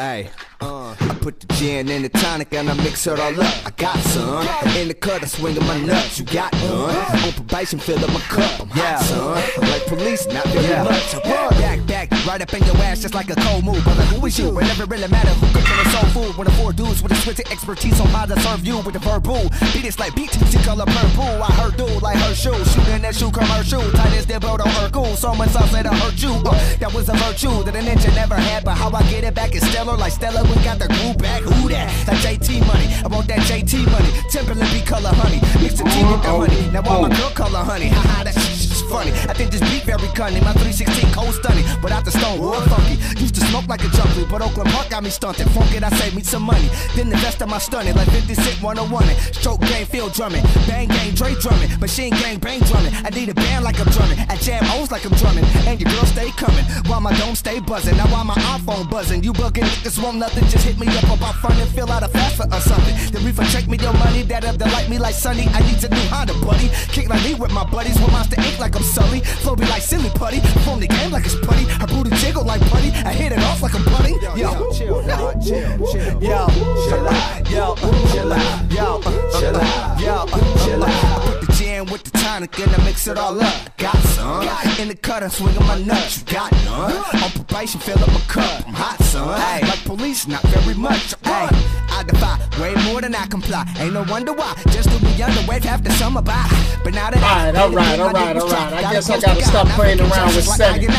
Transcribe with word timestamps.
Hey, 0.00 0.30
uh, 0.60 0.94
I 1.00 1.14
put 1.20 1.40
the 1.40 1.46
gin 1.54 1.88
in 1.88 2.02
the 2.02 2.08
tonic 2.08 2.52
and 2.54 2.68
I 2.68 2.74
mix 2.74 3.06
it 3.06 3.18
all 3.18 3.40
up. 3.40 3.66
I 3.66 3.70
got 3.76 3.96
some 3.98 4.46
in 4.76 4.88
the 4.88 4.94
cut, 4.94 5.22
I 5.22 5.26
swing 5.26 5.56
my 5.66 5.78
nuts. 5.80 6.18
You 6.18 6.24
got 6.26 6.52
none. 6.54 6.96
On 7.24 7.32
probation, 7.32 7.78
fill 7.78 7.98
up 8.04 8.12
my 8.12 8.20
cup. 8.20 8.60
I'm 8.60 8.68
hot, 8.68 9.00
son. 9.00 9.34
Like 9.70 9.86
police, 9.86 10.26
not 10.26 10.46
very 10.48 10.66
Yeah. 10.66 10.82
much. 10.84 11.14
I 11.14 11.18
run 11.30 11.50
back, 11.60 11.86
back, 11.86 12.26
right 12.26 12.42
up 12.42 12.52
in 12.52 12.62
your 12.64 12.76
ass 12.78 13.00
just 13.00 13.14
like 13.14 13.30
a 13.30 13.36
cold 13.36 13.64
move. 13.64 13.82
Brother, 13.84 14.02
who 14.04 14.26
is 14.26 14.38
you? 14.38 14.48
It 14.58 14.64
never 14.64 14.84
really 14.86 15.08
matter 15.08 15.30
who 15.30 15.46
cooking 15.48 15.76
the 15.84 15.90
soul 15.90 16.08
food. 16.24 16.36
When 16.36 16.46
the 16.46 16.52
four 16.54 16.72
dudes 16.72 17.02
with 17.02 17.12
a 17.12 17.16
switch 17.16 17.40
expertise 17.40 18.00
on 18.00 18.08
how 18.08 18.26
to 18.26 18.38
serve 18.40 18.66
you 18.66 18.78
with 18.78 18.92
the 18.94 18.98
verbal. 19.00 19.48
Beat 19.72 19.84
it's 19.86 19.98
like 19.98 20.14
beat, 20.14 20.30
she 20.50 20.58
color 20.58 20.84
purple. 20.86 21.42
I 21.42 21.50
heard 21.52 21.76
dude 21.76 22.02
like 22.02 22.18
her 22.18 22.34
shoe. 22.34 22.52
Shooting 22.72 23.02
that 23.02 23.14
shoe 23.14 23.30
commercial. 23.30 23.82
Tight 23.92 24.12
as 24.14 24.26
the 24.26 24.38
boat 24.40 24.60
on 24.60 24.68
her 24.68 24.90
cool. 24.90 25.16
So 25.16 25.34
much 25.34 25.50
sauce 25.50 25.72
that 25.72 25.86
I 25.86 25.94
hurt 25.96 26.20
you. 26.22 26.32
Uh, 26.44 26.52
that 26.80 26.92
was 26.92 27.08
a 27.08 27.14
virtue 27.14 27.62
that 27.64 27.74
a 27.74 27.78
ninja 27.80 28.14
never 28.14 28.34
had. 28.36 28.64
But 28.64 28.76
how 28.76 28.90
I 28.92 29.02
get 29.10 29.24
it 29.24 29.34
back 29.34 29.54
is 29.54 29.66
stellar. 29.70 29.96
Like 29.96 30.12
Stella, 30.12 30.42
we 30.50 30.62
got 30.64 30.78
the 30.78 30.88
groove 30.88 31.18
back. 31.18 31.42
Who 31.42 31.68
that? 31.68 31.88
That 32.06 32.18
JT 32.24 32.66
money. 32.66 32.86
I 33.04 33.08
want 33.08 33.26
that 33.28 33.40
JT 33.46 33.86
money. 33.90 34.10
Timberland 34.30 34.70
be 34.72 34.80
color 34.82 35.10
honey. 35.12 35.40
Mix 35.62 35.78
the 35.78 35.84
tea 35.84 36.04
with 36.04 36.22
the 36.22 36.28
oh, 36.28 36.36
oh, 36.36 36.46
honey. 36.46 36.70
Now 36.72 36.82
all 36.88 37.02
my 37.02 37.08
oh. 37.10 37.16
girl 37.16 37.30
color 37.30 37.64
honey. 37.64 37.88
Haha, 37.88 38.24
that 38.24 38.34
shit 38.34 38.52
is 38.52 38.59
funny. 38.90 39.12
I 39.30 39.32
think 39.32 39.50
this 39.54 39.62
beat 39.70 39.84
very 39.86 40.10
cunning. 40.18 40.42
My 40.42 40.52
316 40.58 41.14
cold 41.14 41.32
stunning. 41.34 41.64
But 41.80 41.92
out 41.92 42.04
the 42.04 42.10
stone, 42.10 42.42
funky. 42.66 42.98
Used 43.22 43.36
to 43.36 43.42
smoke 43.46 43.68
like 43.68 43.82
a 43.86 43.90
junkie. 43.94 44.26
But 44.26 44.42
Oakland 44.42 44.70
Park 44.74 44.90
got 44.90 45.02
me 45.02 45.10
stunted. 45.10 45.48
Funk 45.54 45.72
it, 45.72 45.82
I 45.82 45.90
saved 45.90 46.16
me 46.16 46.22
some 46.22 46.42
money. 46.42 46.68
Then 46.96 47.08
the 47.08 47.16
rest 47.22 47.40
of 47.40 47.48
my 47.48 47.58
stunning. 47.58 47.94
Like 47.94 48.10
56, 48.10 48.60
101 48.60 49.08
it. 49.08 49.16
Stroke 49.38 49.62
game, 49.70 49.86
field 49.86 50.12
drumming. 50.12 50.42
Bang, 50.66 50.88
gang, 50.88 51.14
Dre 51.14 51.34
drumming. 51.38 51.70
Machine 51.78 52.10
gang, 52.10 52.38
bang 52.38 52.60
drumming. 52.66 52.92
I 53.06 53.10
need 53.10 53.28
a 53.28 53.34
band 53.34 53.64
like 53.64 53.78
I'm 53.78 53.90
drumming. 53.94 54.18
I 54.28 54.36
jam 54.36 54.66
O's 54.74 54.90
like 54.90 55.04
I'm 55.06 55.14
drumming. 55.14 55.44
And 55.70 55.80
your 55.80 55.90
girl 55.94 56.04
stay 56.04 56.30
coming. 56.34 56.64
While 56.90 57.00
my 57.00 57.14
dome 57.18 57.36
stay 57.36 57.60
buzzing. 57.60 57.96
Now 57.96 58.08
while 58.08 58.24
my 58.24 58.38
iPhone 58.58 58.90
buzzing. 58.90 59.22
You 59.22 59.32
bugging 59.32 59.64
niggas 59.70 60.02
want 60.02 60.18
nothing. 60.18 60.44
Just 60.50 60.66
hit 60.66 60.78
me 60.78 60.88
up 60.98 61.08
about 61.16 61.36
front 61.36 61.56
and 61.62 61.70
fill 61.70 61.90
out 61.90 62.02
a 62.02 62.08
fast 62.08 62.40
or 62.40 62.60
something. 62.60 62.94
The 63.12 63.20
reefer 63.20 63.44
check 63.54 63.68
me 63.68 63.78
your 63.78 63.94
money. 63.94 64.22
That 64.22 64.44
up, 64.44 64.56
they 64.56 64.70
like 64.70 64.88
me 64.88 64.98
like 64.98 65.14
Sunny. 65.14 65.46
I 65.54 65.60
need 65.60 65.78
to 65.80 65.88
new 65.88 66.06
Honda, 66.10 66.34
buddy. 66.44 66.68
Kick 66.90 67.08
like 67.08 67.22
me 67.24 67.34
with 67.34 67.52
my 67.52 67.64
buddies. 67.64 67.98
With 68.00 68.10
Monster 68.12 68.36
Inc. 68.36 68.58
like 68.58 68.79
I'm 68.80 68.86
Sully. 68.86 69.20
Flow 69.20 69.54
be 69.54 69.66
like 69.66 69.82
silly 69.82 70.08
putty. 70.10 70.40
Form 70.64 70.80
the 70.80 70.86
game 70.86 71.10
like 71.10 71.26
it's 71.26 71.34
putty. 71.34 71.64
Her 71.64 71.86
booty 71.86 72.16
jiggle 72.16 72.44
like 72.44 72.62
putty. 72.70 72.88
I 73.04 73.12
hit 73.12 73.30
it 73.30 73.38
off 73.40 73.60
like 73.60 73.74
I'm 73.74 73.84
putty. 73.84 74.12
Yo, 74.40 74.72
chill, 74.72 75.02
dog, 75.06 75.42
chill, 75.42 75.76
chill. 75.92 76.22
Yo, 76.22 76.48
chill 76.88 77.08
out. 77.08 77.50
Yo, 77.50 77.74
chill 78.10 78.32
out. 78.32 78.72
Yo, 78.72 79.00
chill 79.38 79.56
out. 79.56 80.00
Yo, 80.00 80.26
chill 80.64 80.84
out. 80.84 81.49
The 81.80 81.86
gin 81.86 81.92
with 81.92 82.04
the 82.04 82.10
tonic 82.18 82.58
and 82.58 82.70
I 82.74 82.84
mix 82.84 83.06
it 83.06 83.16
all 83.16 83.40
up. 83.40 83.76
Got 83.78 83.96
some. 83.96 84.42
In 84.80 84.88
the 84.88 84.94
cut, 84.94 85.22
I'm 85.22 85.30
swinging 85.30 85.66
my 85.66 85.78
nuts. 85.82 86.20
You 86.20 86.34
got 86.34 86.52
none. 86.64 86.92
On 86.92 87.30
probation, 87.30 87.80
fill 87.80 87.98
up 87.98 88.08
my 88.08 88.20
cup. 88.28 88.66
I'm 88.66 88.74
hot, 88.74 88.98
son. 89.02 89.28
Like 89.28 89.84
police, 89.84 90.26
not 90.26 90.42
very 90.42 90.74
much. 90.74 91.14
Ay, 91.24 91.48
I 91.90 92.02
defy 92.02 92.38
way 92.60 92.74
more 92.84 93.00
than 93.00 93.14
I 93.14 93.26
comply. 93.26 93.64
Ain't 93.78 93.94
no 93.94 94.04
wonder 94.10 94.32
why. 94.32 94.54
Just 94.70 94.90
to 94.90 94.98
be 95.00 95.12
underweight 95.22 95.64
half 95.64 95.82
the 95.82 95.90
summer 95.92 96.22
by. 96.22 96.44
But 96.84 96.94
now 96.94 97.10
that 97.10 97.22
Alright, 97.22 97.56
alright, 97.56 98.00
alright, 98.00 98.36
alright. 98.36 98.72
I 98.72 98.92
guess 98.92 99.08
I 99.08 99.20
gotta 99.20 99.42
stop 99.42 99.68
playing 99.68 100.00
around 100.00 100.34
with 100.34 100.44
settings. 100.44 100.94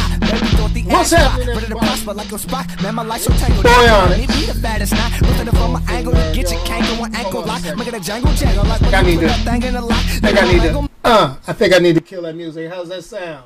What's 0.92 1.12
happening, 1.12 1.50
everybody? 1.50 2.84
Man, 2.84 2.96
my 2.96 3.04
life 3.04 3.22
so 3.22 3.32
tangled. 3.34 3.64
Boy 3.64 3.70
on 3.70 4.12
it. 4.12 4.30
Me 4.30 4.46
the 4.46 4.60
baddest 4.62 4.94
night. 4.94 5.22
Looking 5.22 5.48
up 5.48 5.56
from 5.56 5.72
my 5.74 5.82
angle 5.88 6.14
to 6.14 6.32
get 6.34 6.52
your 6.52 6.60
kangle 6.62 7.00
one 7.00 7.16
ankle 7.16 7.44
lock. 7.44 7.64
Making 7.78 7.96
a 7.96 8.00
jangle 8.00 8.34
jangle 8.34 8.66
like 8.66 8.82
when 8.82 8.94
I 8.94 9.02
need 9.02 9.20
to- 9.22 9.30
thing 9.30 9.64
in 9.64 9.74
the 9.74 9.82
lock. 9.82 9.98
I 9.98 10.20
think 10.20 10.42
I 10.42 10.52
need 10.52 10.62
to. 10.62 10.90
Uh, 11.04 11.36
I 11.48 11.54
think 11.54 11.74
I 11.74 11.80
need 11.80 11.96
to 11.96 12.02
kill 12.02 12.24
that 12.24 12.36
music. 12.36 12.70
How's 12.70 12.90
that 12.90 13.04
sound? 13.04 13.46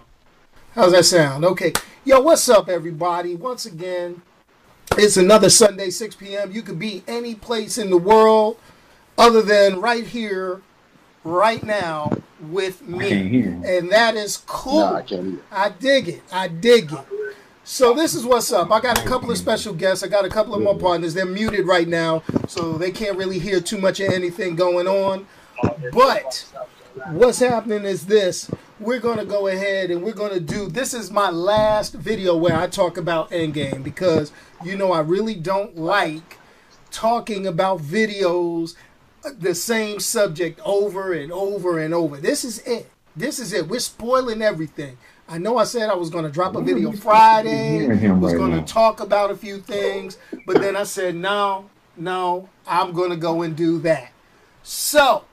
How's 0.73 0.91
that 0.91 1.05
sound? 1.05 1.45
Okay. 1.45 1.71
Yo, 2.03 2.19
what's 2.19 2.49
up, 2.49 2.67
everybody? 2.67 3.35
Once 3.35 3.65
again, 3.65 4.21
it's 4.97 5.17
another 5.17 5.49
Sunday, 5.49 5.89
6 5.89 6.15
p.m. 6.15 6.51
You 6.51 6.61
could 6.61 6.79
be 6.79 7.03
any 7.07 7.35
place 7.35 7.77
in 7.77 7.89
the 7.89 7.97
world 7.97 8.57
other 9.17 9.41
than 9.41 9.79
right 9.79 10.05
here, 10.05 10.61
right 11.23 11.63
now, 11.63 12.11
with 12.51 12.87
me. 12.87 13.09
can't 13.09 13.29
hear 13.29 13.45
you. 13.45 13.63
And 13.65 13.91
that 13.91 14.15
is 14.15 14.43
cool. 14.45 14.79
Nah, 14.79 14.97
I. 14.97 15.37
I 15.51 15.69
dig 15.69 16.09
it. 16.09 16.23
I 16.31 16.47
dig 16.47 16.91
it. 16.91 16.99
So 17.67 17.95
this 17.95 18.13
is 18.13 18.25
what's 18.25 18.51
up. 18.51 18.71
I 18.71 18.79
got 18.79 19.03
a 19.03 19.07
couple 19.07 19.31
of 19.31 19.37
special 19.39 19.73
guests. 19.73 20.03
I 20.03 20.07
got 20.07 20.23
a 20.23 20.29
couple 20.29 20.53
of 20.53 20.61
my 20.61 20.75
partners. 20.75 21.15
They're 21.15 21.25
muted 21.25 21.65
right 21.65 21.87
now, 21.87 22.21
so 22.47 22.77
they 22.77 22.91
can't 22.91 23.17
really 23.17 23.39
hear 23.39 23.59
too 23.59 23.79
much 23.79 23.99
of 23.99 24.11
anything 24.11 24.55
going 24.55 24.87
on. 24.87 25.25
But 25.91 26.45
what's 27.09 27.39
happening 27.39 27.83
is 27.83 28.05
this. 28.05 28.51
We're 28.79 28.99
going 28.99 29.17
to 29.17 29.25
go 29.25 29.47
ahead 29.47 29.89
and 29.89 30.03
we're 30.03 30.13
going 30.13 30.33
to 30.33 30.39
do 30.39 30.67
this 30.67 30.93
is 30.93 31.09
my 31.09 31.29
last 31.29 31.93
video 31.93 32.35
where 32.35 32.55
I 32.55 32.67
talk 32.67 32.97
about 32.97 33.31
Endgame 33.31 33.83
because 33.83 34.31
you 34.63 34.77
know 34.77 34.91
I 34.91 34.99
really 34.99 35.35
don't 35.35 35.77
like 35.77 36.37
talking 36.91 37.47
about 37.47 37.79
videos 37.79 38.75
the 39.31 39.55
same 39.55 39.99
subject 39.99 40.59
over 40.63 41.13
and 41.13 41.31
over 41.31 41.79
and 41.79 41.93
over. 41.93 42.17
This 42.17 42.43
is 42.43 42.59
it. 42.59 42.89
This 43.15 43.39
is 43.39 43.53
it. 43.53 43.67
We're 43.67 43.79
spoiling 43.79 44.41
everything. 44.41 44.97
I 45.27 45.37
know 45.37 45.57
I 45.57 45.63
said 45.63 45.89
I 45.89 45.95
was 45.95 46.09
going 46.09 46.25
to 46.25 46.31
drop 46.31 46.55
a 46.55 46.61
video 46.61 46.91
Friday, 46.91 47.87
was 48.09 48.33
going 48.33 48.51
to 48.51 48.61
talk 48.61 48.99
about 48.99 49.31
a 49.31 49.35
few 49.35 49.57
things, 49.57 50.17
but 50.45 50.61
then 50.61 50.75
I 50.75 50.83
said, 50.83 51.15
no, 51.15 51.69
no, 51.97 52.49
I'm 52.67 52.93
going 52.93 53.09
to 53.09 53.15
go 53.15 53.41
and 53.41 53.55
do 53.55 53.79
that. 53.79 54.11
So, 54.61 55.23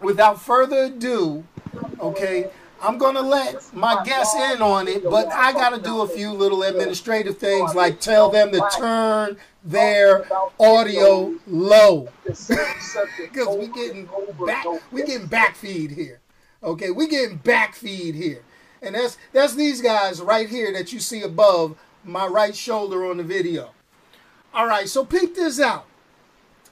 without 0.00 0.40
further 0.40 0.84
ado, 0.84 1.44
okay, 1.98 2.50
I'm 2.82 2.98
going 2.98 3.14
to 3.14 3.22
let 3.22 3.72
my 3.74 4.04
guests 4.04 4.34
in 4.34 4.60
on 4.60 4.86
it, 4.86 5.02
but 5.04 5.28
I 5.28 5.52
got 5.52 5.70
to 5.70 5.80
do 5.80 6.02
a 6.02 6.08
few 6.08 6.32
little 6.32 6.62
administrative 6.62 7.38
things 7.38 7.74
like 7.74 8.00
tell 8.00 8.28
them 8.28 8.52
to 8.52 8.68
turn 8.76 9.38
their 9.66 10.24
audio 10.60 11.34
low 11.48 12.08
because 12.24 12.48
we 13.58 13.66
getting 13.66 14.08
back 14.46 14.64
we 14.92 15.04
getting 15.04 15.26
back 15.26 15.56
feed 15.56 15.90
here. 15.90 16.20
Okay, 16.62 16.90
we 16.90 17.08
getting 17.08 17.36
back 17.38 17.74
feed 17.74 18.14
here. 18.14 18.42
And 18.80 18.94
that's 18.94 19.18
that's 19.32 19.54
these 19.54 19.82
guys 19.82 20.22
right 20.22 20.48
here 20.48 20.72
that 20.72 20.92
you 20.92 21.00
see 21.00 21.22
above 21.22 21.76
my 22.04 22.26
right 22.26 22.54
shoulder 22.54 23.04
on 23.04 23.16
the 23.16 23.24
video. 23.24 23.70
All 24.54 24.66
right, 24.66 24.88
so 24.88 25.04
peep 25.04 25.34
this 25.34 25.60
out. 25.60 25.86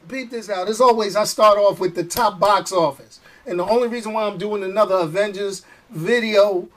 Peep 0.09 0.31
this 0.31 0.49
out. 0.49 0.69
As 0.69 0.81
always, 0.81 1.17
I 1.17 1.25
start 1.25 1.59
off 1.59 1.81
with 1.81 1.95
the 1.95 2.05
top 2.05 2.39
box 2.39 2.73
office. 2.73 3.21
And 3.47 3.59
the 3.59 3.65
only 3.65 3.89
reason 3.89 4.13
why 4.13 4.25
I'm 4.25 4.39
doing 4.39 4.63
another 4.63 4.95
Avengers 4.97 5.63
video 5.91 6.69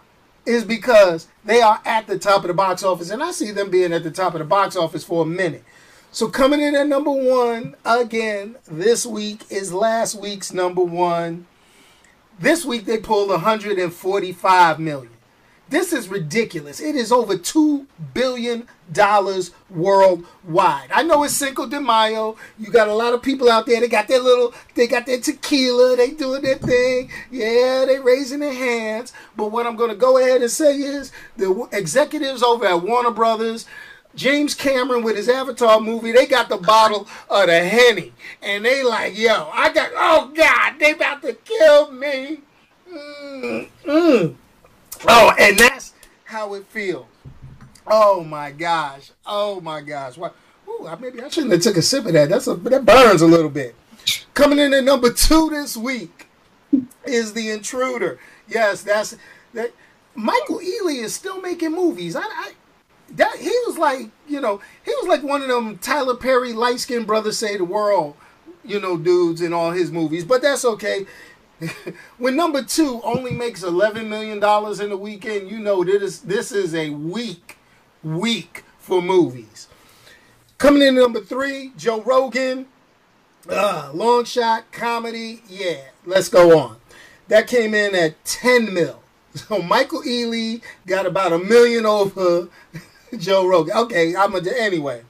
is 0.46 0.64
because 0.64 1.28
they 1.46 1.62
are 1.62 1.82
at 1.86 2.08
the 2.08 2.18
top 2.18 2.42
of 2.42 2.48
the 2.48 2.54
box 2.54 2.84
office. 2.84 3.10
And 3.10 3.22
I 3.22 3.32
see 3.32 3.52
them 3.52 3.70
being 3.70 3.94
at 3.94 4.04
the 4.04 4.12
top 4.12 4.34
of 4.34 4.40
the 4.40 4.46
box 4.46 4.76
office 4.76 5.04
for 5.04 5.24
a 5.24 5.26
minute. 5.26 5.64
So 6.12 6.30
coming 6.30 6.62
in 6.62 6.76
at 6.76 6.88
number 6.88 7.12
one 7.12 7.76
again 7.86 8.56
this 8.68 9.06
week 9.06 9.44
is 9.50 9.74
last 9.74 10.16
week's 10.16 10.54
number 10.54 10.82
one. 10.82 11.46
This 12.40 12.66
week 12.66 12.86
they 12.86 12.98
pulled 12.98 13.30
145 13.30 14.80
million. 14.80 15.12
This 15.70 15.92
is 15.92 16.08
ridiculous. 16.08 16.80
It 16.80 16.96
is 16.96 17.12
over 17.12 17.38
two 17.38 17.88
billion 18.14 18.68
dollars 18.92 19.52
worldwide. 19.70 20.90
I 20.94 21.04
know 21.04 21.24
it's 21.24 21.34
Cinco 21.34 21.68
de 21.68 21.82
Mayo. 21.82 22.38
You 22.58 22.72
got 22.72 22.88
a 22.88 22.94
lot 22.94 23.14
of 23.14 23.22
people 23.22 23.50
out 23.50 23.66
there. 23.66 23.82
They 23.82 23.90
got 23.90 24.08
their 24.08 24.22
little, 24.22 24.54
they 24.76 24.88
got 24.88 25.06
their 25.06 25.20
tequila. 25.20 25.98
They 25.98 26.12
doing 26.12 26.42
their 26.42 26.56
thing. 26.56 27.12
Yeah, 27.30 27.84
they 27.86 28.00
raising 28.00 28.40
their 28.40 28.54
hands. 28.54 29.12
But 29.36 29.52
what 29.52 29.68
I'm 29.68 29.76
going 29.76 29.90
to 29.90 29.96
go 29.96 30.18
ahead 30.18 30.42
and 30.42 30.50
say 30.50 30.78
is 30.78 31.12
the 31.36 31.68
executives 31.74 32.42
over 32.42 32.66
at 32.66 32.82
Warner 32.82 33.12
Brothers. 33.12 33.66
James 34.18 34.56
Cameron 34.56 35.04
with 35.04 35.16
his 35.16 35.30
Avatar 35.30 35.80
movie, 35.80 36.12
they 36.12 36.26
got 36.26 36.50
the 36.50 36.58
bottle 36.58 37.08
of 37.30 37.48
the 37.48 37.64
Henny. 37.64 38.12
And 38.42 38.66
they 38.66 38.84
like, 38.84 39.18
yo, 39.18 39.50
I 39.54 39.72
got, 39.72 39.92
oh 39.96 40.34
God, 40.36 40.80
they 40.80 40.92
about 40.92 41.22
to 41.22 41.34
kill 41.34 41.92
me. 41.92 42.40
Mm, 42.92 43.70
mm. 43.86 44.36
Oh, 45.08 45.34
and 45.40 45.58
that's 45.58 45.94
how 46.26 46.56
it 46.56 46.66
feels. 46.66 47.06
Oh 47.86 48.24
my 48.24 48.52
gosh. 48.52 49.12
Oh 49.26 49.62
my 49.62 49.82
gosh. 49.82 50.18
What? 50.18 50.36
Ooh, 50.68 50.90
maybe 51.00 51.22
I 51.22 51.30
shouldn't 51.30 51.54
have 51.54 51.62
took 51.62 51.78
a 51.78 51.82
sip 51.82 52.06
of 52.06 52.14
that. 52.14 52.30
That's 52.30 52.48
a 52.48 52.56
that 52.56 52.86
burns 52.86 53.22
a 53.22 53.28
little 53.28 53.50
bit. 53.50 53.76
Coming 54.34 54.60
in 54.60 54.74
at 54.74 54.84
number 54.84 55.14
two 55.14 55.50
this 55.50 55.78
week 55.78 56.28
is 57.06 57.34
The 57.34 57.52
Intruder. 57.52 58.20
Yes, 58.48 58.82
that's 58.82 59.16
that. 59.54 59.72
Michael 60.16 60.60
Ealy 60.60 61.04
is 61.04 61.14
still 61.14 61.40
making 61.40 61.74
movies. 61.74 62.16
I, 62.16 62.22
I 62.22 62.54
that 63.16 63.38
he 63.38 63.52
was 63.66 63.78
like, 63.78 64.10
you 64.28 64.42
know, 64.42 64.62
he 64.84 64.92
was 65.02 65.08
like 65.08 65.24
one 65.24 65.42
of 65.42 65.48
them 65.48 65.78
Tyler 65.78 66.16
Perry 66.16 66.54
light 66.54 66.80
skinned 66.80 67.08
brothers 67.08 67.38
say 67.38 67.58
the 67.58 67.64
world, 67.64 68.16
you 68.64 68.80
know, 68.80 68.98
dudes 68.98 69.42
in 69.42 69.54
all 69.54 69.72
his 69.72 69.92
movies. 69.92 70.26
But 70.26 70.42
that's 70.42 70.66
okay. 70.66 71.06
when 72.18 72.36
number 72.36 72.64
two 72.64 73.02
only 73.04 73.32
makes 73.32 73.64
eleven 73.64 74.10
million 74.10 74.40
dollars 74.40 74.80
in 74.80 74.92
a 74.92 74.98
weekend, 74.98 75.50
you 75.50 75.60
know 75.60 75.84
this 75.84 76.02
is 76.02 76.22
this 76.22 76.52
is 76.52 76.76
a 76.76 76.90
weak 76.92 77.58
week 78.04 78.64
for 78.78 79.02
movies. 79.02 79.68
Coming 80.58 80.82
in 80.82 80.96
number 80.96 81.22
three, 81.22 81.72
Joe 81.78 82.02
Rogan, 82.02 82.68
uh, 83.50 83.92
long 83.94 84.26
shot 84.26 84.72
comedy. 84.72 85.42
Yeah, 85.48 85.82
let's 86.06 86.30
go 86.30 86.58
on. 86.60 86.78
That 87.28 87.48
came 87.48 87.74
in 87.74 87.96
at 87.96 88.24
ten 88.26 88.74
mil. 88.74 89.02
So 89.38 89.62
Michael 89.62 90.02
Ealy 90.02 90.64
got 90.88 91.06
about 91.06 91.32
a 91.32 91.38
million 91.38 91.86
over 91.86 92.48
Joe 93.18 93.48
Rogan. 93.48 93.76
Okay, 93.76 94.16
I'm 94.16 94.36
a, 94.36 94.42
anyway. 94.58 95.04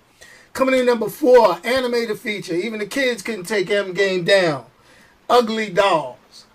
Coming 0.54 0.76
in 0.76 0.86
number 0.86 1.10
four, 1.10 1.60
animated 1.64 2.20
feature. 2.20 2.56
Even 2.56 2.80
the 2.80 2.86
kids 2.86 3.22
couldn't 3.22 3.46
take 3.46 3.68
Endgame 3.68 4.26
down. 4.26 4.66
Ugly 5.30 5.72
Dolls. 5.72 6.46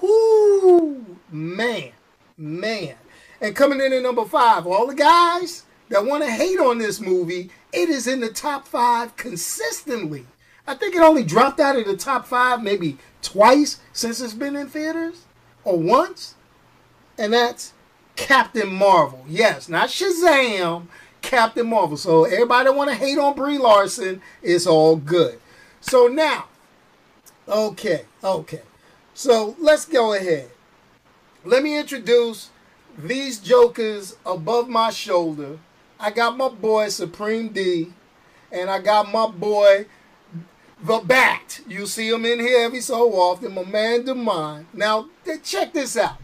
Whoo, 0.00 1.04
man, 1.30 1.92
man. 2.36 2.96
And 3.40 3.54
coming 3.54 3.80
in 3.80 3.92
at 3.92 4.02
number 4.02 4.24
five, 4.24 4.66
all 4.66 4.86
the 4.86 4.94
guys 4.94 5.64
that 5.88 6.04
want 6.04 6.24
to 6.24 6.30
hate 6.30 6.58
on 6.58 6.78
this 6.78 7.00
movie, 7.00 7.50
it 7.72 7.88
is 7.88 8.06
in 8.06 8.20
the 8.20 8.30
top 8.30 8.66
five 8.66 9.16
consistently. 9.16 10.26
I 10.66 10.74
think 10.74 10.94
it 10.94 11.02
only 11.02 11.24
dropped 11.24 11.60
out 11.60 11.76
of 11.76 11.86
the 11.86 11.96
top 11.96 12.26
five 12.26 12.62
maybe 12.62 12.98
twice 13.20 13.78
since 13.92 14.20
it's 14.20 14.34
been 14.34 14.56
in 14.56 14.68
theaters, 14.68 15.24
or 15.64 15.78
once, 15.78 16.34
and 17.18 17.32
that's 17.32 17.72
Captain 18.16 18.72
Marvel. 18.72 19.24
Yes, 19.28 19.68
not 19.68 19.88
Shazam, 19.88 20.86
Captain 21.20 21.66
Marvel. 21.66 21.96
So 21.96 22.24
everybody 22.24 22.70
want 22.70 22.90
to 22.90 22.96
hate 22.96 23.18
on 23.18 23.34
Brie 23.34 23.58
Larson, 23.58 24.20
it's 24.42 24.66
all 24.66 24.96
good. 24.96 25.40
So 25.80 26.06
now, 26.06 26.46
okay, 27.48 28.04
okay. 28.22 28.62
So 29.14 29.56
let's 29.58 29.84
go 29.84 30.14
ahead. 30.14 30.50
Let 31.44 31.62
me 31.62 31.78
introduce 31.78 32.50
these 32.96 33.38
jokers 33.38 34.16
above 34.24 34.68
my 34.68 34.90
shoulder. 34.90 35.58
I 35.98 36.10
got 36.10 36.36
my 36.36 36.48
boy 36.48 36.88
Supreme 36.88 37.48
D, 37.48 37.92
and 38.50 38.70
I 38.70 38.80
got 38.80 39.12
my 39.12 39.28
boy 39.28 39.86
the 40.82 40.98
Bat. 40.98 41.60
You 41.66 41.86
see 41.86 42.08
him 42.08 42.24
in 42.24 42.40
here 42.40 42.64
every 42.64 42.80
so 42.80 43.12
often, 43.12 43.54
my 43.54 43.64
man 43.64 44.02
Demond. 44.04 44.66
Now, 44.72 45.08
check 45.42 45.72
this 45.72 45.96
out. 45.96 46.16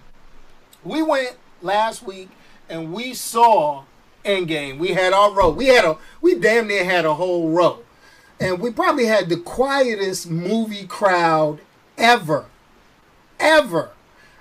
We 0.83 1.03
went 1.03 1.37
last 1.63 2.03
week 2.03 2.29
and 2.69 2.93
we 2.93 3.15
saw 3.15 3.85
Endgame. 4.25 4.79
We 4.79 4.89
had 4.89 5.13
our 5.13 5.33
row. 5.33 5.51
We 5.51 5.67
had 5.67 5.85
a 5.85 5.97
we 6.21 6.35
damn 6.35 6.69
near 6.69 6.85
had 6.85 7.05
a 7.05 7.15
whole 7.15 7.51
row. 7.51 7.81
And 8.41 8.61
we 8.61 8.71
probably 8.71 9.07
had 9.07 9.29
the 9.29 9.37
quietest 9.37 10.31
movie 10.31 10.87
crowd 10.87 11.61
ever. 11.97 12.47
Ever. 13.41 13.91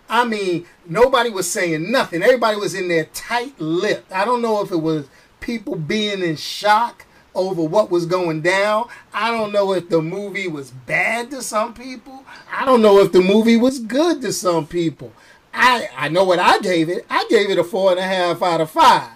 I 0.09 0.25
mean, 0.25 0.65
nobody 0.85 1.29
was 1.29 1.49
saying 1.49 1.91
nothing. 1.91 2.21
Everybody 2.21 2.57
was 2.57 2.73
in 2.73 2.87
there 2.87 3.05
tight 3.05 3.59
lipped. 3.59 4.11
I 4.11 4.23
don't 4.23 4.41
know 4.41 4.61
if 4.61 4.71
it 4.71 4.77
was 4.77 5.07
people 5.39 5.75
being 5.75 6.21
in 6.21 6.35
shock 6.35 7.05
over 7.35 7.61
what 7.61 7.91
was 7.91 8.05
going 8.05 8.41
down. 8.41 8.87
I 9.13 9.31
don't 9.31 9.51
know 9.51 9.73
if 9.73 9.89
the 9.89 10.01
movie 10.01 10.47
was 10.47 10.71
bad 10.71 11.29
to 11.31 11.41
some 11.41 11.73
people. 11.73 12.23
I 12.51 12.65
don't 12.65 12.81
know 12.81 12.99
if 12.99 13.11
the 13.11 13.21
movie 13.21 13.57
was 13.57 13.79
good 13.79 14.21
to 14.21 14.33
some 14.33 14.65
people. 14.65 15.11
I, 15.57 15.89
I 15.97 16.09
know 16.09 16.23
what 16.23 16.37
I 16.37 16.59
gave 16.59 16.87
it. 16.87 17.05
I 17.09 17.25
gave 17.29 17.49
it 17.49 17.57
a 17.57 17.63
four 17.63 17.89
and 17.89 17.99
a 17.99 18.03
half 18.03 18.43
out 18.43 18.61
of 18.61 18.69
five 18.69 19.09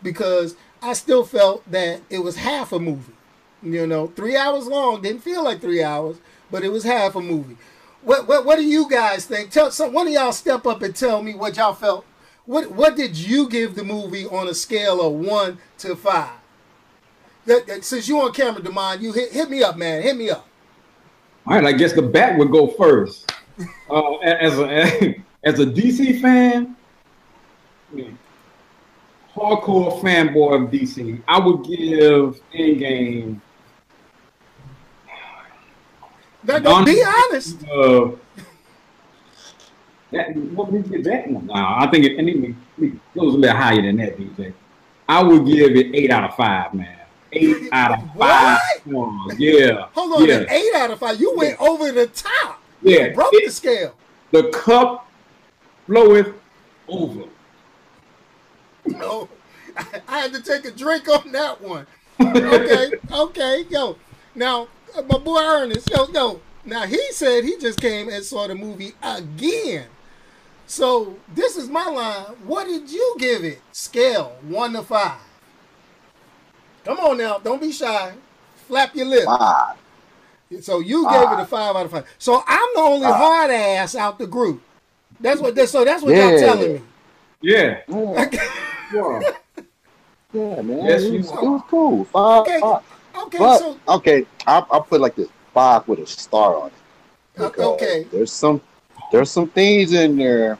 because 0.00 0.54
I 0.80 0.92
still 0.92 1.24
felt 1.24 1.68
that 1.70 2.00
it 2.08 2.20
was 2.20 2.36
half 2.36 2.72
a 2.72 2.78
movie. 2.78 3.12
You 3.62 3.84
know, 3.86 4.06
three 4.06 4.36
hours 4.36 4.68
long 4.68 5.02
didn't 5.02 5.22
feel 5.22 5.42
like 5.42 5.60
three 5.60 5.82
hours, 5.82 6.18
but 6.52 6.62
it 6.62 6.70
was 6.70 6.84
half 6.84 7.16
a 7.16 7.20
movie. 7.20 7.56
What 8.02 8.28
what, 8.28 8.44
what 8.44 8.56
do 8.56 8.64
you 8.64 8.88
guys 8.88 9.26
think? 9.26 9.50
Tell 9.50 9.72
some 9.72 9.92
one 9.92 10.06
of 10.06 10.12
y'all 10.12 10.30
step 10.30 10.64
up 10.66 10.82
and 10.82 10.94
tell 10.94 11.20
me 11.20 11.34
what 11.34 11.56
y'all 11.56 11.74
felt. 11.74 12.06
What 12.46 12.70
what 12.70 12.94
did 12.94 13.16
you 13.16 13.48
give 13.48 13.74
the 13.74 13.82
movie 13.82 14.24
on 14.24 14.46
a 14.46 14.54
scale 14.54 15.00
of 15.04 15.12
one 15.14 15.58
to 15.78 15.96
five? 15.96 16.30
That, 17.46 17.66
that, 17.66 17.84
since 17.84 18.06
you 18.06 18.20
on 18.20 18.32
camera, 18.32 18.62
Demond, 18.62 19.00
you 19.00 19.12
hit 19.12 19.32
hit 19.32 19.50
me 19.50 19.64
up, 19.64 19.76
man. 19.76 20.02
Hit 20.02 20.16
me 20.16 20.30
up. 20.30 20.46
All 21.44 21.56
right, 21.56 21.64
I 21.64 21.72
guess 21.72 21.92
the 21.92 22.02
bat 22.02 22.38
would 22.38 22.52
go 22.52 22.68
first. 22.68 23.32
uh, 23.90 24.16
as 24.18 24.56
a 24.60 25.16
as 25.44 25.58
a 25.60 25.66
DC 25.66 26.20
fan, 26.20 26.76
hardcore 29.34 30.00
fanboy 30.00 30.64
of 30.64 30.70
DC, 30.70 31.22
I 31.28 31.38
would 31.38 31.64
give 31.64 32.40
Endgame. 32.52 33.40
That, 36.44 36.62
don't 36.62 36.84
be 36.84 37.02
honest. 37.04 37.62
Uh, 37.68 38.10
that, 40.12 40.34
what 40.36 40.72
we 40.72 40.80
get 40.80 41.04
that? 41.04 41.30
No, 41.30 41.52
I 41.52 41.88
think 41.90 42.06
it, 42.06 42.18
and 42.18 42.28
it, 42.28 42.54
it 42.80 43.14
goes 43.14 43.34
a 43.34 43.36
little 43.36 43.56
higher 43.56 43.82
than 43.82 43.96
that, 43.98 44.16
DJ. 44.16 44.54
I 45.08 45.22
would 45.22 45.46
give 45.46 45.76
it 45.76 45.94
eight 45.94 46.10
out 46.10 46.24
of 46.24 46.36
five, 46.36 46.72
man. 46.74 46.98
Eight 47.32 47.68
out 47.72 47.98
of 47.98 48.16
five. 48.16 48.58
What? 48.84 49.38
yeah. 49.38 49.88
Hold 49.92 50.22
on, 50.22 50.28
yeah. 50.28 50.44
eight 50.50 50.74
out 50.74 50.90
of 50.90 50.98
five. 50.98 51.20
You 51.20 51.36
went 51.36 51.58
yeah. 51.60 51.66
over 51.66 51.92
the 51.92 52.06
top. 52.06 52.62
Yeah. 52.82 53.08
You 53.08 53.14
broke 53.14 53.34
it, 53.34 53.46
the 53.46 53.52
scale. 53.52 53.94
The 54.30 54.48
cup 54.50 55.07
floweth 55.88 56.34
over. 56.86 57.24
No, 58.86 59.28
I 60.08 60.18
had 60.18 60.32
to 60.34 60.42
take 60.42 60.64
a 60.66 60.70
drink 60.70 61.08
on 61.08 61.32
that 61.32 61.60
one. 61.60 61.86
Okay, 62.20 62.90
okay, 63.12 63.64
yo. 63.68 63.96
Now, 64.34 64.68
uh, 64.96 65.02
my 65.02 65.18
boy 65.18 65.40
Ernest, 65.40 65.90
yo, 65.90 66.06
yo. 66.08 66.40
Now 66.64 66.84
he 66.84 67.00
said 67.12 67.44
he 67.44 67.56
just 67.58 67.80
came 67.80 68.08
and 68.10 68.22
saw 68.22 68.46
the 68.46 68.54
movie 68.54 68.92
again. 69.02 69.86
So 70.66 71.16
this 71.34 71.56
is 71.56 71.68
my 71.70 71.86
line. 71.86 72.36
What 72.44 72.66
did 72.66 72.90
you 72.90 73.16
give 73.18 73.42
it? 73.42 73.60
Scale 73.72 74.36
one 74.42 74.74
to 74.74 74.82
five. 74.82 75.18
Come 76.84 76.98
on 77.00 77.16
now, 77.18 77.38
don't 77.38 77.60
be 77.60 77.72
shy. 77.72 78.12
Flap 78.66 78.94
your 78.94 79.06
lip. 79.06 79.24
Five. 79.24 79.76
So 80.60 80.80
you 80.80 81.04
five. 81.04 81.30
gave 81.30 81.38
it 81.38 81.42
a 81.42 81.46
five 81.46 81.76
out 81.76 81.86
of 81.86 81.90
five. 81.90 82.06
So 82.18 82.42
I'm 82.46 82.68
the 82.74 82.80
only 82.80 83.06
five. 83.06 83.14
hard 83.14 83.50
ass 83.50 83.94
out 83.94 84.18
the 84.18 84.26
group. 84.26 84.62
That's 85.20 85.40
what. 85.40 85.56
So 85.68 85.84
that's 85.84 86.02
what 86.02 86.14
yeah. 86.14 86.30
y'all 86.30 86.38
telling 86.38 86.72
me. 86.74 86.80
Yeah. 87.40 87.80
Yeah, 87.88 88.28
yeah 90.32 90.62
man. 90.62 90.84
Yes, 90.84 91.04
it, 91.04 91.18
was, 91.18 91.30
it 91.30 91.42
was 91.42 91.62
cool. 91.68 92.04
Five. 92.06 92.42
Okay. 92.42 92.60
Five. 92.60 92.82
Okay. 93.22 93.38
But, 93.38 93.58
so 93.58 93.78
okay, 93.88 94.26
I'll, 94.46 94.66
I'll 94.70 94.82
put 94.82 95.00
like 95.00 95.14
this 95.14 95.28
five 95.52 95.86
with 95.88 95.98
a 95.98 96.06
star 96.06 96.56
on 96.56 96.68
it. 96.68 97.58
Okay. 97.58 98.06
There's 98.10 98.32
some 98.32 98.60
there's 99.12 99.30
some 99.30 99.48
things 99.48 99.92
in 99.92 100.16
there 100.16 100.58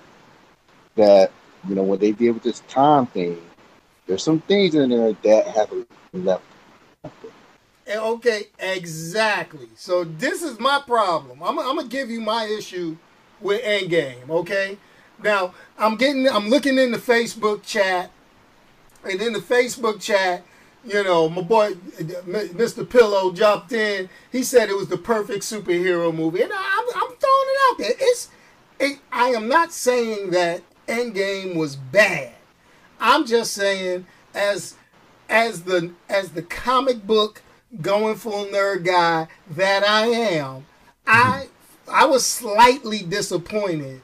that 0.97 1.33
you 1.69 1.75
know 1.75 1.83
what 1.83 2.01
they 2.01 2.13
did 2.13 2.33
with 2.33 2.43
this 2.43 2.61
time 2.69 3.07
thing. 3.07 3.41
There's 4.07 4.23
some 4.23 4.41
things 4.41 4.75
in 4.75 4.91
there 4.91 5.13
that 5.13 5.47
have 5.49 5.73
left. 6.13 6.43
Eh, 7.87 7.99
okay, 7.99 8.45
exactly. 8.59 9.69
So 9.75 10.05
this 10.05 10.43
is 10.43 10.59
my 10.61 10.81
problem. 10.87 11.43
I'm, 11.43 11.59
I'm 11.59 11.77
gonna 11.77 11.89
give 11.89 12.11
you 12.11 12.21
my 12.21 12.45
issue 12.45 12.97
with 13.41 13.63
Endgame. 13.63 14.29
Okay. 14.29 14.79
Now 15.23 15.55
I'm 15.79 15.97
getting, 15.97 16.29
I'm 16.29 16.49
looking 16.49 16.79
in 16.79 16.93
the 16.93 16.99
Facebook 16.99 17.63
chat, 17.63 18.11
and 19.05 19.21
in 19.21 19.33
the 19.33 19.41
Facebook 19.41 20.01
chat, 20.01 20.45
you 20.85 21.03
know, 21.03 21.29
my 21.29 21.43
boy 21.43 21.73
Mr. 21.73 22.89
Pillow 22.89 23.33
jumped 23.33 23.73
in. 23.73 24.09
He 24.31 24.43
said 24.43 24.69
it 24.69 24.77
was 24.77 24.89
the 24.89 24.97
perfect 24.97 25.43
superhero 25.43 26.15
movie, 26.15 26.43
and 26.43 26.53
I'm, 26.53 26.85
I'm 26.95 27.17
throwing 27.17 27.19
it 27.21 27.71
out 27.71 27.79
there. 27.79 27.93
It's, 27.99 28.29
it, 28.79 28.99
I 29.13 29.29
am 29.29 29.49
not 29.49 29.73
saying 29.73 30.31
that 30.31 30.63
Endgame 30.87 31.57
was 31.57 31.77
bad. 31.77 32.33
I'm 33.01 33.27
just 33.27 33.53
saying 33.53 34.07
as 34.35 34.75
as 35.29 35.63
the 35.63 35.93
as 36.09 36.31
the 36.31 36.43
comic 36.43 37.07
book 37.07 37.43
going 37.83 38.17
full 38.17 38.47
nerd 38.47 38.85
guy 38.85 39.29
that 39.51 39.85
I 39.85 40.07
am, 40.07 40.67
I 41.07 41.49
I 41.91 42.07
was 42.07 42.25
slightly 42.27 43.03
disappointed 43.03 44.03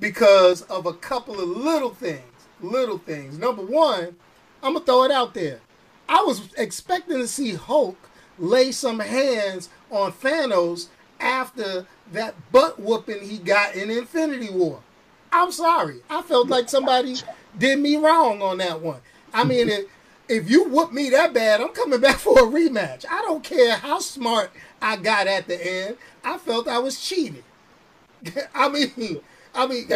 because 0.00 0.62
of 0.62 0.86
a 0.86 0.92
couple 0.92 1.40
of 1.40 1.48
little 1.48 1.94
things. 1.94 2.22
Little 2.60 2.98
things. 2.98 3.38
Number 3.38 3.62
one, 3.62 4.16
I'm 4.62 4.74
gonna 4.74 4.84
throw 4.84 5.04
it 5.04 5.10
out 5.10 5.34
there. 5.34 5.60
I 6.08 6.22
was 6.22 6.48
expecting 6.56 7.18
to 7.18 7.26
see 7.26 7.54
Hulk 7.54 7.96
lay 8.38 8.72
some 8.72 9.00
hands 9.00 9.68
on 9.90 10.12
Thanos 10.12 10.88
after 11.20 11.86
that 12.12 12.34
butt 12.52 12.78
whooping 12.78 13.22
he 13.28 13.38
got 13.38 13.74
in 13.74 13.90
Infinity 13.90 14.50
War. 14.50 14.80
I'm 15.32 15.52
sorry. 15.52 16.00
I 16.08 16.22
felt 16.22 16.48
like 16.48 16.68
somebody 16.68 17.16
did 17.58 17.78
me 17.78 17.96
wrong 17.96 18.42
on 18.42 18.58
that 18.58 18.80
one. 18.80 19.00
I 19.32 19.44
mean, 19.44 19.68
if, 19.68 19.84
if 20.28 20.50
you 20.50 20.64
whoop 20.68 20.92
me 20.92 21.10
that 21.10 21.34
bad, 21.34 21.60
I'm 21.60 21.70
coming 21.70 22.00
back 22.00 22.16
for 22.18 22.38
a 22.38 22.42
rematch. 22.42 23.04
I 23.10 23.22
don't 23.22 23.42
care 23.42 23.76
how 23.76 23.98
smart 23.98 24.50
I 24.84 24.96
got 24.96 25.26
at 25.26 25.48
the 25.48 25.66
end. 25.66 25.96
I 26.22 26.36
felt 26.36 26.68
I 26.68 26.78
was 26.78 27.00
cheated. 27.00 27.42
I 28.54 28.68
mean, 28.68 29.20
I 29.54 29.66
mean, 29.66 29.88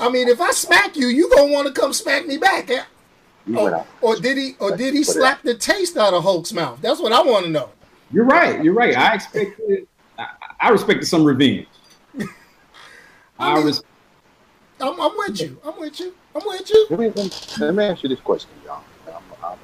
I 0.00 0.10
mean, 0.10 0.28
if 0.28 0.38
I 0.38 0.50
smack 0.50 0.96
you, 0.96 1.06
you 1.06 1.30
gonna 1.30 1.50
want 1.50 1.66
to 1.66 1.72
come 1.72 1.94
smack 1.94 2.26
me 2.26 2.36
back. 2.36 2.70
Eh? 2.70 2.84
Oh, 3.54 3.86
or 4.02 4.16
did 4.16 4.36
he? 4.36 4.54
Or 4.60 4.76
did 4.76 4.92
he 4.92 5.02
slap 5.02 5.42
the 5.42 5.54
taste 5.54 5.96
out 5.96 6.12
of 6.12 6.22
Hulk's 6.22 6.52
mouth? 6.52 6.78
That's 6.82 7.00
what 7.00 7.12
I 7.12 7.22
want 7.22 7.46
to 7.46 7.50
know. 7.50 7.70
You're 8.12 8.26
right. 8.26 8.62
You're 8.62 8.74
right. 8.74 8.94
I 8.96 9.14
expected. 9.14 9.88
I, 10.18 10.26
I 10.60 10.68
respected 10.68 11.06
some 11.06 11.24
revenge. 11.24 11.66
I, 12.18 12.20
mean, 12.20 12.28
I 13.38 13.62
res- 13.62 13.82
I'm, 14.78 15.00
I'm, 15.00 15.16
with 15.16 15.40
you. 15.40 15.58
I'm 15.64 15.80
with 15.80 16.00
you. 16.00 16.14
I'm 16.34 16.42
with 16.44 16.68
you. 16.68 16.86
Let 16.90 17.00
me, 17.00 17.30
let 17.60 17.74
me 17.74 17.84
ask 17.84 18.02
you 18.02 18.10
this 18.10 18.20
question, 18.20 18.50
y'all. 18.64 18.82
I'm, 19.06 19.14
I'm, 19.42 19.52
I'm, 19.52 19.58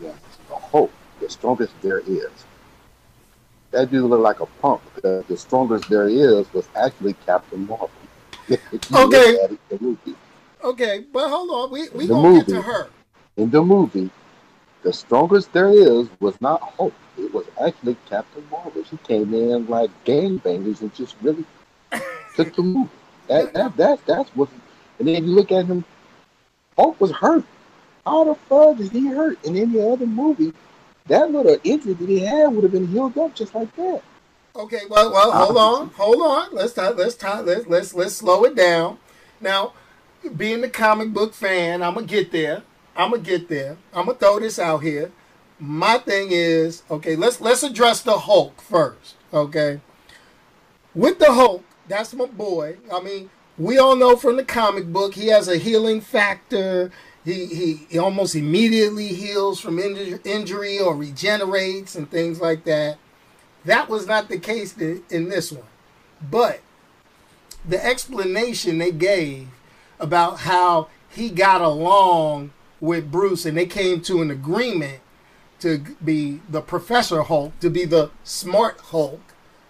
yeah, 0.00 0.12
the 0.48 0.54
hope, 0.54 0.92
the 1.20 1.28
strongest 1.28 1.72
there 1.82 1.98
is 2.00 2.30
that 3.70 3.90
dude 3.90 4.04
looked 4.04 4.22
like 4.22 4.40
a 4.40 4.46
punk 4.60 4.80
because 4.94 5.24
the 5.26 5.36
strongest 5.36 5.88
there 5.88 6.08
is 6.08 6.52
was 6.52 6.68
actually 6.74 7.14
Captain 7.26 7.66
Marvel. 7.66 7.90
okay. 8.94 9.48
Okay, 10.64 11.04
but 11.12 11.28
hold 11.28 11.50
on. 11.50 11.70
We 11.70 11.88
we 11.90 12.06
gonna 12.06 12.28
movie, 12.28 12.46
get 12.46 12.56
to 12.56 12.62
her. 12.62 12.88
In 13.36 13.50
the 13.50 13.62
movie, 13.62 14.10
the 14.82 14.92
strongest 14.92 15.52
there 15.52 15.70
is 15.70 16.08
was 16.20 16.40
not 16.40 16.60
Hulk. 16.76 16.94
It 17.16 17.32
was 17.32 17.46
actually 17.64 17.96
Captain 18.08 18.44
Marvel. 18.50 18.82
She 18.84 18.96
came 18.98 19.32
in 19.34 19.66
like 19.66 19.90
gangbangers 20.04 20.80
and 20.80 20.94
just 20.94 21.16
really 21.22 21.44
took 22.34 22.54
the 22.54 22.62
move. 22.62 22.88
That 23.28 23.52
that 23.52 23.76
that 23.76 24.06
that's 24.06 24.30
what. 24.30 24.48
And 24.98 25.06
then 25.06 25.24
you 25.24 25.34
look 25.34 25.52
at 25.52 25.66
him, 25.66 25.84
Hulk 26.76 27.00
was 27.00 27.12
hurt. 27.12 27.44
How 28.04 28.24
the 28.24 28.34
fuck 28.34 28.80
is 28.80 28.90
he 28.90 29.06
hurt 29.06 29.44
in 29.44 29.56
any 29.56 29.80
other 29.80 30.06
movie? 30.06 30.52
That 31.08 31.32
little 31.32 31.58
injury 31.64 31.94
that 31.94 32.08
he 32.08 32.20
had 32.20 32.52
would 32.52 32.64
have 32.64 32.72
been 32.72 32.86
healed 32.88 33.16
up 33.18 33.34
just 33.34 33.54
like 33.54 33.74
that. 33.76 34.02
Okay, 34.54 34.80
well, 34.90 35.12
well, 35.12 35.30
hold 35.30 35.56
on, 35.56 35.88
hold 35.90 36.22
on. 36.22 36.54
Let's 36.54 36.72
talk, 36.72 36.96
let's 36.96 37.14
talk, 37.14 37.46
let's 37.46 37.66
let's 37.66 37.94
let's 37.94 38.14
slow 38.14 38.44
it 38.44 38.54
down. 38.54 38.98
Now, 39.40 39.72
being 40.36 40.60
the 40.60 40.68
comic 40.68 41.12
book 41.12 41.32
fan, 41.32 41.82
I'm 41.82 41.94
gonna 41.94 42.06
get 42.06 42.32
there. 42.32 42.62
I'm 42.96 43.12
gonna 43.12 43.22
get 43.22 43.48
there. 43.48 43.76
I'm 43.94 44.06
gonna 44.06 44.18
throw 44.18 44.40
this 44.40 44.58
out 44.58 44.82
here. 44.82 45.12
My 45.60 45.98
thing 45.98 46.28
is, 46.30 46.82
okay, 46.90 47.16
let's 47.16 47.40
let's 47.40 47.62
address 47.62 48.02
the 48.02 48.18
Hulk 48.18 48.60
first. 48.60 49.14
Okay, 49.32 49.80
with 50.94 51.18
the 51.18 51.32
Hulk, 51.32 51.64
that's 51.86 52.12
my 52.12 52.26
boy. 52.26 52.78
I 52.92 53.00
mean, 53.00 53.30
we 53.56 53.78
all 53.78 53.96
know 53.96 54.16
from 54.16 54.36
the 54.36 54.44
comic 54.44 54.86
book 54.92 55.14
he 55.14 55.28
has 55.28 55.48
a 55.48 55.56
healing 55.56 56.00
factor. 56.00 56.90
He 57.28 57.44
he, 57.44 57.74
he 57.90 57.98
almost 57.98 58.34
immediately 58.34 59.08
heals 59.08 59.60
from 59.60 59.76
inju- 59.76 60.24
injury 60.26 60.78
or 60.78 60.96
regenerates 60.96 61.94
and 61.94 62.10
things 62.10 62.40
like 62.40 62.64
that. 62.64 62.96
That 63.66 63.90
was 63.90 64.06
not 64.06 64.30
the 64.30 64.38
case 64.38 64.74
in 64.78 65.28
this 65.28 65.52
one, 65.52 65.66
but 66.30 66.60
the 67.68 67.84
explanation 67.84 68.78
they 68.78 68.92
gave 68.92 69.48
about 70.00 70.40
how 70.40 70.88
he 71.10 71.28
got 71.28 71.60
along 71.60 72.52
with 72.80 73.12
Bruce 73.12 73.44
and 73.44 73.58
they 73.58 73.66
came 73.66 74.00
to 74.02 74.22
an 74.22 74.30
agreement 74.30 75.00
to 75.60 75.84
be 76.02 76.40
the 76.48 76.62
Professor 76.62 77.22
Hulk, 77.24 77.58
to 77.60 77.68
be 77.68 77.84
the 77.84 78.10
smart 78.24 78.80
Hulk. 78.80 79.20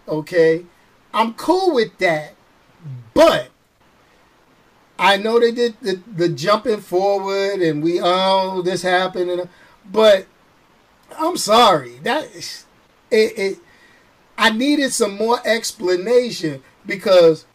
Okay, 0.06 0.64
I'm 1.12 1.34
cool 1.34 1.74
with 1.74 1.98
that, 1.98 2.34
but 3.14 3.50
I 4.98 5.16
know 5.16 5.38
they 5.38 5.52
did 5.52 5.76
the, 5.80 6.00
the 6.12 6.28
jumping 6.28 6.80
forward 6.80 7.60
and 7.60 7.82
we 7.82 8.00
oh 8.02 8.62
this 8.62 8.82
happened, 8.82 9.30
and, 9.30 9.48
but 9.90 10.26
I'm 11.16 11.36
sorry 11.36 11.98
that 12.00 12.24
it, 13.10 13.38
it 13.38 13.58
I 14.36 14.50
needed 14.50 14.92
some 14.92 15.16
more 15.16 15.40
explanation 15.44 16.62
because 16.86 17.46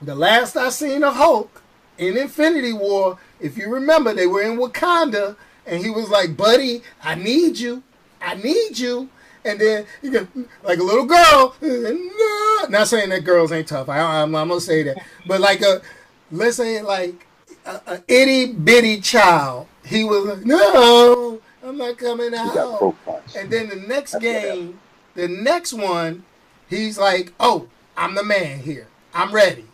the 0.00 0.14
last 0.14 0.56
I 0.56 0.68
seen 0.68 1.02
of 1.02 1.14
Hulk 1.14 1.62
in 1.98 2.16
Infinity 2.16 2.72
War, 2.72 3.18
if 3.40 3.56
you 3.56 3.68
remember, 3.68 4.12
they 4.12 4.26
were 4.26 4.42
in 4.42 4.58
Wakanda, 4.58 5.36
and 5.64 5.82
he 5.82 5.90
was 5.90 6.08
like, 6.08 6.36
"Buddy, 6.36 6.82
I 7.02 7.14
need 7.14 7.58
you, 7.58 7.82
I 8.20 8.34
need 8.34 8.78
you." 8.78 9.08
And 9.44 9.60
then 9.60 9.86
he 10.02 10.10
got 10.10 10.26
like 10.64 10.78
a 10.78 10.82
little 10.82 11.06
girl. 11.06 11.54
No, 11.62 12.68
not 12.70 12.88
saying 12.88 13.10
that 13.10 13.24
girls 13.24 13.52
ain't 13.52 13.68
tough. 13.68 13.88
I, 13.88 14.22
am 14.22 14.32
gonna 14.32 14.60
say 14.60 14.82
that, 14.84 14.96
but 15.26 15.40
like 15.40 15.60
a 15.60 15.82
let's 16.30 16.56
say 16.56 16.82
like 16.82 17.26
a, 17.64 17.80
a 17.86 18.02
itty 18.08 18.52
bitty 18.52 19.00
child. 19.00 19.66
He 19.84 20.04
was 20.04 20.24
like, 20.26 20.46
"No, 20.46 21.40
I'm 21.64 21.78
not 21.78 21.98
coming 21.98 22.34
out." 22.34 22.96
And 23.36 23.50
then 23.50 23.68
the 23.68 23.76
next 23.76 24.16
game, 24.20 24.80
the 25.14 25.28
next 25.28 25.72
one, 25.72 26.24
he's 26.68 26.98
like, 26.98 27.32
"Oh, 27.40 27.68
I'm 27.96 28.14
the 28.14 28.24
man 28.24 28.60
here. 28.60 28.88
I'm 29.14 29.32
ready. 29.32 29.66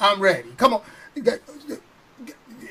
I'm 0.00 0.20
ready. 0.20 0.50
Come 0.56 0.74
on." 0.74 0.82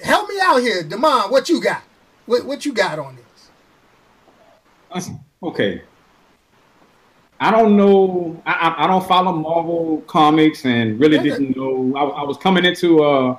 help 0.03 0.29
me 0.29 0.35
out 0.41 0.57
here, 0.61 0.83
Demond. 0.83 1.31
What 1.31 1.49
you 1.49 1.61
got? 1.61 1.83
What, 2.25 2.45
what 2.45 2.65
you 2.65 2.73
got 2.73 2.99
on 2.99 3.15
this? 3.17 3.49
Okay. 5.43 5.83
I 7.41 7.49
don't 7.49 7.75
know. 7.75 8.39
I, 8.45 8.75
I, 8.77 8.87
don't 8.87 9.03
follow 9.07 9.33
Marvel 9.33 10.03
comics 10.05 10.63
and 10.63 10.99
really 10.99 11.17
okay. 11.17 11.29
didn't 11.29 11.57
know. 11.57 11.91
I, 11.97 12.03
I, 12.03 12.23
was 12.23 12.37
coming 12.37 12.63
into 12.63 13.03
uh, 13.03 13.35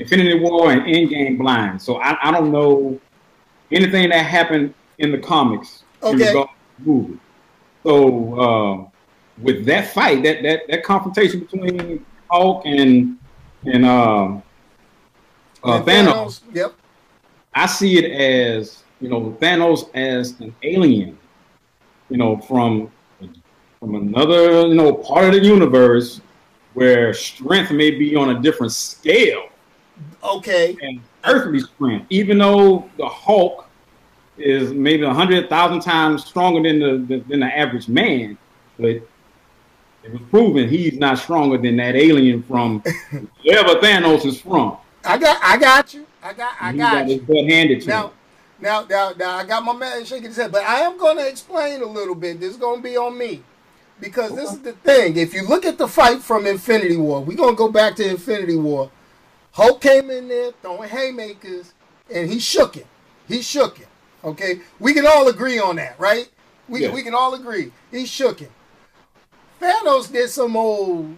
Infinity 0.00 0.40
War 0.40 0.72
and 0.72 0.82
Endgame 0.82 1.38
blind, 1.38 1.80
so 1.80 2.00
I, 2.00 2.18
I 2.20 2.32
don't 2.32 2.50
know 2.50 3.00
anything 3.70 4.08
that 4.08 4.26
happened 4.26 4.74
in 4.98 5.12
the 5.12 5.18
comics 5.18 5.84
okay. 6.02 6.36
in 6.36 6.46
movie. 6.80 7.18
So 7.84 8.40
uh, 8.40 8.90
with 9.40 9.64
that 9.66 9.86
fight, 9.92 10.24
that 10.24 10.42
that 10.42 10.62
that 10.68 10.82
confrontation 10.82 11.38
between 11.38 12.04
Hulk 12.28 12.66
and 12.66 13.18
and 13.64 13.84
uh, 13.84 14.40
uh, 15.62 15.82
Thanos, 15.82 15.84
Thanos, 15.84 16.40
Yep. 16.54 16.74
I 17.54 17.66
see 17.66 17.98
it 17.98 18.10
as 18.10 18.82
you 19.00 19.08
know 19.08 19.36
Thanos 19.40 19.94
as 19.94 20.40
an 20.40 20.52
alien, 20.64 21.16
you 22.08 22.16
know 22.16 22.38
from 22.38 22.90
from 23.84 23.96
another 23.96 24.66
you 24.66 24.74
know 24.74 24.94
part 24.94 25.26
of 25.26 25.32
the 25.32 25.46
universe 25.46 26.22
where 26.72 27.12
strength 27.12 27.70
may 27.70 27.90
be 27.90 28.16
on 28.16 28.30
a 28.30 28.40
different 28.40 28.72
scale. 28.72 29.48
Okay. 30.24 30.76
And 30.82 31.00
earthly 31.24 31.60
strength, 31.60 32.06
even 32.10 32.38
though 32.38 32.90
the 32.96 33.06
Hulk 33.06 33.68
is 34.38 34.72
maybe 34.72 35.04
a 35.04 35.12
hundred 35.12 35.48
thousand 35.50 35.80
times 35.80 36.24
stronger 36.24 36.62
than 36.66 36.80
the, 36.80 37.16
the 37.16 37.24
than 37.28 37.40
the 37.40 37.58
average 37.58 37.88
man, 37.88 38.38
but 38.78 38.86
it 38.86 40.12
was 40.12 40.22
proven 40.30 40.68
he's 40.68 40.94
not 40.94 41.18
stronger 41.18 41.58
than 41.58 41.76
that 41.76 41.94
alien 41.94 42.42
from 42.42 42.80
wherever 43.44 43.74
Thanos 43.80 44.24
is 44.24 44.40
from. 44.40 44.78
I 45.04 45.18
got, 45.18 45.38
I 45.42 45.58
got 45.58 45.92
you. 45.92 46.06
I 46.22 46.32
got, 46.32 46.56
I 46.58 46.72
got, 46.72 46.92
got 46.92 47.08
you. 47.08 47.20
His 47.20 47.50
handed 47.50 47.82
to 47.82 47.88
now, 47.88 48.12
now, 48.58 48.86
now, 48.88 49.12
now, 49.16 49.36
I 49.36 49.44
got 49.44 49.62
my 49.62 49.74
man 49.74 50.04
shaking 50.06 50.28
his 50.28 50.36
head, 50.36 50.50
but 50.50 50.64
I 50.64 50.80
am 50.80 50.96
going 50.98 51.18
to 51.18 51.28
explain 51.28 51.82
a 51.82 51.86
little 51.86 52.14
bit. 52.14 52.40
This 52.40 52.52
is 52.52 52.56
going 52.56 52.78
to 52.78 52.82
be 52.82 52.96
on 52.96 53.16
me 53.16 53.42
because 54.00 54.32
okay. 54.32 54.40
this 54.40 54.52
is 54.52 54.60
the 54.60 54.72
thing. 54.72 55.16
If 55.16 55.34
you 55.34 55.46
look 55.46 55.64
at 55.64 55.78
the 55.78 55.88
fight 55.88 56.20
from 56.20 56.46
Infinity 56.46 56.96
War, 56.96 57.22
we're 57.22 57.36
going 57.36 57.54
to 57.54 57.56
go 57.56 57.70
back 57.70 57.96
to 57.96 58.08
Infinity 58.08 58.56
War. 58.56 58.90
Hulk 59.52 59.80
came 59.80 60.10
in 60.10 60.28
there 60.28 60.50
throwing 60.62 60.88
haymakers, 60.88 61.72
and 62.12 62.28
he 62.28 62.38
shook 62.38 62.74
him. 62.74 62.86
He 63.28 63.40
shook 63.40 63.78
him. 63.78 63.88
Okay, 64.24 64.60
we 64.80 64.94
can 64.94 65.06
all 65.06 65.28
agree 65.28 65.58
on 65.58 65.76
that, 65.76 65.98
right? 66.00 66.28
We 66.68 66.82
yeah. 66.82 66.92
we 66.92 67.02
can 67.02 67.14
all 67.14 67.34
agree. 67.34 67.72
He 67.90 68.06
shook 68.06 68.40
him. 68.40 68.50
Thanos 69.60 70.10
did 70.10 70.30
some 70.30 70.56
old 70.56 71.14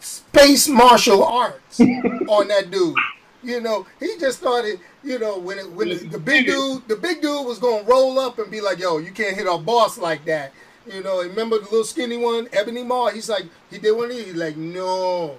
space 0.00 0.68
martial 0.68 1.24
arts 1.24 1.80
on 1.80 2.48
that 2.48 2.70
dude. 2.70 2.94
You 3.42 3.60
know, 3.60 3.86
he 3.98 4.16
just 4.18 4.38
started. 4.38 4.78
You 5.02 5.18
know, 5.18 5.38
when 5.38 5.58
it, 5.58 5.72
when 5.72 5.88
the, 5.88 5.94
the 5.94 6.18
big 6.18 6.46
dude, 6.46 6.86
the 6.86 6.94
big 6.94 7.22
dude 7.22 7.44
was 7.44 7.58
gonna 7.58 7.82
roll 7.84 8.18
up 8.18 8.38
and 8.38 8.50
be 8.50 8.60
like, 8.60 8.78
"Yo, 8.78 8.98
you 8.98 9.10
can't 9.10 9.36
hit 9.36 9.48
our 9.48 9.58
boss 9.58 9.98
like 9.98 10.24
that." 10.26 10.52
You 10.86 11.02
know, 11.02 11.22
remember 11.22 11.58
the 11.58 11.64
little 11.64 11.84
skinny 11.84 12.16
one, 12.16 12.48
Ebony 12.52 12.82
Maw? 12.82 13.10
He's 13.10 13.28
like, 13.28 13.44
he 13.70 13.78
did 13.78 13.92
one 13.92 14.10
of 14.10 14.16
these. 14.16 14.26
He's 14.26 14.34
like, 14.34 14.56
"No, 14.56 15.36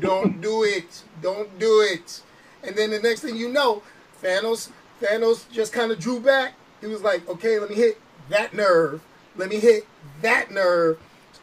don't 0.00 0.40
do 0.40 0.62
it, 0.62 1.02
don't 1.20 1.58
do 1.58 1.80
it." 1.80 2.22
And 2.62 2.76
then 2.76 2.90
the 2.90 3.00
next 3.00 3.20
thing 3.20 3.36
you 3.36 3.48
know, 3.48 3.82
Thanos, 4.22 4.70
Thanos 5.00 5.50
just 5.50 5.72
kind 5.72 5.90
of 5.90 5.98
drew 5.98 6.20
back. 6.20 6.54
He 6.80 6.86
was 6.86 7.02
like, 7.02 7.28
"Okay, 7.28 7.58
let 7.58 7.70
me 7.70 7.76
hit 7.76 8.00
that 8.28 8.54
nerve. 8.54 9.02
Let 9.36 9.48
me 9.48 9.56
hit 9.58 9.86
that 10.22 10.50
nerve." 10.50 10.98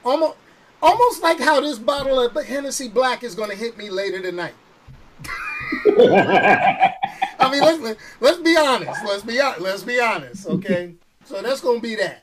Almost, 0.06 0.38
almost 0.82 1.22
like 1.22 1.40
how 1.40 1.60
this 1.60 1.80
bottle 1.80 2.20
of 2.20 2.46
Hennessy 2.46 2.88
Black 2.88 3.24
is 3.24 3.36
going 3.36 3.50
to 3.50 3.56
hit 3.56 3.78
me 3.78 3.90
later 3.90 4.22
tonight. 4.22 4.54
I 5.86 7.50
mean, 7.52 7.62
let's 7.62 8.00
let's 8.20 8.40
be 8.40 8.56
honest. 8.58 9.04
Let's 9.06 9.24
be 9.24 9.42
let's 9.60 9.84
be 9.84 10.00
honest. 10.00 10.48
Okay, 10.48 10.94
so 11.26 11.42
that's 11.42 11.62
gonna 11.62 11.80
be 11.80 11.96
that. 11.96 12.23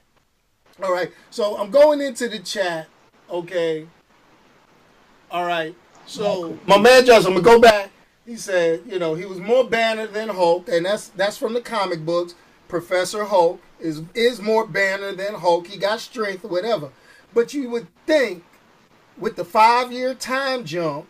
All 0.83 0.93
right. 0.93 1.13
So 1.31 1.57
I'm 1.57 1.71
going 1.71 2.01
into 2.01 2.29
the 2.29 2.39
chat. 2.39 2.89
Okay. 3.29 3.87
All 5.31 5.45
right. 5.45 5.75
So 6.07 6.59
my 6.67 6.79
man 6.79 7.05
Josh, 7.05 7.25
I'm 7.25 7.33
gonna 7.33 7.43
go 7.43 7.61
back. 7.61 7.91
He 8.27 8.37
said, 8.37 8.83
you 8.87 8.99
know, 8.99 9.15
he 9.15 9.25
was 9.25 9.39
more 9.39 9.65
Banner 9.65 10.07
than 10.07 10.29
Hulk, 10.29 10.69
and 10.69 10.87
that's 10.87 11.09
that's 11.09 11.37
from 11.37 11.55
the 11.55 11.61
comic 11.61 12.05
books. 12.05 12.35
Professor 12.69 13.25
Hulk 13.25 13.61
is 13.79 14.03
is 14.15 14.41
more 14.41 14.67
Banner 14.67 15.13
than 15.13 15.35
Hulk. 15.35 15.67
He 15.67 15.79
got 15.79 16.01
strength, 16.01 16.45
whatever. 16.45 16.91
But 17.35 17.55
you 17.55 17.69
would 17.71 17.87
think, 18.07 18.45
with 19.19 19.37
the 19.37 19.45
five 19.45 19.93
year 19.93 20.15
time 20.15 20.65
jump, 20.65 21.07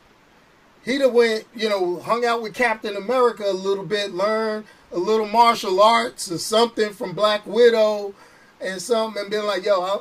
he'd 0.84 1.00
have 1.00 1.12
went, 1.12 1.46
you 1.54 1.68
know, 1.68 2.00
hung 2.00 2.24
out 2.24 2.42
with 2.42 2.54
Captain 2.54 2.96
America 2.96 3.44
a 3.46 3.52
little 3.52 3.84
bit, 3.84 4.12
learned 4.12 4.64
a 4.92 4.98
little 4.98 5.26
martial 5.26 5.80
arts 5.80 6.30
or 6.30 6.38
something 6.38 6.92
from 6.92 7.12
Black 7.12 7.46
Widow 7.46 8.14
and 8.61 8.81
some 8.81 9.17
and 9.17 9.31
been 9.31 9.47
like, 9.47 9.64
yo, 9.64 9.81
I, 9.83 9.99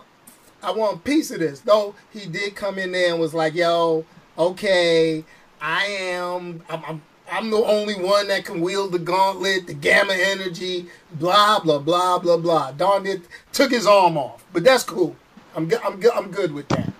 I 0.61 0.71
want 0.71 0.97
a 0.97 0.99
piece 0.99 1.31
of 1.31 1.39
this. 1.39 1.61
Though 1.61 1.95
he 2.11 2.25
did 2.25 2.55
come 2.55 2.77
in 2.77 2.91
there 2.91 3.11
and 3.11 3.19
was 3.19 3.33
like, 3.33 3.55
yo, 3.55 4.05
okay, 4.37 5.23
I 5.61 5.85
am, 5.85 6.61
I'm, 6.69 6.83
I'm, 6.85 7.01
I'm 7.31 7.49
the 7.49 7.57
only 7.57 7.95
one 7.95 8.27
that 8.27 8.45
can 8.45 8.61
wield 8.61 8.91
the 8.91 8.99
gauntlet, 8.99 9.67
the 9.67 9.73
gamma 9.73 10.13
energy, 10.13 10.87
blah 11.13 11.59
blah 11.59 11.79
blah 11.79 12.19
blah 12.19 12.37
blah. 12.37 12.71
Darn 12.71 13.05
it, 13.05 13.21
took 13.51 13.71
his 13.71 13.85
arm 13.85 14.17
off, 14.17 14.43
but 14.51 14.63
that's 14.63 14.83
cool. 14.83 15.15
I'm 15.55 15.71
I'm 15.83 16.01
I'm 16.13 16.31
good 16.31 16.53
with 16.53 16.67
that. 16.69 16.91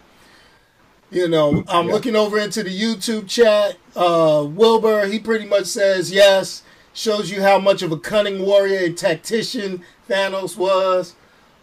You 1.12 1.28
know, 1.28 1.64
I'm 1.68 1.88
yeah. 1.88 1.94
looking 1.94 2.16
over 2.16 2.38
into 2.38 2.62
the 2.62 2.70
YouTube 2.70 3.28
chat. 3.28 3.78
Uh, 3.96 4.46
Wilbur, 4.48 5.08
he 5.08 5.18
pretty 5.18 5.46
much 5.46 5.66
says 5.66 6.12
yes. 6.12 6.64
Shows 6.94 7.32
you 7.32 7.42
how 7.42 7.60
much 7.60 7.82
of 7.82 7.92
a 7.92 7.98
cunning 7.98 8.46
warrior 8.46 8.86
and 8.86 8.98
tactician 8.98 9.84
Thanos 10.08 10.58
was. 10.58 11.16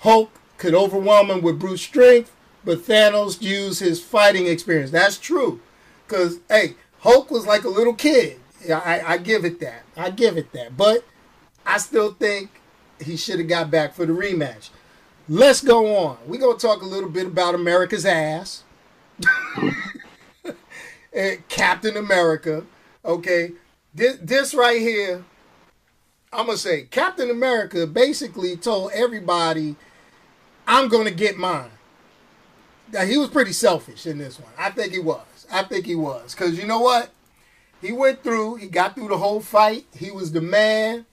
Hulk 0.06 0.30
could 0.56 0.72
overwhelm 0.72 1.32
him 1.32 1.42
with 1.42 1.58
brute 1.58 1.80
strength, 1.80 2.30
but 2.64 2.78
Thanos 2.78 3.42
used 3.42 3.80
his 3.80 4.00
fighting 4.00 4.46
experience. 4.46 4.92
That's 4.92 5.18
true. 5.18 5.60
Because, 6.06 6.38
hey, 6.48 6.76
Hulk 7.00 7.28
was 7.28 7.44
like 7.44 7.64
a 7.64 7.68
little 7.68 7.92
kid. 7.92 8.38
I, 8.70 9.02
I 9.04 9.18
give 9.18 9.44
it 9.44 9.58
that. 9.58 9.82
I 9.96 10.10
give 10.10 10.36
it 10.36 10.52
that. 10.52 10.76
But 10.76 11.04
I 11.66 11.78
still 11.78 12.12
think 12.12 12.60
he 13.04 13.16
should 13.16 13.40
have 13.40 13.48
got 13.48 13.68
back 13.68 13.94
for 13.94 14.06
the 14.06 14.12
rematch. 14.12 14.70
Let's 15.28 15.60
go 15.60 15.96
on. 15.96 16.18
We're 16.24 16.38
going 16.38 16.56
to 16.56 16.64
talk 16.64 16.82
a 16.82 16.86
little 16.86 17.10
bit 17.10 17.26
about 17.26 17.56
America's 17.56 18.06
ass. 18.06 18.62
Captain 21.48 21.96
America. 21.96 22.64
Okay. 23.04 23.54
This, 23.92 24.18
this 24.22 24.54
right 24.54 24.80
here, 24.80 25.24
I'm 26.32 26.46
going 26.46 26.56
to 26.58 26.62
say 26.62 26.82
Captain 26.84 27.28
America 27.28 27.88
basically 27.88 28.56
told 28.56 28.92
everybody, 28.92 29.74
I'm 30.66 30.88
going 30.88 31.06
to 31.06 31.14
get 31.14 31.36
mine. 31.36 31.70
Now, 32.92 33.04
he 33.04 33.16
was 33.18 33.28
pretty 33.28 33.52
selfish 33.52 34.06
in 34.06 34.18
this 34.18 34.38
one. 34.38 34.52
I 34.58 34.70
think 34.70 34.92
he 34.92 34.98
was. 34.98 35.46
I 35.50 35.62
think 35.64 35.86
he 35.86 35.94
was. 35.94 36.34
Because 36.34 36.58
you 36.58 36.66
know 36.66 36.80
what? 36.80 37.10
He 37.80 37.92
went 37.92 38.22
through, 38.22 38.56
he 38.56 38.68
got 38.68 38.94
through 38.94 39.08
the 39.08 39.18
whole 39.18 39.40
fight. 39.40 39.86
He 39.94 40.10
was 40.10 40.32
the 40.32 40.40
man. 40.40 41.06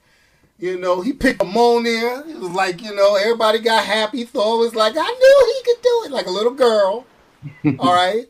You 0.60 0.80
know, 0.80 1.02
he 1.02 1.14
picked 1.14 1.42
Mjolnir. 1.42 2.28
It 2.30 2.40
was 2.40 2.52
like, 2.52 2.82
you 2.82 2.96
know, 2.96 3.16
everybody 3.16 3.60
got 3.60 3.86
happy. 3.86 4.24
Thor 4.24 4.60
was 4.60 4.74
like, 4.76 4.94
I 4.96 5.02
knew 5.02 5.54
he 5.56 5.74
could 5.74 5.82
do 5.82 6.04
it, 6.06 6.12
like 6.12 6.28
a 6.28 6.32
little 6.32 6.54
girl. 6.54 7.06
All 7.80 7.94
right. 7.94 8.28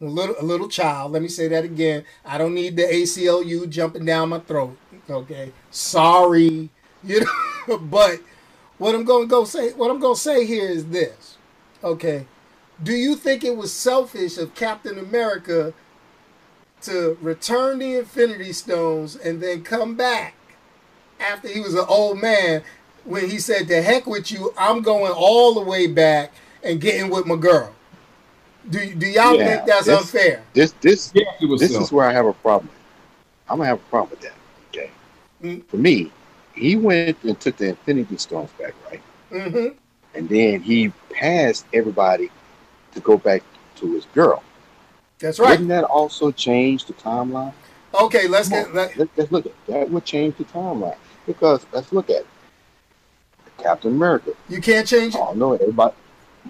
A 0.00 0.04
little 0.04 0.34
a 0.40 0.42
little 0.42 0.68
child. 0.68 1.12
Let 1.12 1.20
me 1.20 1.28
say 1.28 1.46
that 1.48 1.62
again. 1.62 2.04
I 2.24 2.38
don't 2.38 2.54
need 2.54 2.74
the 2.76 2.84
ACLU 2.84 3.68
jumping 3.68 4.06
down 4.06 4.30
my 4.30 4.38
throat. 4.40 4.76
Okay. 5.08 5.52
Sorry. 5.70 6.70
You 7.04 7.24
know, 7.68 7.78
but 7.78 8.20
what 8.80 8.94
I'm 8.94 9.04
gonna 9.04 9.26
go 9.26 9.44
say 9.44 9.72
what 9.74 9.90
I'm 9.90 10.00
gonna 10.00 10.16
say 10.16 10.46
here 10.46 10.68
is 10.68 10.86
this. 10.86 11.36
Okay. 11.84 12.26
Do 12.82 12.92
you 12.94 13.14
think 13.14 13.44
it 13.44 13.54
was 13.56 13.72
selfish 13.72 14.38
of 14.38 14.54
Captain 14.54 14.98
America 14.98 15.74
to 16.82 17.18
return 17.20 17.78
the 17.78 17.96
Infinity 17.98 18.54
Stones 18.54 19.16
and 19.16 19.42
then 19.42 19.62
come 19.62 19.96
back 19.96 20.34
after 21.20 21.46
he 21.48 21.60
was 21.60 21.74
an 21.74 21.84
old 21.88 22.18
man 22.22 22.62
when 23.04 23.28
he 23.28 23.38
said, 23.38 23.68
"To 23.68 23.82
heck 23.82 24.06
with 24.06 24.32
you, 24.32 24.54
I'm 24.56 24.80
going 24.80 25.12
all 25.12 25.52
the 25.54 25.60
way 25.60 25.86
back 25.86 26.32
and 26.62 26.80
getting 26.80 27.10
with 27.10 27.26
my 27.26 27.36
girl." 27.36 27.74
Do 28.70 28.94
do 28.94 29.06
y'all 29.06 29.36
Yeah, 29.36 29.46
think 29.56 29.66
that's 29.66 29.86
this- 29.86 30.00
unfair? 30.00 30.42
This 30.54 30.72
this 30.80 31.10
Yeah, 31.14 31.24
this 31.58 31.72
self. 31.72 31.84
is 31.84 31.92
where 31.92 32.06
I 32.06 32.12
have 32.14 32.26
a 32.26 32.32
problem. 32.32 32.70
I'm 33.48 33.58
gonna 33.58 33.68
have 33.68 33.78
a 33.78 33.90
problem 33.90 34.10
with 34.10 34.20
that. 34.20 34.32
Okay. 34.72 34.90
Mm. 35.42 35.62
For 35.68 35.76
me, 35.76 36.10
he 36.54 36.76
went 36.76 37.22
and 37.22 37.38
took 37.40 37.56
the 37.56 37.68
Infinity 37.70 38.16
Stones 38.16 38.50
back, 38.58 38.74
right? 38.90 39.02
Mm-hmm. 39.30 39.76
And 40.14 40.28
then 40.28 40.60
he 40.60 40.92
passed 41.12 41.66
everybody 41.72 42.30
to 42.92 43.00
go 43.00 43.16
back 43.16 43.42
to 43.76 43.92
his 43.94 44.04
girl. 44.06 44.42
That's 45.18 45.38
right. 45.38 45.50
Wouldn't 45.50 45.68
that 45.68 45.84
also 45.84 46.30
change 46.32 46.86
the 46.86 46.94
timeline? 46.94 47.52
Okay, 47.94 48.26
let's 48.28 48.48
get. 48.48 48.72
Let, 48.74 48.96
let, 48.96 49.18
us 49.18 49.30
look 49.30 49.46
at 49.46 49.52
that. 49.66 49.90
Would 49.90 50.04
change 50.04 50.36
the 50.36 50.44
timeline 50.44 50.96
because 51.26 51.64
let's 51.72 51.92
look 51.92 52.08
at 52.10 52.22
it. 52.22 52.26
Captain 53.58 53.90
America. 53.92 54.32
you 54.48 54.60
can't 54.60 54.86
change 54.86 55.14
it, 55.14 55.20
Oh 55.20 55.34
no, 55.34 55.52
everybody. 55.52 55.94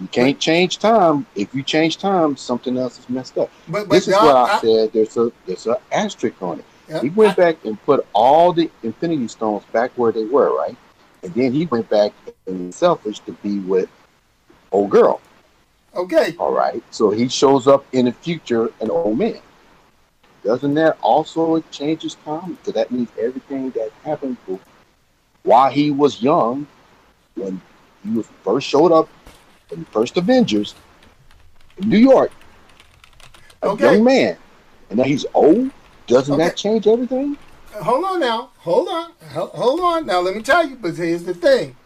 You 0.00 0.06
can't 0.06 0.38
change 0.38 0.78
time. 0.78 1.26
If 1.34 1.52
you 1.52 1.64
change 1.64 1.96
time, 1.98 2.36
something 2.36 2.78
else 2.78 3.00
is 3.00 3.08
messed 3.10 3.36
up. 3.36 3.50
but 3.68 3.88
but 3.88 3.94
This 3.96 4.06
is 4.06 4.14
y'all- 4.14 4.26
what 4.26 4.36
I, 4.36 4.56
I- 4.56 4.60
said. 4.60 4.92
There's 4.92 5.16
a 5.16 5.32
there's 5.46 5.66
an 5.66 5.76
asterisk 5.90 6.40
on 6.40 6.60
it. 6.60 6.64
Yeah, 6.90 7.00
He 7.00 7.10
went 7.10 7.36
back 7.36 7.64
and 7.64 7.80
put 7.84 8.06
all 8.12 8.52
the 8.52 8.70
Infinity 8.82 9.28
Stones 9.28 9.64
back 9.72 9.92
where 9.96 10.12
they 10.12 10.24
were, 10.24 10.56
right? 10.56 10.76
And 11.22 11.32
then 11.34 11.52
he 11.52 11.66
went 11.66 11.88
back 11.88 12.12
and 12.46 12.74
selfish 12.74 13.20
to 13.20 13.32
be 13.32 13.58
with 13.60 13.88
old 14.72 14.90
girl. 14.90 15.20
okay, 15.94 16.34
All 16.38 16.52
right. 16.52 16.82
So 16.90 17.10
he 17.10 17.28
shows 17.28 17.66
up 17.68 17.86
in 17.92 18.06
the 18.06 18.12
future 18.12 18.72
an 18.80 18.90
old 18.90 19.18
man. 19.18 19.40
Doesn't 20.44 20.74
that 20.74 20.98
also 21.02 21.60
change 21.70 22.02
his 22.02 22.14
time? 22.16 22.54
Because 22.54 22.74
that 22.74 22.90
means 22.90 23.10
everything 23.18 23.70
that 23.72 23.90
happened 24.04 24.36
while 25.42 25.70
he 25.70 25.90
was 25.90 26.22
young, 26.22 26.66
when 27.34 27.60
he 28.04 28.10
was 28.10 28.26
first 28.42 28.66
showed 28.66 28.92
up 28.92 29.08
in 29.70 29.80
the 29.80 29.86
first 29.86 30.16
Avengers 30.16 30.74
in 31.78 31.88
New 31.88 31.98
York, 31.98 32.32
a 33.62 33.68
Okay. 33.68 33.84
young 33.84 34.04
man, 34.04 34.36
and 34.88 34.98
now 34.98 35.04
he's 35.04 35.26
old. 35.34 35.70
Doesn't 36.10 36.34
Okay. 36.34 36.44
that 36.44 36.56
change 36.56 36.86
everything? 36.86 37.36
hold 37.82 38.04
on 38.04 38.20
now. 38.20 38.50
Hold 38.58 38.88
on. 38.88 39.12
Hold 39.32 39.80
on. 39.80 40.06
Now 40.06 40.20
let 40.20 40.34
me 40.34 40.42
tell 40.42 40.68
you, 40.68 40.76
but 40.76 40.96
here's 40.96 41.22
the 41.22 41.34
thing. 41.34 41.76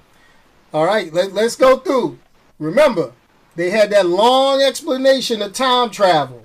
All 0.72 0.86
right, 0.86 1.12
let, 1.12 1.32
let's 1.32 1.56
go 1.56 1.76
through. 1.76 2.18
Remember, 2.58 3.12
they 3.54 3.70
had 3.70 3.90
that 3.90 4.06
long 4.06 4.60
explanation 4.62 5.42
of 5.42 5.52
time 5.52 5.90
travel 5.90 6.44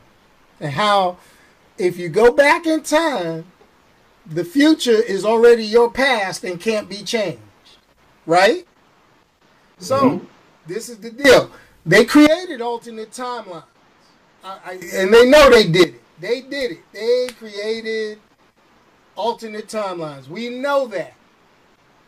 and 0.60 0.74
how 0.74 1.18
if 1.78 1.98
you 1.98 2.10
go 2.10 2.32
back 2.32 2.68
in 2.68 2.84
time, 2.84 3.46
the 4.26 4.44
future 4.44 4.92
is 5.02 5.26
already 5.26 5.64
your 5.64 5.90
past 5.90 6.44
and 6.44 6.60
can't 6.60 6.90
be 6.90 6.98
changed. 6.98 7.40
Right? 8.26 8.68
So, 9.80 10.02
mm-hmm. 10.02 10.26
this 10.68 10.90
is 10.90 10.98
the 10.98 11.10
deal. 11.10 11.50
They 11.86 12.06
created 12.06 12.62
alternate 12.62 13.12
timelines. 13.12 13.64
I, 14.44 14.58
I, 14.66 14.72
and 14.94 15.14
they 15.14 15.28
know 15.28 15.50
they 15.50 15.68
did 15.68 15.96
it. 15.96 16.02
They 16.20 16.42
did 16.42 16.72
it. 16.72 16.80
They 16.94 17.28
created 17.38 18.20
alternate 19.16 19.68
timelines. 19.68 20.28
We 20.28 20.50
know 20.50 20.88
that. 20.88 21.14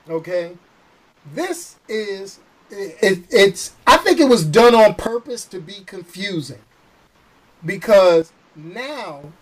Okay? 0.10 0.58
This 1.34 1.78
is 1.88 2.40
it, 2.70 3.26
it's 3.30 3.74
I 3.86 3.98
think 3.98 4.20
it 4.20 4.30
was 4.30 4.46
done 4.46 4.74
on 4.74 4.96
purpose 4.96 5.46
to 5.46 5.60
be 5.60 5.84
confusing. 5.86 6.60
Because 7.64 8.32
now 8.56 9.34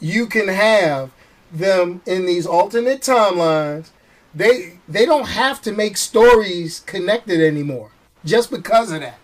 you 0.00 0.26
can 0.26 0.48
have 0.48 1.10
them 1.50 2.02
in 2.06 2.26
these 2.26 2.46
alternate 2.46 3.00
timelines. 3.00 3.90
They 4.34 4.78
they 4.88 5.04
don't 5.06 5.28
have 5.28 5.60
to 5.62 5.72
make 5.72 5.96
stories 5.96 6.80
connected 6.80 7.40
anymore 7.40 7.90
just 8.24 8.50
because 8.50 8.92
of 8.92 9.00
that. 9.00 9.18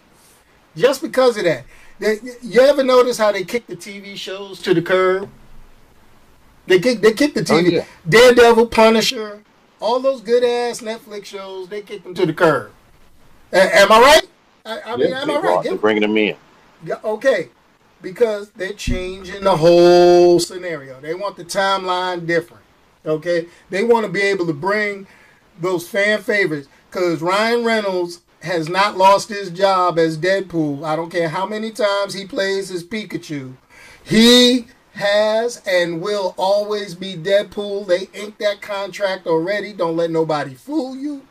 Just 0.76 1.02
because 1.02 1.36
of 1.36 1.44
that. 1.44 1.64
They, 1.98 2.18
you 2.42 2.60
ever 2.60 2.82
notice 2.82 3.18
how 3.18 3.32
they 3.32 3.44
kick 3.44 3.66
the 3.66 3.76
TV 3.76 4.16
shows 4.16 4.60
to 4.62 4.74
the 4.74 4.82
curb? 4.82 5.28
They 6.66 6.80
kick 6.80 7.00
they 7.00 7.12
kick 7.12 7.34
the 7.34 7.40
Oh, 7.40 7.44
TV. 7.44 7.72
yeah. 7.72 7.84
Daredevil, 8.08 8.66
Punisher, 8.68 9.42
all 9.80 10.00
those 10.00 10.20
good 10.20 10.42
ass 10.42 10.80
Netflix 10.80 11.26
shows, 11.26 11.68
they 11.68 11.82
kick 11.82 12.02
them 12.02 12.14
to 12.14 12.26
the 12.26 12.32
curb. 12.32 12.72
A- 13.52 13.76
am 13.78 13.92
I 13.92 14.00
right? 14.00 14.22
I, 14.66 14.92
I 14.92 14.96
mean, 14.96 15.10
Yeah, 15.10 15.20
am 15.22 15.30
I 15.30 15.38
right? 15.38 15.62
They're 15.64 15.76
bringing 15.76 16.02
them 16.02 16.16
in. 16.16 16.36
okay. 17.04 17.50
Because 18.02 18.50
they're 18.50 18.72
changing 18.74 19.42
the 19.44 19.56
whole 19.56 20.38
scenario. 20.40 21.00
They 21.00 21.14
want 21.14 21.36
the 21.36 21.44
timeline 21.44 22.26
different. 22.26 22.62
Okay? 23.06 23.46
They 23.70 23.82
want 23.84 24.04
to 24.04 24.12
be 24.12 24.20
able 24.20 24.46
to 24.46 24.52
bring 24.52 25.06
those 25.58 25.88
fan 25.88 26.20
favorites. 26.22 26.68
Because 26.90 27.22
Ryan 27.22 27.64
Reynolds 27.64 28.20
has 28.44 28.68
not 28.68 28.96
lost 28.96 29.28
his 29.28 29.50
job 29.50 29.98
as 29.98 30.18
Deadpool. 30.18 30.84
I 30.84 30.96
don't 30.96 31.10
care 31.10 31.28
how 31.28 31.46
many 31.46 31.70
times 31.70 32.14
he 32.14 32.26
plays 32.26 32.70
as 32.70 32.84
Pikachu. 32.84 33.54
He 34.04 34.66
has 34.92 35.62
and 35.66 36.00
will 36.00 36.34
always 36.36 36.94
be 36.94 37.14
Deadpool. 37.14 37.86
They 37.86 38.08
inked 38.18 38.38
that 38.38 38.60
contract 38.60 39.26
already. 39.26 39.72
Don't 39.72 39.96
let 39.96 40.10
nobody 40.10 40.54
fool 40.54 40.94
you. 40.94 41.22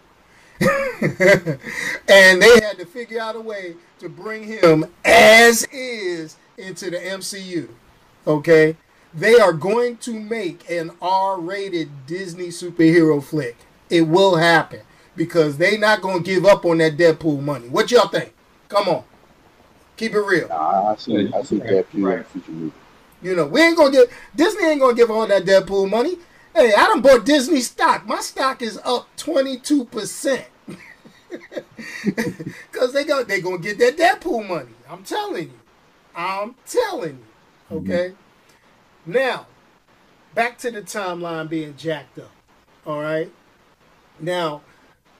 and 0.59 2.41
they 2.41 2.59
had 2.61 2.77
to 2.77 2.85
figure 2.85 3.19
out 3.19 3.35
a 3.35 3.41
way 3.41 3.75
to 3.99 4.09
bring 4.09 4.43
him 4.43 4.85
as 5.05 5.63
is 5.71 6.37
into 6.57 6.89
the 6.89 6.97
MCU. 6.97 7.69
Okay? 8.25 8.75
They 9.13 9.35
are 9.35 9.53
going 9.53 9.97
to 9.97 10.19
make 10.19 10.69
an 10.69 10.91
R-rated 11.01 12.07
Disney 12.07 12.47
superhero 12.47 13.23
flick. 13.23 13.57
It 13.89 14.03
will 14.07 14.37
happen 14.37 14.81
because 15.15 15.57
they 15.57 15.77
not 15.77 16.01
going 16.01 16.23
to 16.23 16.25
give 16.31 16.45
up 16.45 16.65
on 16.65 16.79
that 16.79 16.97
Deadpool 16.97 17.41
money. 17.41 17.67
What 17.69 17.91
y'all 17.91 18.07
think? 18.07 18.33
Come 18.69 18.87
on. 18.89 19.03
Keep 19.97 20.13
it 20.15 20.21
real. 20.21 20.47
Nah, 20.49 20.91
I 20.91 20.95
see. 20.95 21.31
I 21.33 21.43
see 21.43 21.59
Right, 21.59 21.85
in 21.93 22.03
right. 22.03 22.17
the 22.19 22.23
future 22.25 22.51
movie. 22.51 22.73
You 23.21 23.35
know, 23.35 23.47
we 23.47 23.61
ain't 23.61 23.77
gonna 23.77 23.91
give 23.91 24.11
Disney 24.35 24.65
ain't 24.65 24.81
gonna 24.81 24.95
give 24.95 25.09
all 25.09 25.25
that 25.27 25.45
Deadpool 25.45 25.89
money. 25.89 26.17
Hey, 26.53 26.73
I 26.73 26.87
done 26.87 27.01
bought 27.01 27.25
Disney 27.25 27.61
stock. 27.61 28.05
My 28.05 28.19
stock 28.19 28.61
is 28.61 28.77
up 28.83 29.07
twenty 29.15 29.57
two 29.57 29.85
percent. 29.85 30.45
Cause 32.71 32.91
they 32.91 33.05
go 33.05 33.23
they 33.23 33.39
gonna 33.39 33.59
get 33.59 33.77
that 33.79 33.97
Deadpool 33.97 34.47
money. 34.47 34.71
I'm 34.89 35.03
telling 35.03 35.45
you. 35.45 35.59
I'm 36.15 36.55
telling 36.65 37.19
you. 37.71 37.77
Mm-hmm. 37.77 37.91
Okay. 37.91 38.13
Now, 39.05 39.47
back 40.35 40.57
to 40.59 40.71
the 40.71 40.81
timeline 40.81 41.49
being 41.49 41.75
jacked 41.77 42.19
up. 42.19 42.31
All 42.85 43.01
right. 43.01 43.31
Now, 44.19 44.61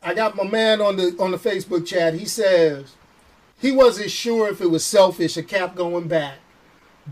I 0.03 0.13
got 0.13 0.35
my 0.35 0.43
man 0.43 0.81
on 0.81 0.97
the 0.97 1.15
on 1.19 1.31
the 1.31 1.37
Facebook 1.37 1.85
chat. 1.85 2.13
He 2.13 2.25
says 2.25 2.95
he 3.59 3.71
wasn't 3.71 4.11
sure 4.11 4.49
if 4.49 4.61
it 4.61 4.69
was 4.69 4.85
selfish 4.85 5.37
a 5.37 5.43
cap 5.43 5.75
going 5.75 6.07
back, 6.07 6.39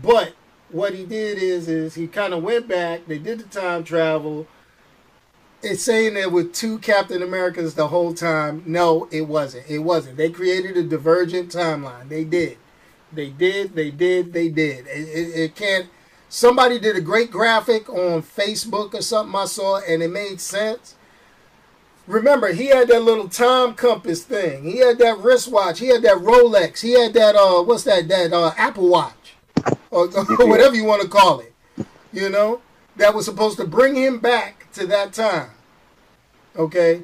but 0.00 0.34
what 0.70 0.94
he 0.94 1.04
did 1.04 1.38
is 1.38 1.68
is 1.68 1.94
he 1.94 2.06
kind 2.06 2.34
of 2.34 2.42
went 2.42 2.68
back. 2.68 3.06
They 3.06 3.18
did 3.18 3.40
the 3.40 3.44
time 3.44 3.84
travel, 3.84 4.46
it's 5.62 5.82
saying 5.82 6.14
there 6.14 6.28
were 6.28 6.44
two 6.44 6.78
Captain 6.80 7.22
Americas 7.22 7.74
the 7.74 7.88
whole 7.88 8.12
time. 8.12 8.62
No, 8.66 9.08
it 9.10 9.22
wasn't. 9.22 9.70
It 9.70 9.78
wasn't. 9.78 10.16
They 10.16 10.30
created 10.30 10.76
a 10.76 10.82
divergent 10.82 11.52
timeline. 11.52 12.08
They 12.08 12.24
did. 12.24 12.58
They 13.12 13.30
did. 13.30 13.74
They 13.74 13.90
did. 13.90 14.32
They 14.32 14.48
did. 14.48 14.86
It, 14.88 15.08
it, 15.08 15.40
it 15.40 15.54
can't. 15.54 15.88
Somebody 16.28 16.78
did 16.78 16.96
a 16.96 17.00
great 17.00 17.30
graphic 17.30 17.88
on 17.88 18.22
Facebook 18.22 18.94
or 18.94 19.02
something 19.02 19.34
I 19.34 19.44
saw, 19.44 19.80
and 19.80 20.02
it 20.02 20.10
made 20.10 20.40
sense. 20.40 20.96
Remember, 22.12 22.52
he 22.52 22.66
had 22.66 22.88
that 22.88 23.04
little 23.04 23.26
time 23.26 23.72
compass 23.72 24.22
thing. 24.22 24.64
He 24.64 24.76
had 24.76 24.98
that 24.98 25.18
wristwatch. 25.20 25.78
He 25.78 25.86
had 25.86 26.02
that 26.02 26.18
Rolex. 26.18 26.82
He 26.82 26.92
had 26.92 27.14
that 27.14 27.34
uh, 27.34 27.62
what's 27.62 27.84
that? 27.84 28.06
That 28.08 28.34
uh, 28.34 28.52
Apple 28.58 28.90
Watch, 28.90 29.34
or, 29.90 30.10
or 30.38 30.46
whatever 30.46 30.74
you 30.74 30.84
want 30.84 31.00
to 31.00 31.08
call 31.08 31.40
it. 31.40 31.54
You 32.12 32.28
know, 32.28 32.60
that 32.96 33.14
was 33.14 33.24
supposed 33.24 33.56
to 33.58 33.66
bring 33.66 33.94
him 33.94 34.18
back 34.18 34.70
to 34.74 34.86
that 34.88 35.14
time. 35.14 35.52
Okay, 36.54 37.02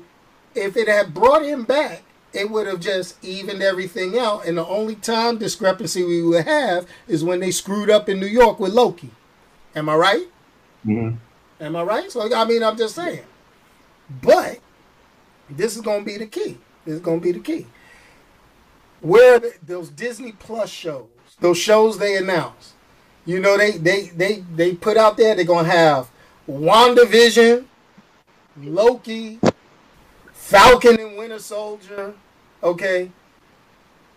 if 0.54 0.76
it 0.76 0.88
had 0.88 1.14
brought 1.14 1.42
him 1.42 1.64
back, 1.64 2.02
it 2.34 2.50
would 2.50 2.66
have 2.66 2.80
just 2.80 3.16
evened 3.24 3.62
everything 3.62 4.18
out. 4.18 4.44
And 4.44 4.58
the 4.58 4.66
only 4.66 4.94
time 4.94 5.38
discrepancy 5.38 6.04
we 6.04 6.20
would 6.20 6.44
have 6.46 6.86
is 7.06 7.24
when 7.24 7.40
they 7.40 7.50
screwed 7.50 7.88
up 7.88 8.10
in 8.10 8.20
New 8.20 8.26
York 8.26 8.60
with 8.60 8.72
Loki. 8.74 9.12
Am 9.74 9.88
I 9.88 9.94
right? 9.94 10.26
Mhm. 10.86 11.16
Am 11.62 11.76
I 11.76 11.82
right? 11.82 12.12
So 12.12 12.30
I 12.34 12.44
mean, 12.44 12.62
I'm 12.62 12.76
just 12.76 12.94
saying. 12.94 13.24
But 14.22 14.58
this 15.50 15.76
is 15.76 15.82
going 15.82 16.00
to 16.00 16.06
be 16.06 16.18
the 16.18 16.26
key. 16.26 16.58
This 16.84 16.94
is 16.94 17.00
going 17.00 17.20
to 17.20 17.24
be 17.24 17.32
the 17.32 17.40
key. 17.40 17.66
Where 19.00 19.38
the, 19.38 19.52
those 19.62 19.90
Disney 19.90 20.32
Plus 20.32 20.70
shows, 20.70 21.06
those 21.40 21.58
shows 21.58 21.98
they 21.98 22.16
announce, 22.16 22.74
you 23.24 23.40
know, 23.40 23.56
they 23.56 23.72
they 23.72 24.08
they 24.08 24.44
they 24.54 24.74
put 24.74 24.96
out 24.96 25.16
there 25.16 25.34
they're 25.34 25.44
going 25.44 25.66
to 25.66 25.70
have 25.70 26.10
WandaVision, 26.48 27.66
Loki, 28.56 29.38
Falcon 30.32 30.98
and 30.98 31.16
Winter 31.16 31.38
Soldier. 31.38 32.14
Okay, 32.62 33.12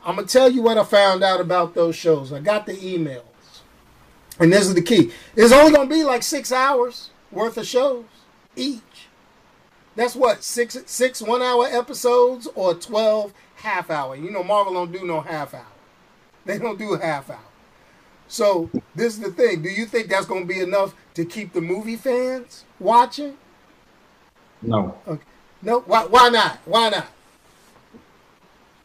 I'm 0.04 0.16
gonna 0.16 0.28
tell 0.28 0.50
you 0.50 0.62
what 0.62 0.78
I 0.78 0.84
found 0.84 1.24
out 1.24 1.42
about 1.42 1.76
those 1.76 1.96
shows. 1.96 2.34
I 2.34 2.40
got 2.40 2.66
the 2.66 2.74
emails, 2.74 3.22
and 4.40 4.52
this 4.52 4.66
is 4.66 4.74
the 4.74 4.82
key. 4.82 5.12
It's 5.36 5.54
only 5.54 5.74
gonna 5.74 5.90
be 5.90 6.04
like 6.04 6.24
six 6.24 6.52
hours 6.52 7.12
worth 7.32 7.58
of 7.58 7.68
shows 7.68 8.06
each. 8.56 8.82
That's 9.96 10.16
what 10.16 10.44
six 10.44 10.78
six 10.86 11.22
one 11.22 11.42
hour 11.42 11.66
episodes 11.66 12.48
or 12.56 12.74
twelve 12.74 13.34
half 13.56 13.90
hour. 13.90 14.16
You 14.16 14.32
know 14.32 14.44
Marvel 14.44 14.74
don't 14.74 14.92
do 14.92 15.06
no 15.06 15.22
half 15.22 15.54
hour. 15.54 15.66
They 16.46 16.58
don't 16.58 16.80
do 16.80 16.96
half 16.96 17.30
hour. 17.30 17.40
So 18.28 18.70
this 18.96 19.14
is 19.16 19.20
the 19.20 19.32
thing. 19.32 19.62
Do 19.62 19.70
you 19.70 19.86
think 19.86 20.08
that's 20.08 20.26
gonna 20.26 20.46
be 20.46 20.62
enough 20.62 20.96
to 21.16 21.26
keep 21.26 21.52
the 21.54 21.62
movie 21.62 21.98
fans 21.98 22.64
watching? 22.80 23.36
No. 24.62 24.98
Okay. 25.08 25.24
No. 25.62 25.82
Why? 25.82 26.06
Why 26.06 26.30
not? 26.30 26.60
Why 26.66 26.90
not? 26.90 27.08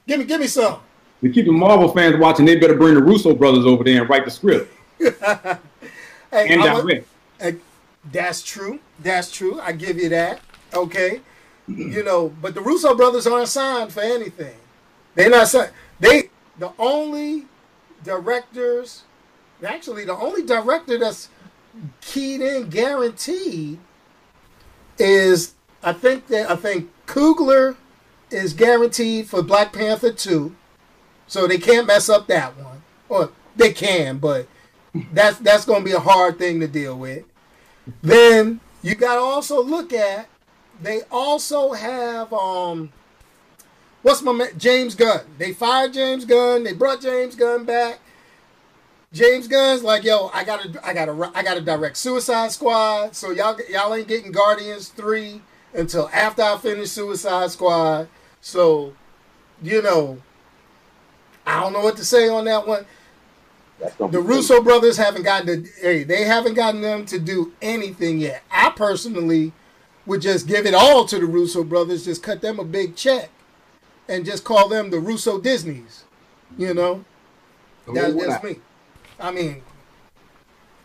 Give 0.06 0.20
me, 0.20 0.24
give 0.24 0.40
me 0.40 0.46
some. 0.46 0.80
To 1.22 1.30
keep 1.30 1.46
the 1.46 1.52
Marvel 1.52 1.88
fans 1.88 2.16
watching, 2.18 2.44
they 2.44 2.56
better 2.56 2.76
bring 2.76 2.94
the 2.94 3.02
Russo 3.02 3.34
brothers 3.34 3.64
over 3.64 3.82
there 3.82 4.02
and 4.02 4.10
write 4.10 4.24
the 4.24 4.30
script 4.30 4.72
Hey, 5.00 5.58
and 6.32 6.62
a- 6.62 6.82
direct. 6.82 7.08
Uh, 7.40 7.52
that's 8.12 8.42
true. 8.42 8.78
That's 9.00 9.30
true. 9.32 9.60
I 9.60 9.72
give 9.72 9.96
you 9.98 10.08
that. 10.10 10.40
Okay. 10.76 11.20
You 11.66 12.04
know, 12.04 12.28
but 12.40 12.54
the 12.54 12.60
Russo 12.60 12.94
brothers 12.94 13.26
aren't 13.26 13.48
signed 13.48 13.92
for 13.92 14.00
anything. 14.00 14.54
They're 15.14 15.30
not 15.30 15.48
signed. 15.48 15.72
They 15.98 16.30
the 16.58 16.72
only 16.78 17.46
directors, 18.04 19.02
actually 19.64 20.04
the 20.04 20.14
only 20.14 20.44
director 20.44 20.98
that's 20.98 21.28
keyed 22.00 22.40
in 22.40 22.68
guaranteed 22.68 23.78
is 24.98 25.54
I 25.82 25.92
think 25.92 26.28
that 26.28 26.50
I 26.50 26.56
think 26.56 26.90
Coogler 27.06 27.76
is 28.30 28.52
guaranteed 28.52 29.28
for 29.28 29.42
Black 29.42 29.72
Panther 29.72 30.12
2. 30.12 30.54
So 31.26 31.46
they 31.46 31.58
can't 31.58 31.86
mess 31.86 32.08
up 32.08 32.26
that 32.28 32.56
one. 32.56 32.82
Or 33.08 33.30
they 33.56 33.72
can, 33.72 34.18
but 34.18 34.46
that's 35.12 35.38
that's 35.38 35.64
to 35.64 35.80
be 35.80 35.92
a 35.92 36.00
hard 36.00 36.38
thing 36.38 36.60
to 36.60 36.68
deal 36.68 36.96
with. 36.96 37.24
Then 38.02 38.60
you 38.82 38.94
got 38.94 39.14
to 39.14 39.20
also 39.20 39.62
look 39.62 39.92
at 39.92 40.28
they 40.80 41.02
also 41.10 41.72
have 41.72 42.32
um 42.32 42.92
what's 44.02 44.22
my 44.22 44.32
man, 44.32 44.50
James 44.56 44.94
Gunn. 44.94 45.20
They 45.38 45.52
fired 45.52 45.92
James 45.92 46.24
Gunn. 46.24 46.64
They 46.64 46.72
brought 46.72 47.00
James 47.00 47.34
Gunn 47.34 47.64
back. 47.64 47.98
James 49.12 49.48
Gunn's 49.48 49.82
like, 49.82 50.04
yo, 50.04 50.30
I 50.34 50.44
gotta, 50.44 50.86
I 50.86 50.92
gotta, 50.92 51.32
I 51.34 51.42
gotta 51.42 51.60
direct 51.60 51.96
Suicide 51.96 52.52
Squad. 52.52 53.16
So 53.16 53.30
y'all, 53.30 53.56
y'all 53.70 53.94
ain't 53.94 54.08
getting 54.08 54.30
Guardians 54.30 54.88
three 54.88 55.40
until 55.72 56.08
after 56.12 56.42
I 56.42 56.56
finish 56.58 56.90
Suicide 56.90 57.50
Squad. 57.50 58.08
So, 58.40 58.94
you 59.62 59.80
know, 59.80 60.18
I 61.46 61.60
don't 61.60 61.72
know 61.72 61.80
what 61.80 61.96
to 61.96 62.04
say 62.04 62.28
on 62.28 62.44
that 62.44 62.66
one. 62.66 62.84
The 63.98 64.20
Russo 64.20 64.62
brothers 64.62 64.96
haven't 64.96 65.22
gotten 65.22 65.64
to, 65.64 65.70
hey, 65.80 66.04
they 66.04 66.24
haven't 66.24 66.54
gotten 66.54 66.80
them 66.80 67.06
to 67.06 67.18
do 67.18 67.52
anything 67.60 68.18
yet. 68.18 68.42
I 68.50 68.70
personally 68.70 69.52
would 70.06 70.22
just 70.22 70.46
give 70.46 70.66
it 70.66 70.74
all 70.74 71.04
to 71.06 71.18
the 71.18 71.26
Russo 71.26 71.64
brothers, 71.64 72.04
just 72.04 72.22
cut 72.22 72.40
them 72.40 72.58
a 72.58 72.64
big 72.64 72.96
check, 72.96 73.30
and 74.08 74.24
just 74.24 74.44
call 74.44 74.68
them 74.68 74.90
the 74.90 75.00
Russo 75.00 75.40
Disneys. 75.40 76.04
You 76.56 76.72
know, 76.74 77.04
that's, 77.92 78.14
that's 78.14 78.44
me. 78.44 78.56
I 79.18 79.30
mean, 79.30 79.62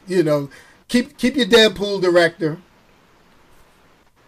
you 0.07 0.23
know, 0.23 0.49
keep 0.87 1.17
keep 1.17 1.35
your 1.35 1.45
Deadpool 1.45 2.01
director. 2.01 2.57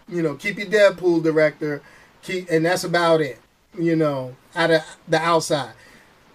You 0.08 0.22
know, 0.22 0.34
keep 0.34 0.58
your 0.58 0.68
Deadpool 0.68 1.22
director. 1.22 1.82
Keep, 2.22 2.50
and 2.50 2.64
that's 2.64 2.84
about 2.84 3.20
it. 3.20 3.40
You 3.76 3.96
know, 3.96 4.36
out 4.54 4.70
of 4.70 4.82
the 5.08 5.18
outside. 5.18 5.72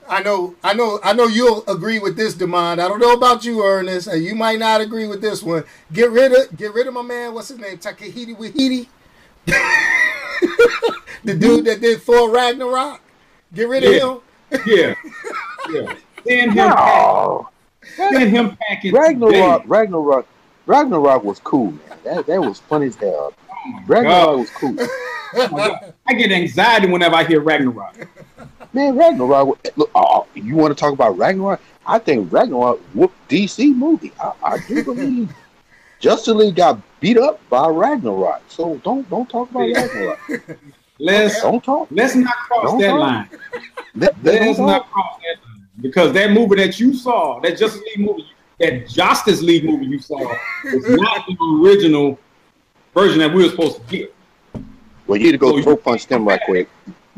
I 0.10 0.24
know, 0.24 0.56
I 0.64 0.74
know, 0.74 1.00
I 1.04 1.14
know 1.14 1.28
you'll 1.28 1.64
agree 1.68 2.00
with 2.00 2.16
this, 2.18 2.34
Demond. 2.36 2.80
I 2.80 2.88
don't 2.88 3.00
know 3.00 3.14
about 3.14 3.46
you, 3.46 3.64
Ernest. 3.64 4.08
Uh, 4.08 4.14
You 4.14 4.36
might 4.36 4.60
not 4.60 4.82
agree 4.82 5.08
with 5.08 5.22
this 5.22 5.44
one. 5.44 5.64
Get 5.94 6.10
rid 6.12 6.32
of, 6.34 6.58
get 6.58 6.74
rid 6.74 6.88
of 6.88 6.94
my 6.96 7.02
man. 7.04 7.34
What's 7.34 7.50
his 7.50 7.60
name? 7.60 7.78
Takahiti 7.78 8.36
Wahiti. 8.36 8.88
the 11.24 11.36
dude 11.36 11.66
that 11.66 11.82
did 11.82 12.02
Thor 12.02 12.30
Ragnarok. 12.32 13.02
Get 13.54 13.68
rid 13.68 13.84
of 13.84 13.94
Yeah. 13.94 14.00
him. 14.00 14.62
Yeah. 14.66 14.96
Yeah. 15.72 15.94
Send 16.28 16.52
him 16.54 16.56
pack. 16.56 16.78
No. 16.78 17.50
Send 17.96 18.30
him 18.36 18.58
packing. 18.68 18.94
Ragnarok, 18.94 19.32
today. 19.62 19.64
Ragnarok, 19.68 20.28
Ragnarok 20.66 21.24
was 21.24 21.40
cool, 21.40 21.72
man. 21.72 21.98
That 22.04 22.26
that 22.28 22.42
was 22.42 22.60
funny 22.60 22.88
as 22.88 22.96
hell. 22.96 23.34
Ragnarok 23.88 24.38
was 24.40 24.50
cool. 24.52 24.76
I 26.08 26.14
get 26.14 26.32
anxiety 26.32 26.88
whenever 26.88 27.16
I 27.16 27.24
hear 27.24 27.42
Ragnarok. 27.42 28.08
Man, 28.74 28.96
Ragnarok. 28.98 29.68
Look, 29.76 29.92
oh, 29.96 30.28
you 30.36 30.56
want 30.56 30.76
to 30.76 30.80
talk 30.80 30.94
about 30.94 31.18
Ragnarok? 31.18 31.60
I 31.86 31.98
think 32.00 32.32
Ragnarok 32.32 32.80
whooped 32.94 33.30
DC 33.30 33.76
movie. 33.76 34.12
I, 34.22 34.32
I 34.44 34.58
do 34.68 34.84
believe 34.94 35.34
Justice 36.00 36.36
League 36.36 36.56
got 36.56 36.80
beat 37.00 37.18
up 37.18 37.40
by 37.50 37.68
Ragnarok. 37.68 38.42
So 38.48 38.78
don't 38.84 39.10
don't 39.10 39.28
talk 39.30 39.50
about 39.50 39.62
Ragnarok. 39.72 40.20
Let's 41.02 41.42
Don't 41.42 41.64
talk. 41.64 41.88
let's 41.92 42.14
not 42.14 42.36
cross 42.36 42.64
Don't 42.72 42.80
that 42.82 42.88
talk. 42.90 43.00
line. 43.00 43.30
Let, 43.96 44.22
Let's 44.22 44.58
don't 44.58 44.84
cross 44.92 45.18
that 45.22 45.48
line 45.48 45.68
because 45.80 46.12
that 46.12 46.32
movie 46.32 46.58
that 46.58 46.78
you 46.78 46.94
saw, 46.94 47.40
that 47.40 47.58
Justice 47.58 47.80
League 47.96 48.06
movie, 48.06 48.28
that 48.60 48.86
Justice 48.90 49.42
League 49.42 49.64
movie 49.64 49.86
you 49.86 50.00
saw, 50.00 50.18
was 50.18 50.84
not 50.90 51.26
the 51.26 51.38
original 51.64 52.20
version 52.94 53.18
that 53.20 53.34
we 53.34 53.44
were 53.44 53.50
supposed 53.50 53.78
to 53.78 53.84
get. 53.84 54.14
Well, 55.08 55.18
you 55.18 55.28
need 55.28 55.32
to 55.32 55.38
go 55.38 55.56
you- 55.56 55.64
throw 55.64 55.78
punch 55.78 56.06
them 56.06 56.28
right 56.28 56.42
quick. 56.44 56.68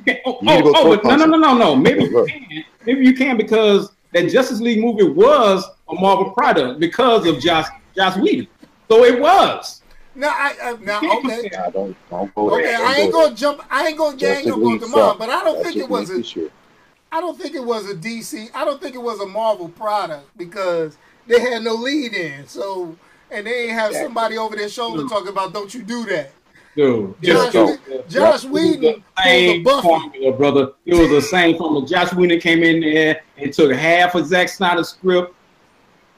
Okay. 0.01 0.21
Oh, 0.25 0.37
You 0.41 0.47
need 0.47 0.63
to 0.63 0.69
oh, 0.69 0.73
go 0.73 0.79
oh, 0.79 0.93
oh 0.93 0.97
throw 0.97 1.11
but 1.11 1.17
no, 1.17 1.25
no, 1.25 1.37
no, 1.37 1.37
no, 1.37 1.57
no. 1.57 1.75
Maybe 1.75 2.03
you 2.03 2.11
Look. 2.11 2.27
can. 2.27 2.65
Maybe 2.85 3.05
you 3.05 3.13
can 3.13 3.37
because 3.37 3.91
that 4.11 4.29
Justice 4.29 4.59
League 4.59 4.79
movie 4.79 5.03
was 5.03 5.63
a 5.89 5.93
Marvel 5.93 6.31
product 6.31 6.79
because 6.79 7.25
of 7.25 7.39
Josh 7.39 7.67
Josh 7.95 8.17
Whedon. 8.17 8.47
So 8.89 9.03
it 9.05 9.19
was. 9.19 9.81
No, 10.13 10.27
I, 10.27 10.53
I 10.61 10.73
now 10.81 10.97
okay. 10.97 11.09
compare. 11.09 11.43
Nah, 11.53 11.69
don't 11.69 12.09
don't 12.09 12.35
go 12.35 12.53
Okay, 12.55 12.63
there. 12.63 12.85
I 12.85 12.95
ain't 12.97 13.13
go 13.13 13.25
gonna 13.25 13.35
jump. 13.35 13.63
I 13.69 13.87
ain't 13.87 13.97
gonna 13.97 14.17
gang 14.17 14.43
Justice 14.43 14.51
up 14.51 14.57
on 14.57 14.63
League 14.63 14.81
the 14.81 14.87
sucked. 14.87 15.19
but 15.19 15.29
I 15.29 15.43
don't 15.43 15.63
think 15.63 15.77
it 15.77 15.89
was 15.89 16.09
League 16.09 16.37
a. 16.37 16.51
I 17.13 17.19
don't 17.19 17.37
think 17.37 17.55
it 17.55 17.63
was 17.63 17.89
a 17.89 17.95
DC. 17.95 18.49
I 18.53 18.65
don't 18.65 18.81
think 18.81 18.95
it 18.95 19.01
was 19.01 19.19
a 19.19 19.25
Marvel 19.25 19.69
product 19.69 20.37
because 20.37 20.97
they 21.27 21.39
had 21.39 21.63
no 21.63 21.73
lead 21.73 22.13
in. 22.13 22.47
So 22.47 22.97
and 23.29 23.47
they 23.47 23.63
ain't 23.63 23.71
have 23.71 23.91
Exactly. 23.91 24.07
somebody 24.07 24.37
over 24.37 24.55
their 24.55 24.69
shoulder 24.69 25.03
hmm. 25.03 25.07
talking 25.07 25.29
about 25.29 25.53
don't 25.53 25.73
you 25.73 25.83
do 25.83 26.05
that. 26.05 26.31
Dude, 26.75 27.21
Josh, 27.21 27.51
just 27.51 27.85
go. 27.85 28.03
Josh 28.07 28.15
It 28.15 28.21
was 28.21 28.45
Whedon 28.45 29.03
same 29.23 29.63
formula, 29.63 30.31
brother. 30.37 30.71
It 30.85 30.95
was 30.95 31.09
the 31.09 31.21
same 31.21 31.57
formula. 31.57 31.85
Josh 31.85 32.13
Whedon 32.13 32.39
came 32.39 32.63
in 32.63 32.79
there 32.79 33.21
and 33.37 33.51
took 33.51 33.73
half 33.73 34.15
of 34.15 34.25
Zack 34.25 34.47
Snyder's 34.47 34.89
script 34.89 35.35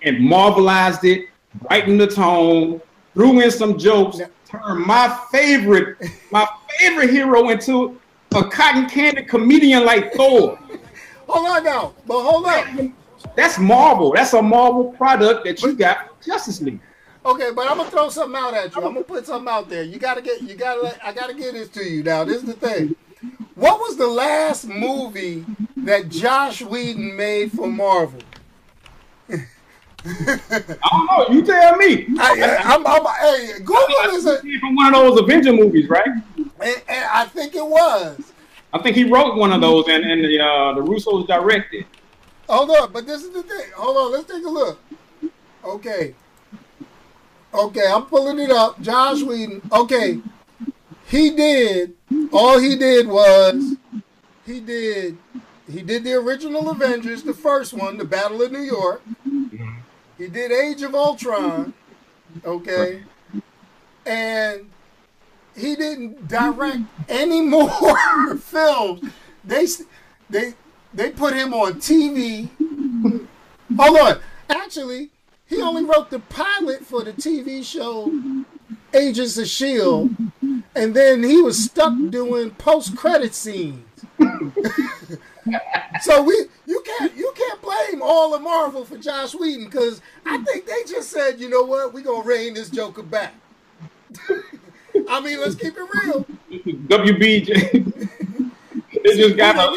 and 0.04 0.18
marvelized 0.18 1.04
it, 1.04 1.28
brightened 1.68 2.00
the 2.00 2.08
tone, 2.08 2.82
threw 3.14 3.42
in 3.42 3.50
some 3.50 3.78
jokes, 3.80 4.20
turned 4.46 4.86
my 4.86 5.20
favorite, 5.32 5.98
my 6.32 6.48
favorite 6.78 7.10
hero 7.10 7.50
into 7.50 8.00
a 8.36 8.44
cotton 8.44 8.88
candy 8.88 9.24
comedian 9.24 9.86
like 9.86 10.14
Thor. 10.14 10.60
Hold 11.28 11.48
on 11.48 11.64
now, 11.64 11.94
but 12.06 12.22
hold 12.24 12.46
on. 12.46 12.94
That's 13.36 13.58
Marvel. 13.58 14.14
That's 14.14 14.34
a 14.34 14.42
Marvel 14.42 14.92
product 14.92 15.46
that 15.46 15.62
you 15.64 15.74
got 15.74 16.22
Justice 16.22 16.62
League. 16.62 16.80
Okay, 17.26 17.52
but 17.56 17.70
I'm 17.70 17.78
gonna 17.78 17.90
throw 17.90 18.10
something 18.10 18.40
out 18.40 18.54
at 18.54 18.76
you. 18.76 18.82
I'm 18.82 18.94
gonna 18.94 19.06
put 19.06 19.26
something 19.26 19.52
out 19.52 19.70
there. 19.70 19.84
You 19.84 19.98
gotta 19.98 20.22
get. 20.22 20.42
You 20.42 20.56
gotta. 20.56 20.82
Let, 20.82 21.00
I 21.04 21.14
gotta 21.14 21.34
get 21.34 21.54
this 21.54 21.70
to 21.70 21.84
you 21.84 22.04
now. 22.04 22.24
This 22.24 22.38
is 22.38 22.44
the 22.44 22.54
thing. 22.54 22.96
What 23.56 23.80
was 23.80 23.96
the 23.96 24.08
last 24.08 24.68
movie 24.68 25.46
that 25.78 26.10
Josh 26.10 26.62
Whedon 26.62 27.16
made 27.16 27.52
for 27.54 27.68
Marvel? 27.68 28.20
I 29.30 30.60
don't 30.68 31.06
know. 31.08 31.28
You 31.30 31.46
tell 31.46 31.78
me. 31.78 32.08
I, 32.20 32.60
I'm, 32.62 32.86
I'm, 32.86 33.06
hey, 33.22 33.60
Google 33.60 34.16
is 34.16 34.26
a, 34.26 34.40
from 34.60 34.76
one 34.76 34.94
of 34.94 35.02
those 35.02 35.20
Avenger 35.22 35.54
movies, 35.54 35.88
right? 35.88 36.08
and, 36.38 36.84
and 36.88 37.06
I 37.12 37.26
think 37.26 37.56
it 37.56 37.66
was. 37.66 38.34
I 38.74 38.82
think 38.82 38.98
he 38.98 39.06
wrote 39.06 39.38
one 39.38 39.54
of 39.54 39.62
those, 39.62 39.88
and 39.88 40.04
and 40.04 40.26
the 40.26 40.40
uh, 40.40 40.74
the 40.74 40.82
Russos 40.82 41.28
directed. 41.28 41.86
Hold 42.50 42.72
on, 42.72 42.92
but 42.92 43.06
this 43.06 43.24
is 43.24 43.30
the 43.30 43.44
thing. 43.44 43.68
Hold 43.76 43.96
on, 43.98 44.12
let's 44.12 44.30
take 44.30 44.44
a 44.44 44.50
look. 44.50 44.80
Okay. 45.64 46.16
Okay, 47.54 47.86
I'm 47.88 48.06
pulling 48.06 48.40
it 48.40 48.50
up. 48.50 48.82
Josh 48.82 49.22
Whedon. 49.22 49.62
Okay. 49.72 50.20
He 51.08 51.30
did 51.30 51.94
all 52.32 52.60
he 52.60 52.76
did 52.76 53.08
was 53.08 53.76
he 54.46 54.60
did 54.60 55.18
he 55.72 55.82
did 55.82 56.04
the 56.04 56.14
original 56.14 56.70
Avengers, 56.70 57.24
the 57.24 57.34
first 57.34 57.74
one, 57.74 57.98
the 57.98 58.06
Battle 58.06 58.42
of 58.42 58.52
New 58.52 58.62
York. 58.62 59.04
He 60.18 60.28
did 60.28 60.52
Age 60.52 60.82
of 60.82 60.96
Ultron. 60.96 61.74
Okay. 62.44 63.04
And 64.06 64.70
he 65.56 65.76
didn't 65.76 66.28
direct 66.28 66.80
any 67.08 67.42
more 67.42 68.38
films. 68.38 69.12
They 69.44 69.68
they 70.30 70.54
they 70.94 71.12
put 71.12 71.34
him 71.34 71.54
on 71.54 71.74
TV. 71.76 72.50
Hold 73.78 73.98
on. 74.00 74.20
Actually, 74.50 75.12
he 75.54 75.62
only 75.62 75.84
wrote 75.84 76.10
the 76.10 76.20
pilot 76.20 76.86
for 76.86 77.04
the 77.04 77.14
TV 77.14 77.64
show 77.64 78.12
Agents 78.94 79.38
of 79.38 79.48
Shield, 79.48 80.16
and 80.76 80.94
then 80.96 81.24
he 81.24 81.42
was 81.42 81.64
stuck 81.64 81.94
doing 82.10 82.52
post-credit 82.52 83.34
scenes. 83.34 83.86
so 86.02 86.24
we 86.24 86.34
you 86.66 86.84
can't 86.86 87.16
you 87.16 87.34
can't 87.36 87.62
blame 87.62 88.02
all 88.02 88.34
of 88.34 88.42
Marvel 88.42 88.86
for 88.86 88.98
Josh 88.98 89.34
Whedon 89.34 89.66
because 89.66 90.02
I 90.26 90.38
think 90.38 90.66
they 90.66 90.84
just 90.88 91.10
said, 91.10 91.40
you 91.40 91.50
know 91.50 91.64
what, 91.64 91.94
we're 91.94 92.02
gonna 92.02 92.24
rein 92.24 92.54
this 92.54 92.70
Joker 92.70 93.04
back. 93.04 93.34
I 95.10 95.20
mean, 95.22 95.40
let's 95.40 95.56
keep 95.56 95.74
it 95.76 96.04
real. 96.04 96.26
WB, 96.52 97.46
they 99.04 99.18
just 99.18 99.36
got 99.38 99.56
a, 99.56 99.76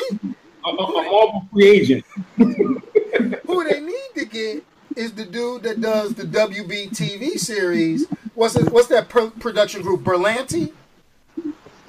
a, 0.64 0.68
a 0.68 0.74
Marvel 0.74 1.48
free 1.52 1.68
agent. 1.68 2.04
Who 2.36 3.64
they 3.64 3.80
need 3.80 4.10
to 4.16 4.24
get 4.26 4.64
is 4.96 5.12
the 5.12 5.24
dude 5.24 5.62
that 5.64 5.80
does 5.80 6.14
the 6.14 6.24
WB 6.24 6.90
TV 6.90 7.38
series. 7.38 8.06
What's 8.34 8.56
it, 8.56 8.70
what's 8.72 8.88
that 8.88 9.08
pro- 9.08 9.30
production 9.30 9.82
group? 9.82 10.02
Berlanti. 10.02 10.72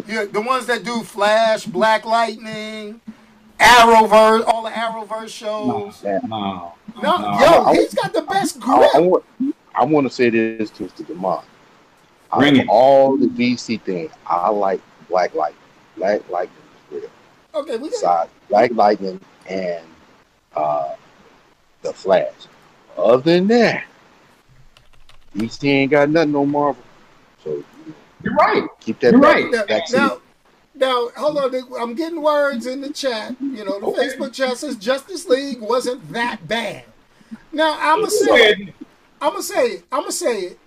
Yeah, 0.08 0.26
the 0.26 0.42
ones 0.42 0.66
that 0.68 0.84
do 0.84 1.04
Flash, 1.04 1.66
Black 1.66 2.06
Lightning, 2.06 3.02
Arrowverse, 3.60 4.46
all 4.48 4.64
the 4.64 4.70
Arrowverse 4.70 5.30
shows. 5.30 6.02
No, 6.04 6.20
No, 6.28 6.74
no. 7.02 7.18
no 7.18 7.40
yo, 7.40 7.64
I- 7.66 7.74
he's 7.76 7.94
got 7.94 8.14
the 8.14 8.22
best 8.22 8.58
I, 8.62 8.72
I 8.74 8.92
grip. 8.94 9.06
want, 9.06 9.56
I 9.76 9.84
want 9.86 10.08
to 10.08 10.14
say 10.14 10.30
this 10.30 10.70
to 10.72 10.84
Mr. 10.86 11.06
Demond. 11.06 11.44
Out 12.32 12.40
Bring 12.40 12.58
it. 12.58 12.68
all 12.70 13.16
the 13.18 13.28
DC 13.28 13.82
things, 13.84 14.12
I 14.26 14.50
like 14.50 14.82
Black 15.10 15.34
Lightning. 15.34 15.62
Black 15.98 16.30
Lightning 16.30 16.58
is 16.92 17.02
real. 17.02 17.10
Okay, 17.56 17.78
we 17.78 17.90
got 17.90 17.92
Besides 17.92 18.30
Black 18.50 18.72
Lightning 18.74 19.20
and 19.50 19.86
uh, 20.56 20.94
the 21.82 21.94
Flash. 21.94 22.32
Other 22.98 23.22
than 23.22 23.48
that, 23.48 23.84
DC 25.36 25.64
ain't 25.68 25.92
got 25.92 26.10
nothing 26.10 26.36
on 26.36 26.50
Marvel. 26.50 26.84
So 27.44 27.64
You're 28.24 28.34
right. 28.34 28.68
keep 28.80 29.00
that 29.02 29.12
You're 29.12 29.22
back, 29.22 29.36
right. 29.36 29.52
now, 29.52 29.66
back 29.66 29.84
now, 29.92 30.18
now, 30.76 31.10
hold 31.16 31.38
on. 31.38 31.56
I'm 31.80 31.96
getting 31.96 32.22
words 32.22 32.66
in 32.66 32.82
the 32.82 32.90
chat. 32.90 33.36
You 33.40 33.66
know, 33.66 33.80
the 33.80 33.86
Okay. 33.88 34.08
Facebook 34.08 34.34
chat 34.34 34.58
says 34.58 34.76
Justice 34.76 35.28
League 35.28 35.62
wasn't 35.62 36.12
that 36.12 36.48
bad. 36.48 36.86
Now, 37.52 37.78
I'm 37.80 37.98
gonna 37.98 38.04
Go 38.04 38.10
say, 38.10 38.42
ahead. 38.52 38.74
I'm 39.22 39.32
gonna 39.32 39.44
say 39.44 39.66
it. 39.68 39.84
I'm 39.92 40.02
gonna 40.02 40.12
say 40.12 40.40
it. 40.42 40.60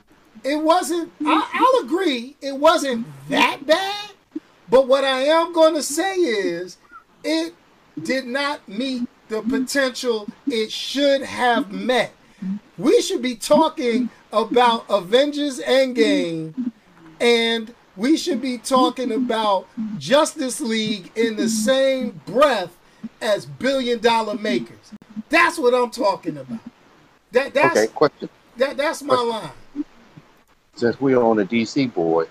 It 0.43 0.57
wasn't. 0.57 1.13
I, 1.25 1.49
I'll 1.53 1.85
agree. 1.85 2.37
It 2.41 2.57
wasn't 2.57 3.07
that 3.29 3.67
bad. 3.67 4.11
But 4.69 4.87
what 4.89 5.05
I 5.05 5.23
am 5.23 5.53
going 5.53 5.75
to 5.75 5.83
say 5.83 6.15
is, 6.15 6.79
it 7.25 7.55
did 8.03 8.27
not 8.27 8.67
meet 8.69 9.09
the 9.29 9.43
potential 9.43 10.29
it 10.47 10.71
should 10.73 11.23
have 11.23 11.71
met. 11.73 12.13
We 12.79 13.01
should 13.03 13.23
be 13.23 13.35
talking 13.37 14.11
about 14.33 14.85
Avengers 14.89 15.61
Endgame, 15.61 16.73
and 17.21 17.75
we 17.97 18.17
should 18.17 18.41
be 18.41 18.59
talking 18.59 19.13
about 19.13 19.67
Justice 19.99 20.61
League 20.61 21.13
in 21.17 21.37
the 21.37 21.49
same 21.49 22.21
breath 22.27 22.77
as 23.21 23.45
Billion 23.47 23.99
Dollar 24.01 24.37
Makers. 24.37 24.93
That's 25.29 25.59
what 25.59 25.75
I'm 25.75 25.91
talking 25.91 26.39
about. 26.39 26.61
That 27.33 27.55
that's 27.55 27.77
Okay, 27.79 27.87
question. 27.93 28.29
that 28.57 28.77
that's 28.77 29.03
my 29.03 29.15
line. 29.15 29.85
Since 30.75 31.01
we're 31.01 31.23
on 31.23 31.37
the 31.37 31.45
DC 31.45 31.93
board, 31.93 32.29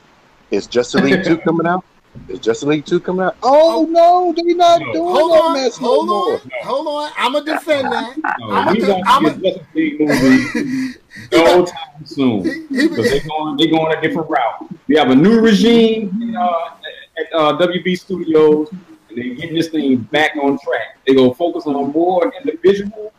is 0.49 0.65
Justice 0.65 1.01
League 1.01 1.23
2 1.23 1.37
coming 1.39 1.67
out? 1.67 1.85
Is 2.27 2.39
Justice 2.39 2.67
League 2.67 2.85
2 2.85 2.99
coming 2.99 3.25
out? 3.25 3.37
Oh, 3.41 3.87
no, 3.89 4.33
they're 4.35 4.55
not 4.55 4.79
No. 4.81 4.93
doing 4.93 5.05
Hold 5.15 5.31
that 5.31 5.41
on, 5.43 5.53
mess 5.53 5.81
no 5.81 5.87
hold 5.87 6.07
more. 6.07 6.33
on, 6.33 6.41
hold 6.63 6.87
on. 6.87 7.11
I'm 7.17 7.33
gonna 7.33 7.45
defend 7.45 7.91
that. 7.91 8.17
No, 8.39 8.49
I'm 8.51 8.73
we 8.73 8.81
gonna 8.81 9.01
I'm 9.07 9.25
a- 9.25 9.33
see 9.35 9.41
Justice 9.41 9.67
League 9.73 9.99
movie 9.99 10.93
no 11.31 11.65
time 11.65 12.05
soon 12.05 12.43
because 12.69 13.09
they're 13.09 13.21
going 13.27 13.57
they're 13.57 13.67
going 13.71 13.97
a 13.97 14.01
different 14.01 14.29
route. 14.29 14.67
We 14.87 14.95
have 14.97 15.09
a 15.09 15.15
new 15.15 15.39
regime 15.39 16.35
uh, 16.37 16.69
at 17.19 17.33
uh, 17.33 17.57
WB 17.57 17.97
Studios, 17.97 18.69
and 18.71 19.17
they're 19.17 19.33
getting 19.35 19.55
this 19.55 19.69
thing 19.69 19.97
back 19.97 20.35
on 20.35 20.59
track. 20.59 20.99
They're 21.07 21.15
gonna 21.15 21.33
focus 21.33 21.65
on 21.65 21.91
more 21.91 22.31
individual 22.39 23.11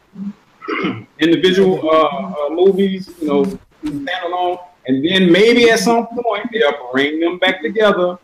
individual 1.19 1.81
uh, 1.91 2.47
uh, 2.47 2.51
movies, 2.51 3.11
you 3.21 3.27
know, 3.27 3.45
standalone, 3.85 4.59
and 4.87 5.05
then 5.05 5.31
maybe 5.33 5.69
at 5.71 5.81
some 5.81 6.07
point 6.07 6.47
they'll 6.53 6.91
bring 6.93 7.19
them 7.21 7.39
back 7.39 7.61
together. 7.63 8.19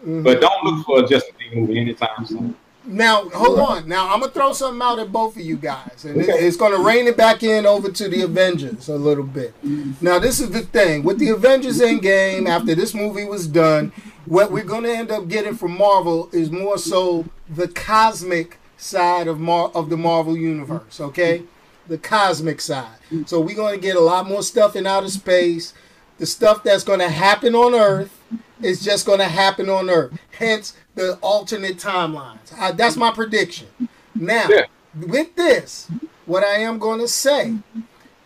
Mm-hmm. 0.00 0.22
But 0.22 0.40
don't 0.40 0.64
look 0.64 0.86
for 0.86 1.04
a 1.04 1.06
Justice 1.08 1.32
League 1.38 1.56
movie 1.60 1.78
anytime 1.78 2.24
soon. 2.24 2.54
Now, 2.86 3.28
hold 3.28 3.58
on. 3.60 3.86
Now, 3.88 4.12
I'm 4.12 4.20
gonna 4.20 4.32
throw 4.32 4.54
something 4.54 4.80
out 4.80 4.98
at 4.98 5.12
both 5.12 5.36
of 5.36 5.42
you 5.42 5.56
guys, 5.56 6.04
and 6.06 6.16
it- 6.20 6.28
it's 6.30 6.56
gonna 6.56 6.78
rein 6.78 7.06
it 7.06 7.16
back 7.16 7.42
in 7.42 7.66
over 7.66 7.90
to 7.90 8.08
the 8.08 8.22
Avengers 8.22 8.88
a 8.88 8.96
little 8.96 9.22
bit. 9.24 9.52
Mm-hmm. 9.62 10.02
Now, 10.04 10.18
this 10.18 10.40
is 10.40 10.50
the 10.50 10.62
thing 10.62 11.02
with 11.04 11.18
the 11.18 11.28
Avengers 11.28 11.80
Endgame. 11.80 12.48
After 12.48 12.74
this 12.74 12.94
movie 12.94 13.26
was 13.26 13.46
done, 13.46 13.92
what 14.24 14.50
we're 14.50 14.64
gonna 14.64 14.88
end 14.88 15.10
up 15.10 15.28
getting 15.28 15.54
from 15.54 15.76
Marvel 15.76 16.30
is 16.32 16.50
more 16.50 16.78
so 16.78 17.26
the 17.54 17.68
cosmic 17.68 18.58
side 18.78 19.28
of 19.28 19.38
Mar- 19.38 19.70
of 19.74 19.90
the 19.90 19.96
Marvel 19.98 20.34
universe. 20.36 21.00
Okay, 21.00 21.42
the 21.86 21.98
cosmic 21.98 22.62
side. 22.62 22.96
So 23.26 23.40
we're 23.40 23.56
gonna 23.56 23.76
get 23.76 23.96
a 23.96 24.00
lot 24.00 24.26
more 24.26 24.42
stuff 24.42 24.74
in 24.74 24.86
outer 24.86 25.10
space. 25.10 25.74
The 26.18 26.24
stuff 26.26 26.62
that's 26.62 26.84
gonna 26.84 27.10
happen 27.10 27.54
on 27.54 27.74
Earth 27.74 28.16
is 28.62 28.82
just 28.82 29.06
going 29.06 29.18
to 29.18 29.24
happen 29.26 29.68
on 29.68 29.88
Earth. 29.90 30.18
Hence 30.38 30.74
the 30.94 31.14
alternate 31.22 31.76
timelines. 31.78 32.52
Uh, 32.58 32.72
that's 32.72 32.96
my 32.96 33.10
prediction. 33.10 33.68
Now, 34.14 34.46
Yeah. 34.48 34.66
with 35.06 35.34
this, 35.36 35.88
what 36.26 36.44
I 36.44 36.56
am 36.56 36.78
going 36.78 37.00
to 37.00 37.08
say 37.08 37.54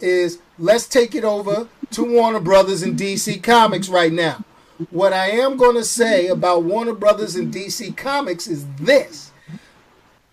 is 0.00 0.38
let's 0.58 0.86
take 0.86 1.14
it 1.14 1.24
over 1.24 1.68
to 1.92 2.04
Warner 2.04 2.40
Brothers 2.40 2.82
and 2.82 2.98
DC 2.98 3.42
Comics 3.42 3.88
right 3.88 4.12
now. 4.12 4.44
What 4.90 5.12
I 5.12 5.30
am 5.30 5.56
going 5.56 5.76
to 5.76 5.84
say 5.84 6.26
about 6.26 6.64
Warner 6.64 6.94
Brothers 6.94 7.36
and 7.36 7.52
DC 7.54 7.96
Comics 7.96 8.46
is 8.48 8.66
this. 8.80 9.30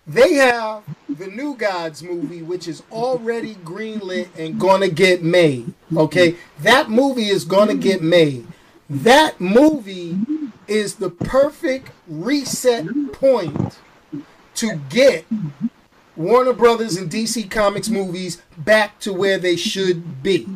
They 0.04 0.34
have 0.34 0.82
the 1.08 1.28
New 1.28 1.54
Gods 1.54 2.02
movie, 2.02 2.42
which 2.42 2.66
is 2.66 2.82
already 2.90 3.54
greenlit 3.56 4.28
and 4.36 4.58
gonna 4.58 4.88
get 4.88 5.22
made. 5.22 5.72
Okay, 5.96 6.34
that 6.58 6.90
movie 6.90 7.28
is 7.28 7.44
gonna 7.44 7.76
get 7.76 8.02
made. 8.02 8.44
That 8.92 9.40
movie 9.40 10.18
is 10.68 10.96
the 10.96 11.08
perfect 11.08 11.88
reset 12.06 12.86
point 13.14 13.78
to 14.56 14.76
get 14.90 15.24
Warner 16.14 16.52
Brothers 16.52 16.98
and 16.98 17.10
DC 17.10 17.50
Comics 17.50 17.88
movies 17.88 18.42
back 18.58 19.00
to 19.00 19.14
where 19.14 19.38
they 19.38 19.56
should 19.56 20.22
be. 20.22 20.46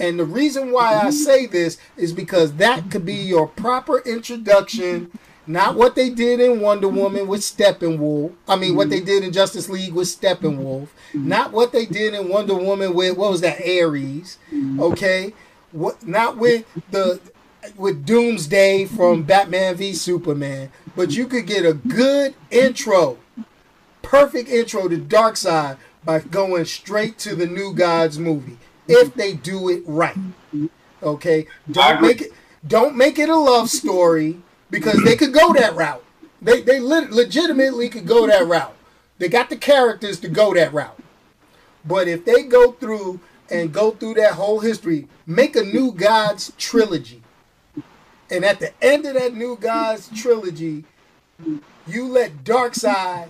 And 0.00 0.18
the 0.18 0.24
reason 0.24 0.72
why 0.72 0.96
I 0.96 1.10
say 1.10 1.46
this 1.46 1.78
is 1.96 2.12
because 2.12 2.54
that 2.54 2.90
could 2.90 3.06
be 3.06 3.14
your 3.14 3.46
proper 3.46 4.00
introduction, 4.00 5.12
not 5.46 5.76
what 5.76 5.94
they 5.94 6.10
did 6.10 6.40
in 6.40 6.60
Wonder 6.60 6.88
Woman 6.88 7.28
with 7.28 7.42
Steppenwolf. 7.42 8.32
I 8.48 8.56
mean, 8.56 8.74
what 8.74 8.90
they 8.90 9.00
did 9.00 9.22
in 9.22 9.32
Justice 9.32 9.68
League 9.68 9.94
with 9.94 10.08
Steppenwolf, 10.08 10.88
not 11.14 11.52
what 11.52 11.70
they 11.70 11.86
did 11.86 12.14
in 12.14 12.28
Wonder 12.28 12.56
Woman 12.56 12.94
with 12.94 13.16
what 13.16 13.30
was 13.30 13.42
that 13.42 13.60
Ares, 13.60 14.38
okay? 14.80 15.34
What 15.70 16.04
not 16.04 16.36
with 16.36 16.64
the 16.90 17.20
with 17.76 18.06
Doomsday 18.06 18.84
from 18.84 19.24
Batman 19.24 19.76
v 19.76 19.92
Superman, 19.94 20.70
but 20.94 21.12
you 21.12 21.26
could 21.26 21.46
get 21.46 21.64
a 21.64 21.74
good 21.74 22.34
intro 22.50 23.18
perfect 24.06 24.48
intro 24.48 24.86
to 24.88 24.96
Darkseid 24.96 25.76
by 26.04 26.20
going 26.20 26.64
straight 26.64 27.18
to 27.18 27.34
the 27.34 27.46
New 27.46 27.74
Gods 27.74 28.18
movie 28.18 28.56
if 28.86 29.14
they 29.14 29.34
do 29.34 29.68
it 29.68 29.82
right. 29.84 30.16
Okay, 31.02 31.46
don't 31.70 32.00
make 32.00 32.22
it 32.22 32.32
don't 32.66 32.96
make 32.96 33.18
it 33.18 33.28
a 33.28 33.36
love 33.36 33.68
story 33.68 34.40
because 34.70 35.02
they 35.04 35.16
could 35.16 35.34
go 35.34 35.52
that 35.52 35.74
route. 35.74 36.04
They 36.40 36.62
they 36.62 36.78
le- 36.78 37.08
legitimately 37.10 37.88
could 37.88 38.06
go 38.06 38.26
that 38.26 38.46
route. 38.46 38.76
They 39.18 39.28
got 39.28 39.50
the 39.50 39.56
characters 39.56 40.20
to 40.20 40.28
go 40.28 40.54
that 40.54 40.72
route. 40.72 40.98
But 41.84 42.06
if 42.06 42.24
they 42.24 42.44
go 42.44 42.72
through 42.72 43.20
and 43.50 43.72
go 43.72 43.90
through 43.90 44.14
that 44.14 44.34
whole 44.34 44.60
history, 44.60 45.08
make 45.26 45.56
a 45.56 45.62
New 45.62 45.92
Gods 45.92 46.52
trilogy. 46.58 47.22
And 48.30 48.44
at 48.44 48.60
the 48.60 48.72
end 48.82 49.06
of 49.06 49.14
that 49.14 49.34
New 49.34 49.56
Gods 49.56 50.10
trilogy, 50.14 50.84
you 51.86 52.08
let 52.08 52.44
Darkseid 52.44 53.28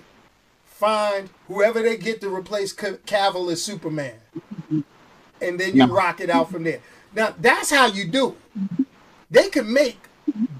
find 0.65 1.31
whoever 1.49 1.83
they 1.83 1.97
get 1.97 2.21
to 2.21 2.35
replace 2.35 2.75
Cavill 2.75 3.51
as 3.51 3.63
Superman. 3.63 4.15
And 5.41 5.61
then 5.61 5.77
you 5.77 5.87
rock 5.87 6.21
it 6.21 6.31
out 6.31 6.51
from 6.51 6.65
there. 6.65 6.81
Now, 7.15 7.35
that's 7.39 7.71
how 7.71 7.87
you 7.87 8.07
do 8.07 8.37
it. 8.55 8.87
They 9.31 9.49
can 9.49 9.73
make 9.73 9.99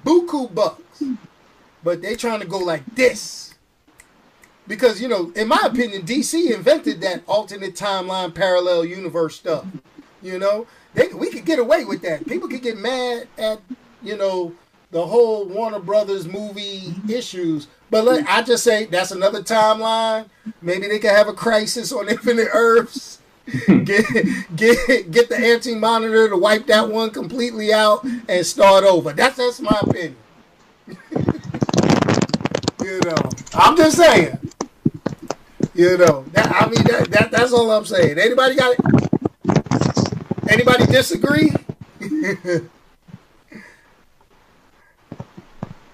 buku 0.05 0.55
bucks, 0.55 1.03
but 1.83 2.03
they 2.03 2.17
trying 2.17 2.41
to 2.41 2.47
go 2.47 2.59
like 2.59 2.95
this. 2.95 3.55
Because, 4.67 5.01
you 5.01 5.09
know, 5.09 5.33
in 5.37 5.49
my 5.49 5.63
opinion, 5.65 6.03
DC 6.03 6.51
invented 6.51 7.01
that 7.03 7.23
alternate 7.27 7.75
timeline 7.75 8.35
parallel 8.35 8.85
universe 8.85 9.37
stuff. 9.37 9.65
You 10.23 10.39
know, 10.39 10.67
they, 10.95 11.09
we 11.09 11.31
could 11.31 11.45
get 11.45 11.59
away 11.59 11.85
with 11.85 12.03
that. 12.03 12.27
People 12.27 12.49
could 12.49 12.63
get 12.63 12.77
mad 12.77 13.29
at, 13.39 13.61
you 14.07 14.17
know, 14.17 14.53
the 14.91 15.05
whole 15.05 15.47
Warner 15.47 15.81
Brothers 15.81 16.27
movie 16.27 16.95
issues. 17.09 17.67
But 17.91 18.05
let, 18.05 18.27
I 18.29 18.43
just 18.43 18.65
say 18.65 18.87
that's 18.87 19.11
another 19.11 19.43
timeline. 19.43 20.27
Maybe 20.63 20.87
they 20.89 20.99
could 20.99 21.11
have 21.11 21.29
a 21.29 21.33
crisis 21.33 21.93
on 21.93 22.09
Infinite 22.17 22.49
Earths. 22.53 23.21
get 23.85 24.05
get 24.57 25.11
get 25.13 25.29
the 25.29 25.37
anti 25.37 25.75
monitor 25.77 26.29
to 26.29 26.37
wipe 26.37 26.67
that 26.67 26.89
one 26.89 27.11
completely 27.11 27.73
out 27.73 28.05
and 28.29 28.45
start 28.45 28.83
over. 28.83 29.13
That's 29.13 29.37
that's 29.37 29.61
my 29.61 29.79
opinion. 29.83 30.17
you 32.83 33.01
know, 33.05 33.31
I'm 33.55 33.77
just 33.77 33.97
saying. 33.97 34.39
You 35.75 35.99
know, 35.99 36.25
that, 36.33 36.51
I 36.51 36.67
mean 36.69 36.83
that, 36.85 37.11
that 37.11 37.31
that's 37.31 37.53
all 37.53 37.71
I'm 37.71 37.85
saying. 37.85 38.19
Anybody 38.19 38.57
got 38.57 38.75
it? 38.77 38.81
Anybody 40.49 40.87
disagree? 40.87 41.53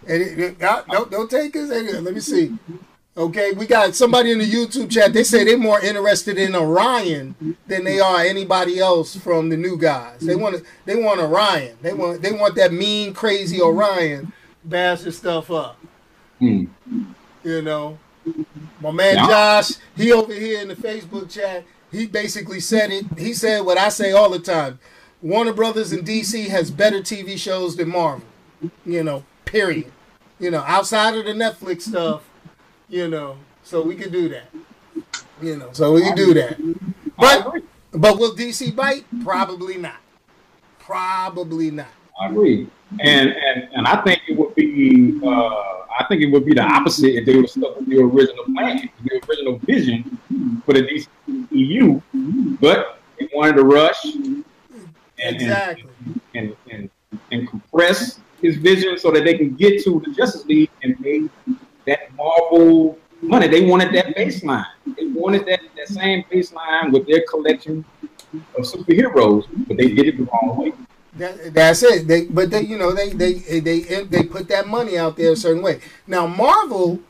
And 0.06 0.58
don't, 0.58 1.10
don't 1.10 1.30
take 1.30 1.54
us. 1.56 1.68
Let 1.68 2.14
me 2.14 2.20
see. 2.20 2.56
Okay, 3.14 3.52
we 3.52 3.66
got 3.66 3.94
somebody 3.94 4.30
in 4.30 4.38
the 4.38 4.50
YouTube 4.50 4.90
chat. 4.90 5.12
They 5.12 5.22
say 5.22 5.44
they're 5.44 5.58
more 5.58 5.80
interested 5.80 6.38
in 6.38 6.54
Orion 6.56 7.34
than 7.66 7.84
they 7.84 8.00
are 8.00 8.20
anybody 8.20 8.78
else 8.78 9.14
from 9.14 9.50
the 9.50 9.56
new 9.56 9.76
guys. 9.76 10.20
They 10.20 10.34
want 10.34 10.62
they 10.86 10.96
want 10.96 11.20
Orion. 11.20 11.76
They 11.82 11.92
want 11.92 12.22
they 12.22 12.32
want 12.32 12.54
that 12.54 12.72
mean, 12.72 13.12
crazy 13.12 13.60
Orion 13.60 14.32
bashing 14.64 15.12
stuff 15.12 15.50
up. 15.50 15.78
Hmm. 16.38 16.64
You 17.44 17.60
know, 17.60 17.98
my 18.80 18.90
man 18.90 19.16
yeah. 19.16 19.26
Josh, 19.26 19.72
he 19.94 20.10
over 20.10 20.32
here 20.32 20.62
in 20.62 20.68
the 20.68 20.76
Facebook 20.76 21.30
chat. 21.30 21.64
He 21.90 22.06
basically 22.06 22.60
said 22.60 22.90
it. 22.90 23.04
He 23.18 23.34
said 23.34 23.60
what 23.60 23.76
I 23.76 23.90
say 23.90 24.12
all 24.12 24.30
the 24.30 24.38
time. 24.38 24.78
Warner 25.20 25.52
Brothers 25.52 25.92
and 25.92 26.06
DC 26.06 26.48
has 26.48 26.70
better 26.70 27.00
TV 27.00 27.36
shows 27.36 27.76
than 27.76 27.90
Marvel. 27.90 28.26
You 28.86 29.04
know, 29.04 29.24
period. 29.52 29.92
You 30.40 30.50
know, 30.50 30.64
outside 30.66 31.14
of 31.14 31.26
the 31.26 31.32
Netflix 31.32 31.82
stuff, 31.82 32.28
you 32.88 33.06
know, 33.06 33.36
so 33.62 33.82
we 33.82 33.94
can 33.94 34.10
do 34.10 34.28
that. 34.30 34.48
You 35.40 35.56
know, 35.56 35.68
so 35.72 35.92
we 35.92 36.02
can 36.02 36.16
do 36.16 36.34
that. 36.34 36.56
But 37.16 37.62
but 37.92 38.18
will 38.18 38.34
DC 38.34 38.74
bite? 38.74 39.04
Probably 39.22 39.76
not. 39.76 40.00
Probably 40.80 41.70
not. 41.70 41.86
I 42.20 42.28
agree, 42.28 42.66
and 43.00 43.30
and 43.30 43.68
and 43.74 43.86
I 43.86 44.02
think 44.02 44.22
it 44.28 44.36
would 44.36 44.54
be 44.54 45.20
uh, 45.22 45.28
I 45.28 46.04
think 46.08 46.22
it 46.22 46.30
would 46.32 46.44
be 46.44 46.54
the 46.54 46.62
opposite 46.62 47.14
if 47.14 47.26
they 47.26 47.36
were 47.36 47.46
stuck 47.46 47.76
with 47.78 47.88
the 47.88 47.98
original 47.98 48.44
plan, 48.54 48.88
the 49.04 49.22
original 49.28 49.58
vision 49.58 50.18
for 50.64 50.72
the 50.72 50.82
DC 50.82 51.06
EU, 51.50 52.00
but 52.60 52.98
they 53.18 53.28
wanted 53.34 53.56
to 53.56 53.64
rush 53.64 54.04
and 54.04 54.44
exactly 55.36 55.90
and, 56.06 56.20
and, 56.34 56.56
and, 56.70 56.90
and 57.30 57.48
compress 57.48 58.18
his 58.42 58.56
vision 58.56 58.98
so 58.98 59.10
that 59.10 59.24
they 59.24 59.38
can 59.38 59.54
get 59.54 59.82
to 59.84 60.02
the 60.04 60.12
Justice 60.12 60.44
League 60.46 60.70
and 60.82 60.98
make 61.00 61.30
that 61.86 62.14
Marvel 62.16 62.98
money. 63.22 63.48
They 63.48 63.64
wanted 63.64 63.94
that 63.94 64.14
baseline. 64.16 64.66
They 64.96 65.06
wanted 65.06 65.46
that, 65.46 65.60
that 65.76 65.88
same 65.88 66.24
baseline 66.24 66.92
with 66.92 67.06
their 67.06 67.22
collection 67.28 67.84
of 68.58 68.64
superheroes, 68.64 69.46
but 69.68 69.76
they 69.76 69.88
did 69.94 70.06
it 70.08 70.16
the 70.18 70.24
wrong 70.24 70.56
way. 70.56 70.72
That, 71.14 71.54
that's 71.54 71.82
it. 71.82 72.08
They, 72.08 72.24
but 72.24 72.50
they, 72.50 72.62
you 72.62 72.78
know, 72.78 72.92
they, 72.92 73.10
they, 73.10 73.34
they, 73.60 73.80
they 73.80 74.22
put 74.24 74.48
that 74.48 74.66
money 74.66 74.98
out 74.98 75.16
there 75.16 75.32
a 75.32 75.36
certain 75.36 75.62
way. 75.62 75.80
Now 76.06 76.26
Marvel, 76.26 77.00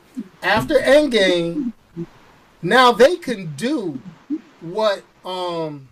after 0.41 0.75
Endgame, 0.75 1.73
now 2.61 2.91
they 2.91 3.17
can 3.17 3.55
do 3.55 3.99
what 4.61 5.03
um 5.25 5.89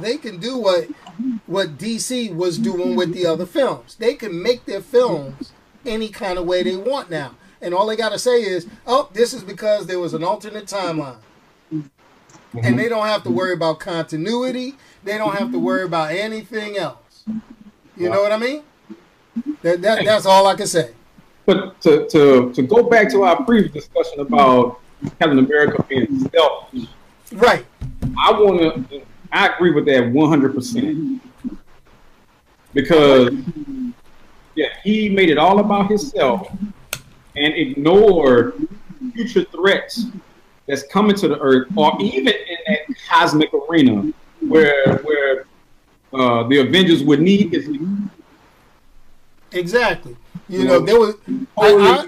they 0.00 0.16
can 0.18 0.38
do 0.38 0.58
what 0.58 0.86
what 1.46 1.78
DC 1.78 2.34
was 2.34 2.58
doing 2.58 2.96
with 2.96 3.12
the 3.12 3.26
other 3.26 3.46
films. 3.46 3.96
They 3.96 4.14
can 4.14 4.42
make 4.42 4.64
their 4.64 4.80
films 4.80 5.52
any 5.84 6.08
kind 6.08 6.38
of 6.38 6.46
way 6.46 6.62
they 6.62 6.76
want 6.76 7.10
now. 7.10 7.34
And 7.60 7.74
all 7.74 7.86
they 7.86 7.96
got 7.96 8.10
to 8.10 8.18
say 8.18 8.42
is, 8.42 8.66
"Oh, 8.86 9.10
this 9.12 9.34
is 9.34 9.42
because 9.42 9.86
there 9.86 9.98
was 9.98 10.14
an 10.14 10.24
alternate 10.24 10.66
timeline." 10.66 11.18
Mm-hmm. 11.72 12.58
And 12.62 12.78
they 12.78 12.88
don't 12.88 13.06
have 13.06 13.22
to 13.24 13.30
worry 13.30 13.52
about 13.52 13.80
continuity. 13.80 14.74
They 15.04 15.18
don't 15.18 15.36
have 15.36 15.52
to 15.52 15.58
worry 15.58 15.84
about 15.84 16.10
anything 16.10 16.76
else. 16.76 17.24
You 17.96 18.08
know 18.08 18.22
what 18.22 18.32
I 18.32 18.38
mean? 18.38 18.62
That, 19.62 19.82
that 19.82 20.04
that's 20.04 20.26
all 20.26 20.46
I 20.46 20.54
can 20.54 20.66
say. 20.66 20.92
But 21.46 21.80
to, 21.82 22.08
to 22.08 22.52
to 22.52 22.62
go 22.62 22.82
back 22.84 23.10
to 23.10 23.22
our 23.22 23.44
previous 23.44 23.72
discussion 23.72 24.20
about 24.20 24.80
Captain 25.18 25.38
America 25.38 25.84
being 25.88 26.28
selfish, 26.30 26.88
right? 27.32 27.64
I 28.18 28.32
want 28.32 28.88
to 28.88 29.02
I 29.32 29.48
agree 29.48 29.72
with 29.72 29.86
that 29.86 30.04
100%. 30.04 31.20
Because, 32.72 33.32
yeah, 34.54 34.66
he 34.82 35.08
made 35.08 35.28
it 35.30 35.38
all 35.38 35.60
about 35.60 35.88
himself 35.88 36.50
and 37.36 37.54
ignored 37.54 38.54
future 39.12 39.44
threats 39.44 40.06
that's 40.66 40.84
coming 40.84 41.16
to 41.16 41.28
the 41.28 41.38
earth, 41.40 41.68
or 41.76 41.96
even 42.00 42.28
in 42.28 42.56
that 42.66 42.96
cosmic 43.08 43.50
arena 43.52 44.12
where 44.40 44.98
where 44.98 45.46
uh, 46.12 46.46
the 46.48 46.58
Avengers 46.58 47.02
would 47.02 47.20
need 47.20 47.52
his 47.52 47.68
Exactly. 49.52 50.16
You 50.48 50.64
know, 50.64 50.80
there 50.80 50.98
was. 50.98 51.16
I, 51.58 52.06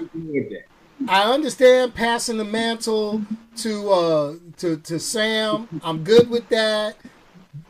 I, 1.07 1.21
I 1.21 1.33
understand 1.33 1.93
passing 1.93 2.37
the 2.37 2.45
mantle 2.45 3.21
to 3.57 3.89
uh 3.89 4.35
to 4.57 4.77
to 4.77 4.99
Sam. 4.99 5.67
I'm 5.83 6.03
good 6.03 6.29
with 6.29 6.47
that 6.49 6.95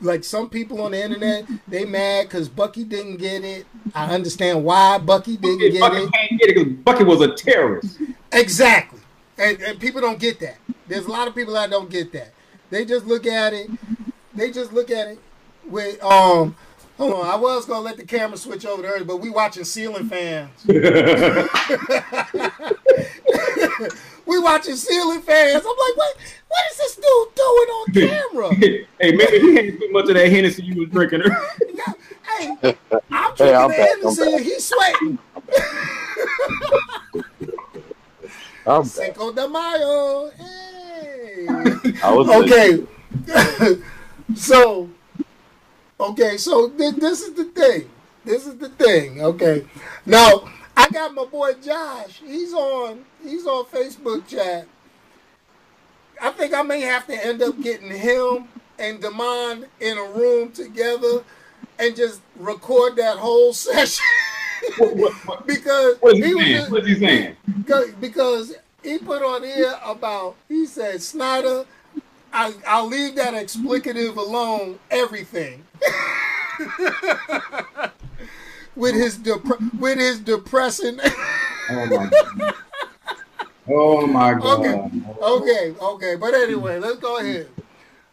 like 0.02 0.24
some 0.24 0.50
people 0.50 0.82
on 0.82 0.92
the 0.92 1.04
internet, 1.04 1.46
they 1.68 1.86
mad 1.86 2.28
because 2.28 2.50
Bucky 2.50 2.84
didn't 2.84 3.18
get 3.18 3.44
it. 3.44 3.66
I 3.94 4.14
understand 4.14 4.64
why 4.64 4.98
Bucky 4.98 5.38
didn't 5.38 5.60
Bucky, 5.60 5.72
get 5.72 5.80
Bucky 5.80 5.98
it. 5.98 6.14
Can't 6.14 6.40
get 6.40 6.50
it 6.50 6.56
because 6.56 6.74
Bucky 6.84 7.04
was 7.04 7.22
a 7.22 7.34
terrorist. 7.34 8.00
Exactly, 8.32 9.00
and, 9.38 9.62
and 9.62 9.80
people 9.80 10.02
don't 10.02 10.20
get 10.20 10.40
that. 10.40 10.58
There's 10.88 11.06
a 11.06 11.12
lot 11.12 11.28
of 11.28 11.36
people 11.36 11.54
that 11.54 11.70
don't 11.70 11.90
get 11.90 12.12
that. 12.14 12.34
They 12.70 12.86
just 12.86 13.06
look 13.06 13.26
at 13.26 13.54
it. 13.54 13.70
They 14.34 14.52
just 14.52 14.74
look 14.74 14.92
at 14.92 15.10
it 15.10 15.20
with 15.68 16.04
um. 16.04 16.56
Hold 16.98 17.14
on, 17.14 17.26
I 17.26 17.36
was 17.36 17.66
gonna 17.66 17.82
let 17.82 17.98
the 17.98 18.06
camera 18.06 18.38
switch 18.38 18.68
over 18.68 18.84
there, 18.84 19.04
but 19.04 19.18
we 19.18 19.32
watching 19.32 19.64
ceiling 19.64 20.08
fans. 20.08 20.52
we 24.34 24.40
watching 24.40 24.76
ceiling 24.76 25.22
fans. 25.22 25.64
I'm 25.64 25.64
like, 25.66 25.98
what? 25.98 26.18
What 26.48 26.72
is 26.72 26.78
this 26.78 26.96
dude 26.96 27.36
doing 27.36 27.70
on 27.70 27.94
camera? 27.94 28.54
hey, 28.56 28.88
maybe 29.00 29.40
he 29.40 29.56
had 29.56 29.80
too 29.80 29.90
much 29.92 30.10
of 30.10 30.16
that 30.16 30.32
Hennessy 30.32 30.64
you 30.64 30.82
was 30.82 30.90
drinking. 30.90 31.22
hey, 32.38 32.78
I'm 33.12 33.36
drinking 33.36 33.46
hey, 33.46 33.56
I'm 33.56 33.70
the 33.70 33.76
Hennessy 33.76 34.34
and 34.34 34.46
he's 34.46 34.66
sweating. 34.68 35.18
I'm 38.68 38.86
Cinco 38.86 39.32
de 39.34 39.48
Mayo. 39.48 40.30
Hey. 40.30 41.48
okay. 42.04 42.86
so, 44.36 44.90
okay, 46.00 46.38
so 46.38 46.70
th- 46.70 46.96
this 46.96 47.22
is 47.22 47.34
the 47.34 47.46
thing. 47.46 47.90
This 48.24 48.48
is 48.48 48.58
the 48.58 48.70
thing. 48.70 49.22
Okay. 49.22 49.66
Now, 50.06 50.50
I 50.76 50.90
got 50.90 51.14
my 51.14 51.26
boy 51.26 51.54
Josh. 51.54 52.22
He's 52.26 52.54
on. 52.54 53.06
He's 53.24 53.46
on 53.46 53.66
Facebook 53.66 54.28
chat. 54.28 54.68
I 56.22 56.32
think 56.32 56.54
I 56.54 56.62
may 56.62 56.82
have 56.82 57.06
to 57.08 57.26
end 57.26 57.42
up 57.42 57.60
getting 57.62 57.92
him 57.92 58.48
and 58.80 59.02
Demond 59.02 59.68
in 59.80 59.98
a 59.98 60.04
room 60.04 60.52
together 60.52 61.24
and 61.80 61.96
just 61.96 62.22
record 62.38 62.96
that 62.96 63.18
whole 63.18 63.54
session. 63.54 64.06
what, 64.78 64.96
what, 64.96 65.14
what, 65.26 65.48
because 65.48 65.98
what 66.00 66.16
he, 66.16 66.24
he 66.24 66.34
saying? 66.34 66.72
What's 66.72 66.88
he 66.88 66.96
saying? 66.96 67.36
Because 68.00 68.56
he 68.82 68.98
put 68.98 69.22
on 69.22 69.44
here 69.44 69.78
about 69.84 70.36
he 70.48 70.66
said 70.66 71.02
Snyder. 71.02 71.66
I, 72.32 72.54
I'll 72.68 72.88
leave 72.88 73.16
that 73.16 73.34
explicative 73.36 74.16
alone. 74.18 74.80
Everything. 74.90 75.64
with 78.76 78.96
his 78.96 79.18
dep- 79.18 79.74
with 79.80 79.98
his 79.98 80.20
depressing. 80.20 81.00
Oh 81.70 81.86
my 81.86 82.10
god. 82.10 82.56
Oh 83.70 84.06
my 84.08 84.34
god. 84.34 84.92
okay, 85.22 85.72
okay, 85.72 85.74
okay. 85.82 86.16
But 86.18 86.34
anyway, 86.34 86.78
let's 86.80 86.98
go 86.98 87.20
ahead. 87.20 87.48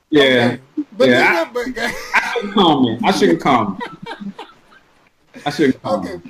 Yeah. 0.08 0.22
Okay. 0.22 0.60
But 0.96 1.08
Yeah, 1.08 1.50
then, 1.52 1.72
but, 1.74 1.82
I 2.14 2.32
shouldn't 2.32 2.54
comment. 2.54 3.00
I 3.04 3.10
shouldn't 3.10 3.40
comment. 3.40 3.82
I 5.44 5.50
shouldn't 5.50 5.82
comment. 5.82 6.22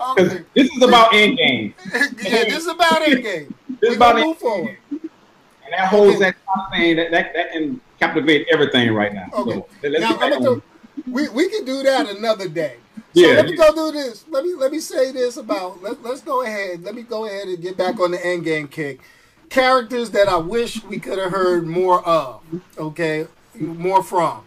okay, 0.00 0.22
okay. 0.22 0.44
this 0.54 0.70
is 0.70 0.82
about 0.82 1.12
Endgame. 1.12 1.72
yeah, 1.94 2.44
this 2.44 2.56
is 2.58 2.66
about 2.66 3.02
Endgame. 3.02 3.54
This 3.80 3.90
is 3.90 3.96
about 3.96 4.16
move 4.16 4.38
forward. 4.38 4.76
And 4.90 5.72
that 5.72 5.88
holds 5.88 6.18
that 6.20 6.36
thing 6.72 6.96
that, 6.96 7.10
that 7.10 7.32
that 7.34 7.52
can 7.52 7.80
captivate 7.98 8.46
everything 8.52 8.92
right 8.92 9.14
now. 9.14 9.28
Okay. 9.32 9.64
So 9.82 9.88
let's 9.88 10.00
now 10.00 10.10
I'm 10.20 10.30
gonna 10.30 10.40
throw, 10.40 10.62
we 11.06 11.28
we 11.28 11.48
can 11.48 11.64
do 11.64 11.82
that 11.82 12.08
another 12.08 12.48
day. 12.48 12.76
So 13.14 13.20
Yeah. 13.22 13.36
let 13.36 13.46
me 13.46 13.56
go 13.56 13.74
do 13.74 13.92
this. 13.92 14.24
Let 14.28 14.44
me 14.44 14.54
let 14.54 14.72
me 14.72 14.80
say 14.80 15.12
this 15.12 15.36
about 15.36 15.82
let, 15.82 16.02
let's 16.02 16.20
go 16.20 16.42
ahead. 16.42 16.82
Let 16.84 16.94
me 16.94 17.02
go 17.02 17.24
ahead 17.26 17.48
and 17.48 17.60
get 17.60 17.76
back 17.76 17.98
on 18.00 18.10
the 18.10 18.18
Endgame 18.18 18.70
kick. 18.70 19.00
Characters 19.48 20.10
that 20.10 20.28
I 20.28 20.36
wish 20.36 20.82
we 20.84 20.98
could 20.98 21.18
have 21.18 21.30
heard 21.30 21.66
more 21.66 22.06
of. 22.06 22.42
Okay, 22.76 23.26
more 23.58 24.02
from. 24.02 24.42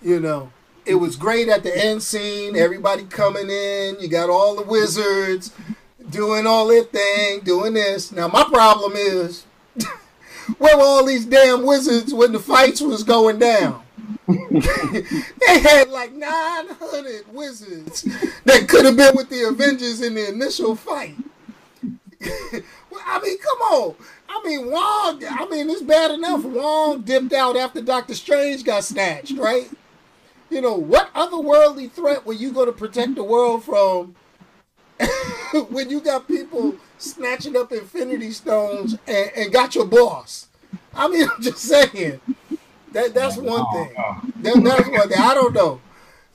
You 0.00 0.20
know, 0.20 0.50
it 0.86 0.94
was 0.94 1.16
great 1.16 1.48
at 1.48 1.62
the 1.62 1.76
end 1.86 2.02
scene. 2.02 2.56
Everybody 2.56 3.04
coming 3.04 3.50
in. 3.50 3.96
You 4.00 4.08
got 4.08 4.30
all 4.30 4.56
the 4.56 4.62
wizards 4.62 5.52
doing 6.10 6.46
all 6.46 6.66
their 6.68 6.84
thing, 6.84 7.40
doing 7.40 7.74
this. 7.74 8.10
Now 8.10 8.28
my 8.28 8.44
problem 8.44 8.92
is, 8.96 9.44
where 10.58 10.76
were 10.76 10.82
all 10.82 11.04
these 11.04 11.26
damn 11.26 11.66
wizards 11.66 12.14
when 12.14 12.32
the 12.32 12.38
fights 12.40 12.80
was 12.80 13.02
going 13.02 13.38
down? 13.38 13.82
They 14.26 15.58
had 15.60 15.88
like 15.90 16.12
900 16.12 17.32
wizards 17.32 18.02
that 18.44 18.68
could 18.68 18.84
have 18.84 18.96
been 18.96 19.16
with 19.16 19.28
the 19.30 19.48
Avengers 19.48 20.00
in 20.00 20.14
the 20.14 20.28
initial 20.28 20.76
fight. 20.76 21.16
well, 22.22 23.02
I 23.06 23.20
mean, 23.22 23.38
come 23.38 23.58
on. 23.58 23.94
I 24.28 24.42
mean, 24.44 24.70
Wong, 24.70 25.22
I 25.24 25.46
mean, 25.50 25.70
it's 25.70 25.82
bad 25.82 26.10
enough. 26.10 26.44
Wong 26.44 27.02
dipped 27.02 27.32
out 27.32 27.56
after 27.56 27.80
Doctor 27.80 28.14
Strange 28.14 28.64
got 28.64 28.84
snatched, 28.84 29.38
right? 29.38 29.70
You 30.50 30.60
know, 30.60 30.74
what 30.74 31.12
otherworldly 31.14 31.90
threat 31.90 32.26
were 32.26 32.32
you 32.32 32.52
going 32.52 32.66
to 32.66 32.72
protect 32.72 33.14
the 33.14 33.24
world 33.24 33.64
from 33.64 34.14
when 35.70 35.90
you 35.90 36.00
got 36.00 36.26
people 36.26 36.76
snatching 36.98 37.56
up 37.56 37.72
Infinity 37.72 38.32
Stones 38.32 38.96
and, 39.06 39.30
and 39.36 39.52
got 39.52 39.74
your 39.74 39.86
boss? 39.86 40.48
I 40.94 41.08
mean, 41.08 41.28
I'm 41.34 41.42
just 41.42 41.58
saying. 41.58 42.20
That 42.92 43.14
that's 43.14 43.38
oh, 43.38 43.42
one 43.42 43.64
oh, 43.66 43.72
thing. 43.72 43.94
Oh. 43.98 44.20
That, 44.42 44.64
that's 44.64 44.88
one 44.88 45.08
thing. 45.08 45.18
I 45.18 45.34
don't 45.34 45.54
know. 45.54 45.80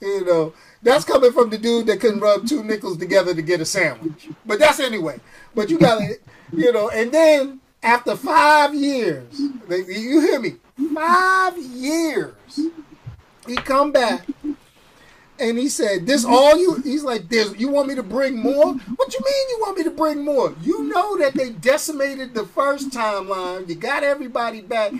You 0.00 0.24
know, 0.24 0.54
that's 0.82 1.04
coming 1.04 1.32
from 1.32 1.50
the 1.50 1.58
dude 1.58 1.86
that 1.86 2.00
couldn't 2.00 2.20
rub 2.20 2.46
two 2.46 2.62
nickels 2.62 2.98
together 2.98 3.34
to 3.34 3.42
get 3.42 3.60
a 3.60 3.64
sandwich. 3.64 4.28
But 4.44 4.58
that's 4.58 4.80
anyway. 4.80 5.18
But 5.54 5.70
you 5.70 5.78
got 5.78 5.98
to, 5.98 6.18
you 6.52 6.72
know, 6.72 6.90
and 6.90 7.10
then 7.10 7.60
after 7.82 8.16
five 8.16 8.74
years, 8.74 9.38
you 9.38 10.20
hear 10.20 10.40
me? 10.40 10.56
Five 10.92 11.56
years, 11.58 12.60
he 13.46 13.54
come 13.56 13.92
back 13.92 14.26
and 15.38 15.58
he 15.58 15.68
said, 15.68 16.06
"This 16.06 16.24
all 16.24 16.56
you?" 16.56 16.76
He's 16.82 17.02
like, 17.02 17.28
"This 17.28 17.54
you 17.56 17.68
want 17.68 17.88
me 17.88 17.94
to 17.94 18.02
bring 18.02 18.36
more? 18.36 18.74
What 18.74 19.14
you 19.14 19.20
mean 19.20 19.48
you 19.50 19.58
want 19.60 19.78
me 19.78 19.84
to 19.84 19.90
bring 19.90 20.24
more? 20.24 20.54
You 20.62 20.84
know 20.84 21.16
that 21.18 21.34
they 21.34 21.50
decimated 21.50 22.34
the 22.34 22.44
first 22.44 22.90
timeline. 22.90 23.68
You 23.68 23.74
got 23.74 24.02
everybody 24.02 24.60
back. 24.60 24.92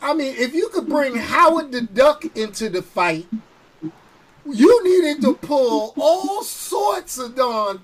I 0.00 0.14
mean, 0.14 0.34
if 0.36 0.54
you 0.54 0.68
could 0.68 0.88
bring 0.88 1.16
Howard 1.16 1.72
the 1.72 1.82
Duck 1.82 2.24
into 2.36 2.68
the 2.68 2.82
fight, 2.82 3.26
you 4.44 4.84
needed 4.84 5.22
to 5.22 5.34
pull 5.34 5.94
all 5.98 6.42
sorts 6.42 7.18
of 7.18 7.34
darn. 7.34 7.82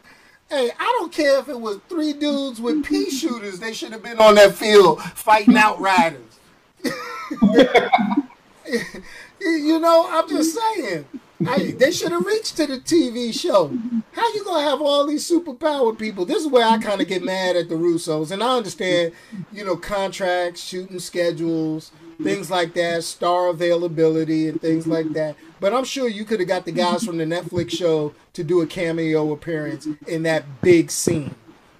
Hey, 0.48 0.70
I 0.78 0.96
don't 0.98 1.12
care 1.12 1.38
if 1.38 1.48
it 1.48 1.60
was 1.60 1.80
three 1.88 2.12
dudes 2.12 2.60
with 2.60 2.84
pea 2.84 3.10
shooters. 3.10 3.58
They 3.58 3.72
should 3.72 3.92
have 3.92 4.02
been 4.02 4.18
on 4.18 4.36
that 4.36 4.54
field 4.54 5.02
fighting 5.02 5.56
outriders. 5.56 6.20
you 9.40 9.78
know, 9.80 10.06
I'm 10.10 10.28
just 10.28 10.56
saying. 10.56 11.06
I, 11.46 11.74
they 11.76 11.90
should 11.90 12.12
have 12.12 12.24
reached 12.24 12.56
to 12.56 12.66
the 12.66 12.78
TV 12.78 13.32
show. 13.38 13.76
How 14.12 14.32
you 14.34 14.44
gonna 14.44 14.64
have 14.64 14.80
all 14.80 15.06
these 15.06 15.28
superpowered 15.28 15.98
people? 15.98 16.24
This 16.24 16.44
is 16.44 16.48
where 16.48 16.66
I 16.66 16.78
kind 16.78 17.00
of 17.00 17.08
get 17.08 17.22
mad 17.22 17.56
at 17.56 17.68
the 17.68 17.74
Russos, 17.74 18.30
and 18.30 18.42
I 18.42 18.56
understand, 18.56 19.12
you 19.52 19.64
know, 19.64 19.76
contracts, 19.76 20.62
shooting 20.62 21.00
schedules, 21.00 21.90
things 22.22 22.50
like 22.50 22.74
that, 22.74 23.04
star 23.04 23.48
availability, 23.48 24.48
and 24.48 24.60
things 24.60 24.86
like 24.86 25.12
that. 25.12 25.36
But 25.60 25.72
I'm 25.72 25.84
sure 25.84 26.08
you 26.08 26.24
could 26.24 26.40
have 26.40 26.48
got 26.48 26.64
the 26.64 26.72
guys 26.72 27.04
from 27.04 27.18
the 27.18 27.24
Netflix 27.24 27.70
show 27.70 28.14
to 28.34 28.44
do 28.44 28.60
a 28.60 28.66
cameo 28.66 29.32
appearance 29.32 29.88
in 30.06 30.22
that 30.24 30.60
big 30.60 30.90
scene. 30.90 31.34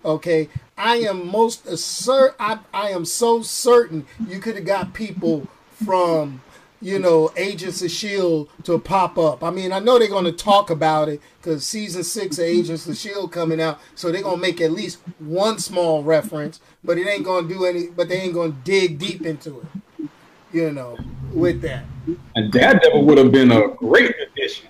Okay, 0.04 0.48
I 0.76 0.96
am 0.96 1.26
most 1.26 1.66
assert. 1.66 2.36
I, 2.38 2.58
I 2.72 2.90
am 2.90 3.04
so 3.04 3.42
certain 3.42 4.06
you 4.28 4.38
could 4.38 4.56
have 4.56 4.66
got 4.66 4.92
people 4.92 5.48
from 5.84 6.42
you 6.84 6.98
know, 6.98 7.32
Agents 7.34 7.80
of 7.80 7.86
S.H.I.E.L.D. 7.86 8.50
to 8.64 8.78
pop 8.78 9.16
up. 9.16 9.42
I 9.42 9.50
mean, 9.50 9.72
I 9.72 9.78
know 9.78 9.98
they're 9.98 10.06
going 10.06 10.26
to 10.26 10.32
talk 10.32 10.68
about 10.68 11.08
it 11.08 11.18
because 11.40 11.66
season 11.66 12.04
six 12.04 12.36
of 12.38 12.44
Agents 12.44 12.84
of 12.84 12.92
S.H.I.E.L.D. 12.92 13.32
coming 13.32 13.58
out, 13.58 13.80
so 13.94 14.12
they're 14.12 14.22
going 14.22 14.36
to 14.36 14.42
make 14.42 14.60
at 14.60 14.70
least 14.70 14.98
one 15.18 15.58
small 15.58 16.02
reference, 16.02 16.60
but 16.84 16.98
it 16.98 17.08
ain't 17.08 17.24
going 17.24 17.48
to 17.48 17.54
do 17.54 17.64
any, 17.64 17.86
but 17.86 18.10
they 18.10 18.20
ain't 18.20 18.34
going 18.34 18.52
to 18.52 18.58
dig 18.64 18.98
deep 18.98 19.24
into 19.24 19.60
it, 19.60 19.66
you 20.54 20.70
know, 20.72 20.96
with 21.32 21.60
that. 21.62 21.84
And 22.36 22.52
Daredevil 22.52 23.04
would 23.04 23.18
have 23.18 23.32
been 23.32 23.50
a 23.50 23.68
great 23.68 24.14
addition. 24.20 24.68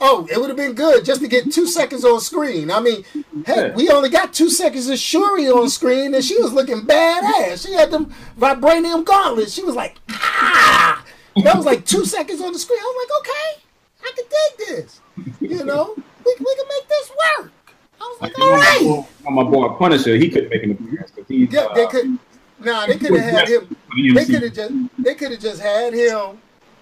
Oh, 0.00 0.26
it 0.30 0.38
would 0.38 0.48
have 0.48 0.56
been 0.56 0.74
good 0.74 1.04
just 1.04 1.20
to 1.22 1.28
get 1.28 1.50
two 1.52 1.66
seconds 1.66 2.04
on 2.04 2.20
screen. 2.20 2.70
I 2.70 2.80
mean, 2.80 3.04
Yeah. 3.46 3.74
we 3.74 3.88
only 3.88 4.10
got 4.10 4.32
two 4.34 4.50
seconds 4.50 4.88
of 4.88 4.98
Shuri 4.98 5.48
on 5.48 5.68
screen, 5.70 6.14
and 6.14 6.22
she 6.22 6.40
was 6.40 6.52
looking 6.52 6.82
badass. 6.82 7.66
She 7.66 7.72
had 7.72 7.90
them 7.90 8.12
vibranium 8.38 9.04
gauntlets. 9.04 9.52
She 9.52 9.62
was 9.62 9.74
like, 9.74 9.96
ah! 10.10 11.04
That 11.42 11.56
was 11.56 11.64
like 11.64 11.84
two 11.86 12.04
seconds 12.04 12.40
on 12.40 12.52
the 12.52 12.58
screen. 12.58 12.78
I 12.80 12.84
was 12.84 13.08
like, 13.08 13.20
okay, 13.20 13.62
I 14.04 14.12
can 14.16 14.24
dig 14.68 14.68
this. 14.84 15.00
You 15.40 15.64
know, 15.64 15.94
we, 15.96 16.34
we 16.38 16.54
can 16.56 16.66
make 16.68 16.88
this 16.88 17.10
work. 17.38 17.52
I 18.00 18.04
was 18.04 18.20
like, 18.20 18.38
all 18.38 18.50
right. 18.50 19.06
My 19.30 19.42
boy 19.42 19.68
Punisher, 19.78 20.16
he 20.16 20.28
couldn't 20.28 20.50
make 20.50 20.62
an 20.64 20.72
appearance 20.72 21.10
because 21.12 21.28
he's 21.28 21.50
Yeah, 21.52 21.68
they 21.74 21.84
uh, 21.84 21.88
could. 21.88 22.18
Nah, 22.60 22.86
they 22.86 22.96
could 22.96 23.14
have 23.14 23.30
had 23.30 23.48
him. 23.48 23.76
They 24.14 24.24
could 24.24 24.42
have 24.42 24.52
just. 24.54 24.74
They 24.98 25.14
could 25.14 25.32
have 25.32 25.40
just 25.40 25.60
had 25.60 25.92
him 25.92 26.38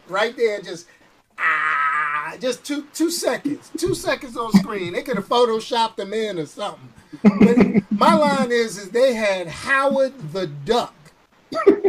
right 0.08 0.36
there. 0.36 0.60
Just 0.60 0.86
ah, 1.38 2.34
just 2.40 2.64
two 2.64 2.86
two 2.92 3.10
seconds. 3.10 3.70
Two 3.76 3.94
seconds 3.94 4.36
on 4.36 4.52
screen. 4.52 4.92
They 4.92 5.02
could 5.02 5.16
have 5.16 5.28
photoshopped 5.28 5.98
him 5.98 6.12
in 6.12 6.38
or 6.38 6.46
something. 6.46 6.88
But 7.22 7.90
my 7.90 8.14
line 8.14 8.52
is, 8.52 8.78
is 8.78 8.90
they 8.90 9.14
had 9.14 9.48
Howard 9.48 10.32
the 10.32 10.46
Duck. 10.46 10.94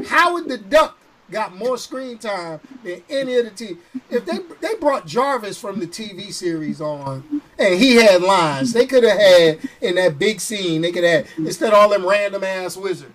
Howard 0.07 0.49
the 0.49 0.57
Duck 0.57 0.97
got 1.31 1.55
more 1.55 1.77
screen 1.77 2.17
time 2.17 2.59
than 2.83 3.01
any 3.09 3.35
of 3.35 3.45
the 3.45 3.51
T. 3.51 3.77
If 4.09 4.25
they 4.25 4.39
they 4.61 4.75
brought 4.75 5.05
Jarvis 5.05 5.57
from 5.57 5.79
the 5.79 5.87
TV 5.87 6.31
series 6.33 6.81
on, 6.81 7.41
and 7.57 7.79
he 7.79 7.95
had 7.95 8.21
lines, 8.21 8.73
they 8.73 8.85
could 8.85 9.03
have 9.03 9.17
had 9.17 9.59
in 9.81 9.95
that 9.95 10.19
big 10.19 10.39
scene. 10.39 10.81
They 10.81 10.91
could 10.91 11.03
have 11.03 11.27
instead 11.37 11.73
of 11.73 11.79
all 11.79 11.89
them 11.89 12.05
random 12.05 12.43
ass 12.43 12.77
wizards. 12.77 13.13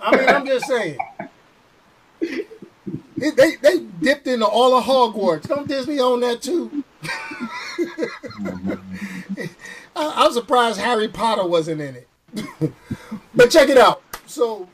I 0.00 0.16
mean, 0.16 0.28
I'm 0.28 0.46
just 0.46 0.66
saying. 0.66 0.98
They, 2.20 3.30
they, 3.30 3.56
they 3.56 3.78
dipped 4.00 4.26
into 4.26 4.46
all 4.46 4.76
of 4.76 4.84
Hogwarts. 4.84 5.46
Don't 5.46 5.68
Disney 5.68 6.00
own 6.00 6.20
that 6.20 6.42
too? 6.42 6.82
I, 9.94 10.24
I'm 10.24 10.32
surprised 10.32 10.80
Harry 10.80 11.08
Potter 11.08 11.46
wasn't 11.46 11.80
in 11.80 11.96
it. 11.96 12.08
but 13.34 13.50
check 13.50 13.68
it 13.68 13.78
out. 13.78 14.02
So 14.26 14.68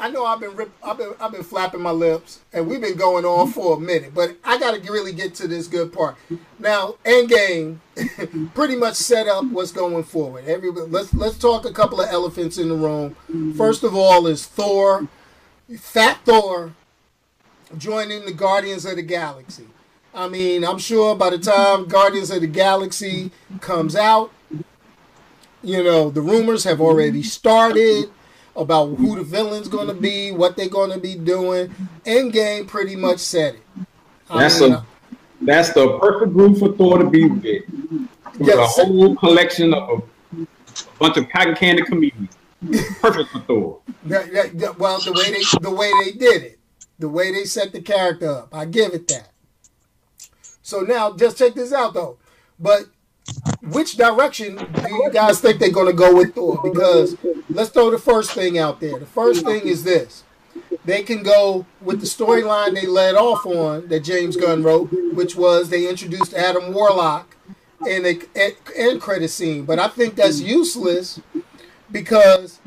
I 0.00 0.08
know 0.08 0.24
I've 0.24 0.40
been 0.40 0.56
rip, 0.56 0.72
I've 0.82 0.96
been 0.96 1.12
I've 1.20 1.32
been 1.32 1.42
flapping 1.42 1.82
my 1.82 1.90
lips, 1.90 2.40
and 2.52 2.66
we've 2.66 2.80
been 2.80 2.96
going 2.96 3.24
on 3.24 3.48
for 3.52 3.76
a 3.76 3.80
minute. 3.80 4.14
But 4.14 4.36
I 4.42 4.58
got 4.58 4.82
to 4.82 4.92
really 4.92 5.12
get 5.12 5.34
to 5.36 5.48
this 5.48 5.66
good 5.66 5.92
part. 5.92 6.16
Now, 6.58 6.94
Endgame 7.04 7.78
pretty 8.54 8.76
much 8.76 8.94
set 8.94 9.28
up 9.28 9.44
what's 9.46 9.72
going 9.72 10.04
forward. 10.04 10.44
Everybody, 10.46 10.90
let's 10.90 11.12
let's 11.12 11.38
talk 11.38 11.66
a 11.66 11.72
couple 11.72 12.00
of 12.00 12.08
elephants 12.08 12.58
in 12.58 12.68
the 12.68 12.74
room. 12.74 13.16
Mm-hmm. 13.30 13.52
First 13.52 13.84
of 13.84 13.94
all, 13.94 14.26
is 14.26 14.46
Thor, 14.46 15.06
Fat 15.78 16.18
Thor, 16.24 16.74
joining 17.76 18.24
the 18.24 18.32
Guardians 18.32 18.86
of 18.86 18.96
the 18.96 19.02
Galaxy. 19.02 19.66
I 20.14 20.28
mean, 20.28 20.64
I'm 20.64 20.78
sure 20.78 21.14
by 21.14 21.30
the 21.30 21.38
time 21.38 21.86
Guardians 21.86 22.30
of 22.30 22.40
the 22.40 22.48
Galaxy 22.48 23.30
comes 23.60 23.94
out, 23.94 24.32
you 25.62 25.84
know, 25.84 26.10
the 26.10 26.20
rumors 26.20 26.64
have 26.64 26.80
already 26.80 27.22
started 27.22 28.10
about 28.60 28.94
who 28.96 29.16
the 29.16 29.24
villain's 29.24 29.68
going 29.68 29.88
to 29.88 29.94
be, 29.94 30.30
what 30.32 30.56
they're 30.56 30.68
going 30.68 30.90
to 30.92 30.98
be 30.98 31.14
doing. 31.16 31.74
Endgame 32.04 32.68
pretty 32.68 32.94
much 32.94 33.18
said 33.18 33.54
it. 33.54 33.62
I 34.28 34.42
That's 34.42 34.60
mean, 34.60 34.72
a 34.74 34.86
that's 35.42 35.72
the 35.72 35.98
perfect 35.98 36.34
group 36.34 36.58
for 36.58 36.72
Thor 36.76 36.98
to 36.98 37.08
be 37.08 37.26
with. 37.26 37.42
With 37.42 38.48
Yes. 38.48 38.78
a 38.78 38.84
whole 38.84 39.16
collection 39.16 39.74
of 39.74 40.02
a, 40.38 40.46
bunch 40.98 41.16
of 41.16 41.28
cotton 41.30 41.54
candy 41.56 41.82
comedians. 41.82 42.36
Perfect 43.00 43.30
for 43.30 43.40
Thor. 43.40 43.80
that- 44.04 44.32
that- 44.32 44.58
that- 44.58 44.78
well, 44.78 45.00
the 45.00 45.12
way 45.12 45.30
they 45.32 45.42
the 45.60 45.70
way 45.74 45.90
they 46.04 46.12
did 46.12 46.42
it, 46.42 46.58
the 46.98 47.08
way 47.08 47.32
they 47.32 47.44
set 47.44 47.72
the 47.72 47.80
character 47.80 48.30
up, 48.30 48.54
I 48.54 48.66
give 48.66 48.92
it 48.94 49.08
that. 49.08 49.30
So 50.62 50.80
now, 50.80 51.12
just 51.16 51.38
check 51.38 51.54
this 51.54 51.72
out 51.72 51.94
though. 51.94 52.18
But 52.58 52.84
which 53.62 53.96
direction 53.96 54.56
do 54.56 54.94
you 54.94 55.10
guys 55.12 55.40
think 55.40 55.60
they're 55.60 55.70
going 55.70 55.86
to 55.86 55.92
go 55.92 56.14
with 56.14 56.34
Thor? 56.34 56.60
Because 56.62 57.16
let's 57.48 57.70
throw 57.70 57.90
the 57.90 57.98
first 57.98 58.32
thing 58.32 58.58
out 58.58 58.80
there. 58.80 58.98
The 58.98 59.06
first 59.06 59.44
thing 59.44 59.62
is 59.62 59.84
this: 59.84 60.24
they 60.84 61.02
can 61.02 61.22
go 61.22 61.66
with 61.80 62.00
the 62.00 62.06
storyline 62.06 62.74
they 62.74 62.86
led 62.86 63.14
off 63.14 63.46
on 63.46 63.88
that 63.88 64.00
James 64.00 64.36
Gunn 64.36 64.62
wrote, 64.62 64.90
which 65.14 65.36
was 65.36 65.68
they 65.68 65.88
introduced 65.88 66.34
Adam 66.34 66.72
Warlock 66.72 67.36
in 67.86 68.02
the 68.02 68.26
end 68.76 69.00
credit 69.00 69.28
scene. 69.28 69.64
But 69.64 69.78
I 69.78 69.88
think 69.88 70.16
that's 70.16 70.40
useless 70.40 71.20
because 71.90 72.60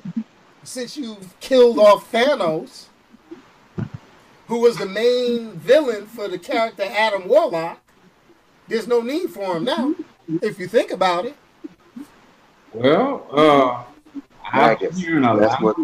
since 0.63 0.97
you've 0.97 1.39
killed 1.39 1.77
off 1.79 2.11
Thanos, 2.11 2.85
who 4.47 4.59
was 4.59 4.77
the 4.77 4.85
main 4.85 5.51
villain 5.53 6.05
for 6.05 6.27
the 6.27 6.37
character 6.37 6.83
Adam 6.83 7.27
Warlock, 7.27 7.79
there's 8.67 8.87
no 8.87 9.01
need 9.01 9.29
for 9.29 9.57
him 9.57 9.65
now, 9.65 9.93
if 10.27 10.59
you 10.59 10.67
think 10.67 10.91
about 10.91 11.25
it. 11.25 11.35
Well, 12.73 13.27
uh, 13.31 13.83
I 14.51 14.75
guess 14.75 15.01
a 15.01 15.37
that's 15.39 15.61
what. 15.61 15.75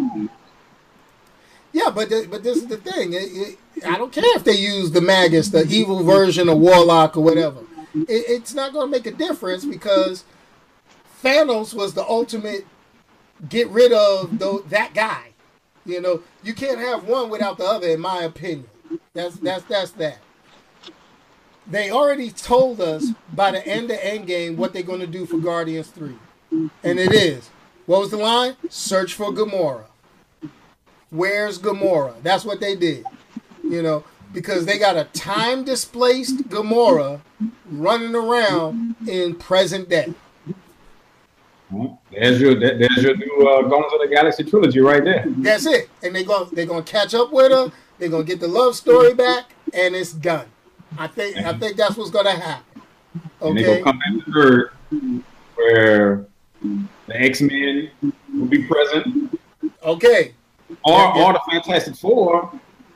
Yeah, 1.71 1.91
but 1.93 2.09
th- 2.09 2.29
but 2.29 2.43
this 2.43 2.57
is 2.57 2.67
the 2.67 2.77
thing. 2.77 3.13
It, 3.13 3.17
it, 3.17 3.57
I 3.85 3.97
don't 3.97 4.11
care 4.11 4.35
if 4.35 4.43
they 4.43 4.55
use 4.55 4.91
the 4.91 5.01
Magus, 5.01 5.49
the 5.49 5.65
evil 5.67 6.03
version 6.03 6.49
of 6.49 6.57
Warlock 6.57 7.15
or 7.15 7.23
whatever. 7.23 7.59
It, 7.93 8.25
it's 8.27 8.53
not 8.53 8.73
going 8.73 8.87
to 8.87 8.91
make 8.91 9.05
a 9.05 9.11
difference 9.11 9.65
because 9.65 10.23
Thanos 11.23 11.73
was 11.73 11.93
the 11.93 12.03
ultimate 12.03 12.65
get 13.47 13.69
rid 13.69 13.93
of 13.93 14.39
the, 14.39 14.63
that 14.69 14.93
guy. 14.93 15.29
You 15.85 16.01
know, 16.01 16.21
you 16.43 16.53
can't 16.53 16.79
have 16.79 17.05
one 17.05 17.29
without 17.29 17.57
the 17.57 17.65
other, 17.65 17.87
in 17.87 17.99
my 17.99 18.23
opinion. 18.23 18.67
That's 19.13 19.35
that's 19.37 19.63
that's 19.63 19.91
that. 19.91 20.17
They 21.67 21.91
already 21.91 22.31
told 22.31 22.81
us 22.81 23.07
by 23.33 23.51
the 23.51 23.65
end 23.65 23.91
of 23.91 23.97
Endgame 23.99 24.55
what 24.55 24.73
they're 24.73 24.83
going 24.83 25.01
to 25.01 25.07
do 25.07 25.25
for 25.25 25.37
Guardians 25.37 25.87
Three, 25.87 26.17
and 26.51 26.99
it 26.99 27.13
is 27.13 27.49
what 27.89 28.01
was 28.01 28.11
the 28.11 28.17
line? 28.17 28.55
Search 28.69 29.15
for 29.15 29.31
Gamora. 29.31 29.85
Where's 31.09 31.57
Gamora? 31.57 32.21
That's 32.21 32.45
what 32.45 32.59
they 32.59 32.75
did. 32.75 33.03
You 33.63 33.81
know, 33.81 34.03
because 34.31 34.67
they 34.67 34.77
got 34.77 34.95
a 34.95 35.05
time 35.05 35.63
displaced 35.63 36.43
Gamora 36.49 37.21
running 37.71 38.13
around 38.13 38.95
in 39.07 39.33
present 39.33 39.89
day. 39.89 40.13
There's 42.11 42.39
your 42.39 42.59
there's 42.59 42.97
your 42.97 43.17
new 43.17 43.47
uh, 43.47 43.63
Guardians 43.63 43.93
of 43.93 44.01
the 44.01 44.07
Galaxy 44.11 44.43
trilogy 44.43 44.81
right 44.81 45.03
there. 45.03 45.23
That's 45.25 45.65
it, 45.65 45.89
and 46.03 46.15
they 46.15 46.23
going 46.23 46.47
they're 46.51 46.67
gonna 46.67 46.83
catch 46.83 47.15
up 47.15 47.31
with 47.31 47.51
her. 47.51 47.71
They're 47.97 48.09
gonna 48.09 48.23
get 48.23 48.39
the 48.39 48.47
love 48.47 48.75
story 48.75 49.15
back, 49.15 49.55
and 49.73 49.95
it's 49.95 50.13
done. 50.13 50.45
I 50.97 51.07
think 51.07 51.37
I 51.37 51.53
think 51.57 51.77
that's 51.77 51.95
what's 51.97 52.09
gonna 52.09 52.31
happen. 52.31 52.81
Okay. 53.41 53.49
And 53.49 53.57
they're 53.57 53.65
gonna 53.65 53.83
come 53.83 53.99
back 53.99 54.25
to 54.25 54.31
third, 54.31 54.71
where 55.55 56.25
the 56.61 57.15
X 57.15 57.41
Men 57.41 57.91
will 58.33 58.45
be 58.45 58.63
present. 58.63 59.39
Okay. 59.83 60.33
Or 60.83 60.99
yeah, 60.99 61.23
or 61.23 61.33
the 61.33 61.41
Fantastic 61.49 61.95
Four. 61.95 62.51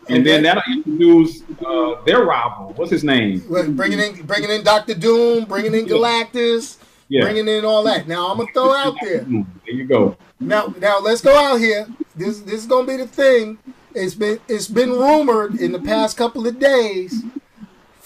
And 0.10 0.20
okay. 0.20 0.24
then 0.24 0.44
that'll 0.44 0.64
introduce 0.70 1.44
uh, 1.66 2.02
their 2.06 2.26
rival. 2.26 2.74
What's 2.76 2.92
his 2.92 3.06
name? 3.06 3.40
Bringing 3.48 4.00
in, 4.00 4.26
bringing 4.26 4.50
in 4.50 4.62
Doctor 4.62 4.94
Doom, 4.94 5.46
bringing 5.46 5.74
in 5.74 5.86
Galactus, 5.86 6.78
yeah. 7.08 7.22
bringing 7.22 7.48
in 7.48 7.64
all 7.64 7.84
that. 7.84 8.06
Now 8.06 8.30
I'm 8.30 8.38
gonna 8.38 8.52
throw 8.54 8.76
out 8.76 8.98
there. 9.02 9.24
There 9.24 9.46
you 9.68 9.86
go. 9.86 10.18
Now, 10.42 10.74
now 10.78 11.00
let's 11.00 11.22
go 11.22 11.34
out 11.34 11.58
here. 11.58 11.88
This 12.18 12.42
this 12.42 12.56
is 12.56 12.66
gonna 12.66 12.86
be 12.86 12.98
the 12.98 13.08
thing. 13.08 13.58
It's 13.96 14.14
been 14.14 14.40
it's 14.50 14.68
been 14.68 14.92
rumored 14.92 15.56
in 15.62 15.72
the 15.72 15.80
past 15.80 16.18
couple 16.18 16.46
of 16.48 16.60
days. 16.60 17.24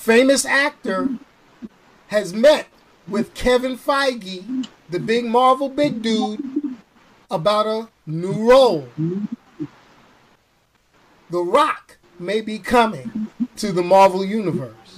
Famous 0.08 0.46
actor 0.46 1.10
has 2.08 2.34
met 2.34 2.68
with 3.10 3.34
Kevin 3.34 3.78
Feige, 3.78 4.66
the 4.90 5.02
big 5.02 5.26
Marvel 5.26 5.68
big 5.68 6.02
dude, 6.02 6.42
about 7.30 7.68
a 7.68 7.90
new 8.06 8.50
role. 8.50 8.88
The 11.30 11.40
Rock 11.40 11.98
may 12.20 12.40
be 12.40 12.58
coming 12.58 13.28
to 13.58 13.74
the 13.74 13.84
Marvel 13.84 14.24
universe. 14.24 14.98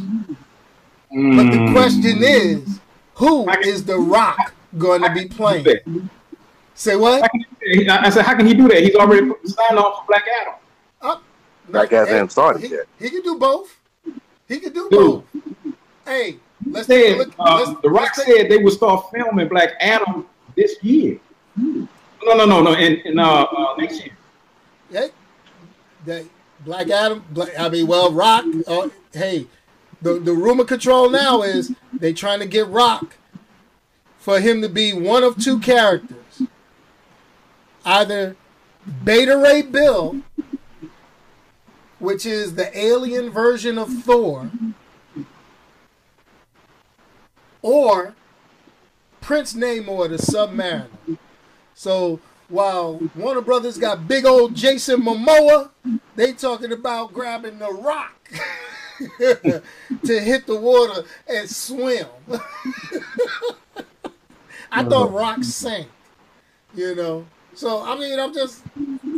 Mm. 1.12 1.38
But 1.38 1.58
the 1.58 1.72
question 1.72 2.20
is, 2.22 2.80
who 3.16 3.50
is 3.62 3.86
The 3.86 3.98
Rock 3.98 4.54
going 4.78 5.02
to 5.02 5.12
be 5.12 5.26
playing? 5.26 6.12
Say 6.76 6.96
what? 6.96 7.28
I 7.90 8.12
said, 8.12 8.26
how 8.26 8.36
can 8.36 8.46
he 8.46 8.54
do 8.54 8.68
that? 8.68 8.84
He's 8.84 8.94
already 8.94 9.28
signed 9.46 9.80
off 9.80 10.02
for 10.02 10.06
Black 10.08 10.26
Adam. 10.40 10.54
Uh, 11.02 11.18
Black 11.68 11.92
Adam 11.94 12.08
hasn't 12.08 12.32
started 12.32 12.62
he, 12.62 12.70
yet. 12.70 12.86
He 13.00 13.10
can 13.10 13.24
do 13.24 13.40
both. 13.40 13.79
He 14.50 14.60
could 14.60 14.74
do 14.74 14.90
Dude. 14.90 15.00
both. 15.00 15.24
Hey, 16.06 16.38
let's 16.66 16.88
said, 16.88 17.18
look. 17.20 17.34
Uh, 17.40 17.64
let's, 17.66 17.82
the 17.82 17.90
Rock 17.90 18.16
said 18.16 18.50
they 18.50 18.58
would 18.58 18.74
start 18.74 19.06
filming 19.14 19.48
Black 19.48 19.76
Adam 19.80 20.26
this 20.56 20.76
year. 20.82 21.20
No, 21.56 21.88
no, 22.24 22.46
no, 22.46 22.62
no, 22.62 22.74
in, 22.74 22.96
in 23.06 23.20
uh, 23.20 23.44
uh, 23.44 23.76
next 23.78 24.04
year. 24.04 24.18
Yeah, 24.90 25.08
that 26.06 26.26
Black 26.66 26.90
Adam. 26.90 27.24
Black, 27.30 27.58
I 27.58 27.70
mean, 27.70 27.88
well, 27.88 28.12
Rock. 28.12 28.44
Uh, 28.68 28.90
hey, 29.14 29.46
the 30.02 30.16
the 30.16 30.34
rumor 30.34 30.66
control 30.66 31.10
now 31.10 31.44
is 31.44 31.74
they 31.94 32.12
trying 32.12 32.40
to 32.40 32.48
get 32.48 32.68
Rock 32.68 33.18
for 34.18 34.40
him 34.40 34.62
to 34.64 34.70
be 34.70 34.94
one 34.94 35.24
of 35.24 35.38
two 35.38 35.60
characters. 35.60 36.42
Either 37.86 38.36
Beta 39.04 39.38
Ray 39.38 39.62
Bill, 39.62 40.22
which 42.00 42.26
is 42.26 42.56
the 42.56 42.78
alien 42.78 43.30
version 43.30 43.78
of 43.78 43.90
Thor, 44.04 44.50
or 47.62 48.16
Prince 49.22 49.54
Namor, 49.54 50.10
the 50.10 50.18
Submariner. 50.18 51.18
So 51.74 52.20
while 52.48 53.00
Warner 53.16 53.42
Brothers 53.42 53.78
got 53.78 54.08
big 54.08 54.26
old 54.26 54.56
Jason 54.56 55.02
Momoa, 55.02 55.70
they 56.16 56.34
talking 56.34 56.72
about 56.72 57.14
grabbing 57.14 57.60
the 57.60 57.72
Rock. 57.72 58.16
to 59.20 59.62
hit 60.06 60.46
the 60.46 60.56
water 60.56 61.04
and 61.26 61.50
swim. 61.50 62.06
I 64.72 64.84
thought 64.84 65.08
uh-huh. 65.08 65.18
rocks 65.18 65.48
sank, 65.48 65.88
you 66.76 66.96
know. 66.96 67.26
So 67.54 67.82
I 67.82 67.98
mean, 67.98 68.20
I'm 68.20 68.34
just, 68.34 68.62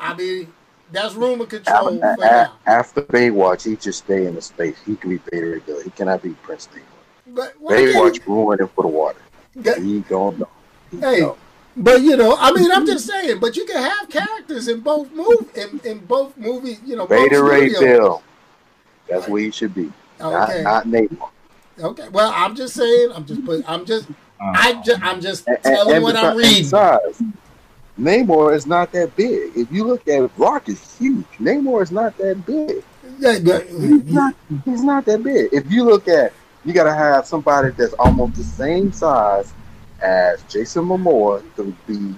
I 0.02 0.14
mean, 0.14 0.54
that's 0.92 1.16
rumor 1.16 1.46
control 1.46 1.98
for 2.00 2.18
now. 2.18 2.54
After 2.66 3.02
Baywatch, 3.02 3.64
he 3.64 3.76
just 3.76 4.00
stay 4.00 4.26
in 4.26 4.36
the 4.36 4.42
space. 4.42 4.78
He 4.86 4.96
can 4.96 5.10
be 5.10 5.18
Beta 5.32 5.46
Ray 5.48 5.60
Bill. 5.60 5.82
He 5.82 5.90
cannot 5.92 6.22
be 6.22 6.32
Prince 6.44 6.68
Namor. 6.74 7.36
But 7.36 7.62
Baywatch 7.64 8.26
ruined 8.28 8.62
him 8.62 8.68
for 8.70 8.84
the 8.84 8.90
water. 8.90 9.22
That, 9.56 9.80
he 9.80 10.00
don't 10.02 10.40
know. 10.40 10.50
He 10.90 11.00
hey, 11.00 11.20
don't. 11.20 11.38
but 11.78 12.02
you 12.02 12.18
know, 12.18 12.36
I 12.38 12.52
mean, 12.52 12.72
I'm 12.72 12.86
just 12.86 13.06
saying. 13.06 13.40
But 13.40 13.56
you 13.56 13.66
can 13.66 13.82
have 13.82 14.10
characters 14.10 14.68
in 14.68 14.82
both 14.82 15.12
move 15.12 15.50
in, 15.56 15.80
in 15.84 16.00
both 16.00 16.38
movies. 16.38 16.80
You 16.86 16.96
know, 16.98 17.08
Beta 17.08 17.42
Ray 17.44 17.70
Bill. 17.70 18.22
That's 19.08 19.28
where 19.28 19.42
he 19.42 19.52
should 19.52 19.74
be. 19.74 19.92
Okay. 20.20 20.64
Not, 20.64 20.86
not 20.86 20.88
Namor. 20.88 21.30
Okay. 21.80 22.10
Well, 22.10 22.32
I'm 22.36 22.56
just 22.56 22.76
saying. 22.76 23.12
I'm 23.14 23.26
just 23.26 23.46
put. 23.46 23.68
I'm 23.70 23.86
just. 23.86 24.10
Uh, 24.10 24.54
I 24.54 24.82
just. 24.84 25.02
I'm 25.02 25.22
just 25.22 25.48
telling 25.64 25.96
and, 25.96 26.04
what 26.04 26.16
I'm 26.16 26.38
reading. 26.38 26.66
Size, 26.66 27.22
Namor 28.00 28.56
is 28.56 28.66
not 28.66 28.92
that 28.94 29.16
big. 29.16 29.52
If 29.56 29.72
you 29.72 29.84
look 29.84 30.08
at 30.08 30.24
it, 30.24 30.32
Rock 30.38 30.70
is 30.70 30.98
huge. 30.98 31.26
Namor 31.40 31.84
is 31.84 31.92
not 31.92 32.18
that 32.18 32.46
big. 32.46 32.84
he's, 33.20 34.14
not, 34.14 34.36
he's 34.66 34.84
not 34.84 35.06
that 35.06 35.24
big. 35.24 35.50
If 35.52 35.72
you 35.72 35.84
look 35.84 36.08
at, 36.08 36.34
you 36.64 36.74
got 36.74 36.86
to 36.86 36.94
have 36.94 37.26
somebody 37.26 37.70
that's 37.72 37.94
almost 37.94 38.36
the 38.36 38.44
same 38.44 38.92
size 38.92 39.54
as 40.02 40.42
Jason 40.44 40.86
Momoa 40.86 41.44
to 41.56 41.76
be 41.88 42.16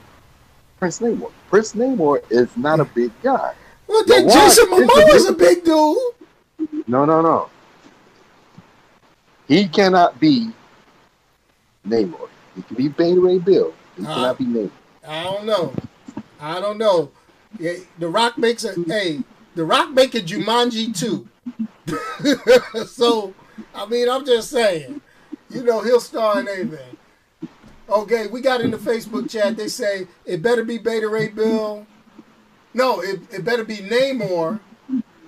Prince 0.79 0.99
Namor. 0.99 1.31
Prince 1.49 1.73
Namor 1.73 2.23
is 2.29 2.55
not 2.55 2.79
a 2.79 2.85
big 2.85 3.11
guy. 3.21 3.53
Well, 3.87 4.03
then 4.05 4.29
Jason 4.29 4.67
Momoa 4.67 5.15
is 5.15 5.27
a 5.27 5.33
big 5.33 5.63
dude. 5.63 5.97
No, 6.87 7.05
no, 7.05 7.21
no. 7.21 7.49
He 9.47 9.67
cannot 9.67 10.19
be 10.19 10.51
Namor. 11.87 12.29
He 12.55 12.61
can 12.61 12.75
be 12.75 12.87
Beta 12.87 13.19
Ray 13.19 13.39
Bill. 13.39 13.73
He 13.97 14.05
uh, 14.05 14.13
cannot 14.13 14.37
be 14.37 14.45
Namor. 14.45 14.71
I 15.07 15.23
don't 15.23 15.45
know. 15.45 15.73
I 16.39 16.59
don't 16.59 16.77
know. 16.77 17.11
Yeah, 17.59 17.73
the 17.99 18.07
Rock 18.07 18.37
makes 18.37 18.63
a 18.63 18.73
hey. 18.87 19.23
The 19.55 19.63
Rock 19.63 19.91
make 19.91 20.15
a 20.15 20.21
Jumanji 20.21 20.97
too. 20.97 21.27
so, 22.87 23.33
I 23.75 23.85
mean, 23.85 24.09
I'm 24.09 24.25
just 24.25 24.49
saying. 24.49 25.01
You 25.49 25.63
know, 25.63 25.81
he'll 25.81 25.99
star 25.99 26.39
in 26.39 26.47
anything. 26.47 26.97
Okay, 27.87 28.27
we 28.27 28.41
got 28.41 28.61
in 28.61 28.71
the 28.71 28.77
Facebook 28.77 29.29
chat. 29.29 29.55
They 29.55 29.67
say 29.67 30.07
it 30.25 30.41
better 30.41 30.63
be 30.63 30.77
Beta 30.77 31.07
Ray 31.07 31.27
Bill. 31.27 31.85
No, 32.73 33.01
it, 33.01 33.21
it 33.31 33.45
better 33.45 33.63
be 33.63 33.77
Namor 33.77 34.59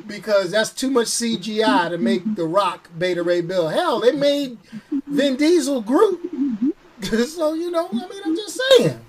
because 0.07 0.51
that's 0.51 0.71
too 0.71 0.89
much 0.89 1.07
CGI 1.07 1.89
to 1.89 1.97
make 1.97 2.35
The 2.35 2.45
Rock 2.45 2.89
Beta 2.97 3.21
Ray 3.21 3.41
Bill. 3.41 3.67
Hell, 3.67 3.99
they 3.99 4.13
made 4.13 4.57
Vin 5.07 5.35
Diesel 5.35 5.81
Groot. 5.81 6.19
so, 7.01 7.53
you 7.53 7.69
know, 7.69 7.87
I 7.89 7.93
mean, 7.93 8.21
I'm 8.25 8.35
just 8.35 8.59
saying. 8.77 9.04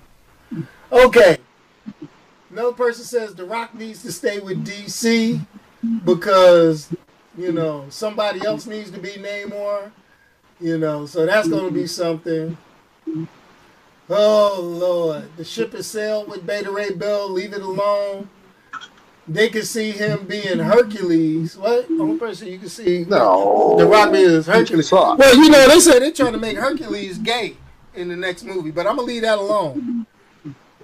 Okay. 0.91 1.39
Another 2.51 2.73
person 2.73 3.05
says 3.05 3.35
The 3.35 3.45
Rock 3.45 3.75
needs 3.75 4.03
to 4.03 4.13
stay 4.13 4.39
with 4.39 4.65
DC 4.65 5.41
because, 6.05 6.95
you 7.37 7.53
know, 7.53 7.87
somebody 7.91 8.45
else 8.47 8.67
needs 8.67 8.91
to 8.93 8.99
be 8.99 9.11
Namor. 9.11 9.91
You 10.59 10.79
know, 10.79 11.05
so 11.05 11.27
that's 11.27 11.49
gonna 11.49 11.71
be 11.71 11.87
something. 11.87 12.57
Oh 14.09 14.61
Lord, 14.63 15.37
the 15.37 15.45
ship 15.45 15.73
has 15.73 15.87
sailed 15.87 16.29
with 16.29 16.47
Beta 16.47 16.71
Ray 16.71 16.93
Bill. 16.93 17.29
Leave 17.29 17.53
it 17.53 17.61
alone. 17.61 18.31
They 19.29 19.49
can 19.49 19.65
see 19.65 19.91
him 19.91 20.25
being 20.27 20.59
Hercules. 20.61 21.57
What? 21.59 21.91
Only 21.91 22.17
person 22.17 22.47
you 22.49 22.59
can 22.59 22.69
see 22.69 23.05
No. 23.09 23.75
the 23.77 23.85
Rock 23.87 24.15
is 24.15 24.47
Hercules. 24.47 24.91
Well, 24.93 25.37
you 25.37 25.51
know, 25.51 25.69
they 25.69 25.81
said 25.81 26.01
they're 26.01 26.13
trying 26.13 26.33
to 26.33 26.39
make 26.39 26.57
Hercules 26.57 27.19
gay 27.19 27.57
in 27.95 28.09
the 28.09 28.17
next 28.17 28.45
movie, 28.45 28.71
but 28.71 28.87
I'm 28.87 28.97
gonna 28.97 29.09
leave 29.09 29.23
that 29.23 29.39
alone. 29.39 30.07